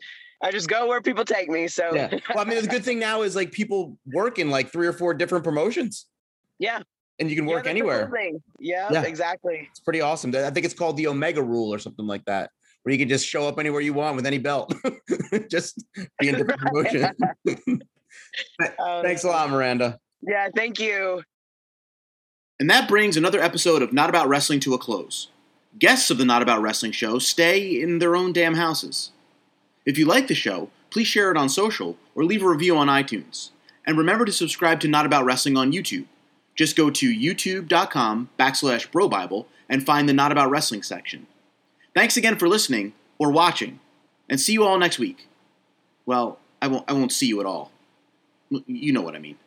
I 0.43 0.51
just 0.51 0.67
go 0.67 0.87
where 0.87 1.01
people 1.01 1.23
take 1.23 1.49
me. 1.49 1.67
So 1.67 1.93
yeah. 1.93 2.09
Well, 2.29 2.39
I 2.39 2.45
mean, 2.45 2.61
the 2.61 2.67
good 2.67 2.83
thing 2.83 2.99
now 2.99 3.21
is 3.21 3.35
like 3.35 3.51
people 3.51 3.97
work 4.05 4.39
in 4.39 4.49
like 4.49 4.71
three 4.71 4.87
or 4.87 4.93
four 4.93 5.13
different 5.13 5.43
promotions. 5.43 6.07
Yeah. 6.59 6.79
And 7.19 7.29
you 7.29 7.35
can 7.35 7.45
work 7.45 7.65
yeah, 7.65 7.71
anywhere. 7.71 8.07
Cool 8.07 8.41
yeah, 8.59 8.89
yeah, 8.91 9.03
exactly. 9.03 9.67
It's 9.69 9.79
pretty 9.79 10.01
awesome. 10.01 10.33
I 10.35 10.49
think 10.49 10.65
it's 10.65 10.73
called 10.73 10.97
the 10.97 11.07
Omega 11.07 11.43
Rule 11.43 11.71
or 11.71 11.77
something 11.77 12.07
like 12.07 12.25
that, 12.25 12.49
where 12.81 12.93
you 12.93 12.97
can 12.97 13.09
just 13.09 13.27
show 13.27 13.47
up 13.47 13.59
anywhere 13.59 13.81
you 13.81 13.93
want 13.93 14.15
with 14.15 14.25
any 14.25 14.39
belt, 14.39 14.73
just 15.51 15.83
be 16.19 16.29
in 16.29 16.35
different 16.35 16.61
promotion. 16.61 17.03
um, 18.79 19.03
Thanks 19.03 19.23
a 19.23 19.27
lot, 19.27 19.51
Miranda. 19.51 19.99
Yeah, 20.21 20.47
thank 20.55 20.79
you. 20.79 21.21
And 22.59 22.69
that 22.69 22.87
brings 22.87 23.17
another 23.17 23.39
episode 23.39 23.81
of 23.81 23.93
Not 23.93 24.09
About 24.09 24.27
Wrestling 24.27 24.59
to 24.61 24.73
a 24.73 24.77
close. 24.77 25.29
Guests 25.77 26.09
of 26.09 26.17
the 26.17 26.25
Not 26.25 26.41
About 26.41 26.61
Wrestling 26.61 26.91
show 26.91 27.19
stay 27.19 27.81
in 27.81 27.99
their 27.99 28.15
own 28.15 28.33
damn 28.33 28.55
houses. 28.55 29.11
If 29.85 29.97
you 29.97 30.05
like 30.05 30.27
the 30.27 30.35
show, 30.35 30.69
please 30.89 31.07
share 31.07 31.31
it 31.31 31.37
on 31.37 31.49
social 31.49 31.97
or 32.15 32.23
leave 32.23 32.43
a 32.43 32.49
review 32.49 32.77
on 32.77 32.87
iTunes. 32.87 33.49
And 33.85 33.97
remember 33.97 34.25
to 34.25 34.31
subscribe 34.31 34.79
to 34.81 34.87
Not 34.87 35.05
About 35.05 35.25
Wrestling 35.25 35.57
on 35.57 35.71
YouTube. 35.71 36.05
Just 36.55 36.75
go 36.75 36.89
to 36.89 37.17
youtube.com 37.17 38.29
backslash 38.37 38.89
brobible 38.91 39.45
and 39.67 39.85
find 39.85 40.07
the 40.07 40.13
Not 40.13 40.31
About 40.31 40.49
Wrestling 40.49 40.83
section. 40.83 41.27
Thanks 41.95 42.17
again 42.17 42.37
for 42.37 42.47
listening 42.47 42.93
or 43.17 43.31
watching, 43.31 43.79
and 44.29 44.39
see 44.39 44.53
you 44.53 44.63
all 44.63 44.77
next 44.77 44.99
week. 44.99 45.27
Well, 46.05 46.39
I 46.61 46.67
won't, 46.67 46.89
I 46.89 46.93
won't 46.93 47.11
see 47.11 47.27
you 47.27 47.39
at 47.39 47.45
all. 47.45 47.71
You 48.49 48.93
know 48.93 49.01
what 49.01 49.15
I 49.15 49.19
mean. 49.19 49.37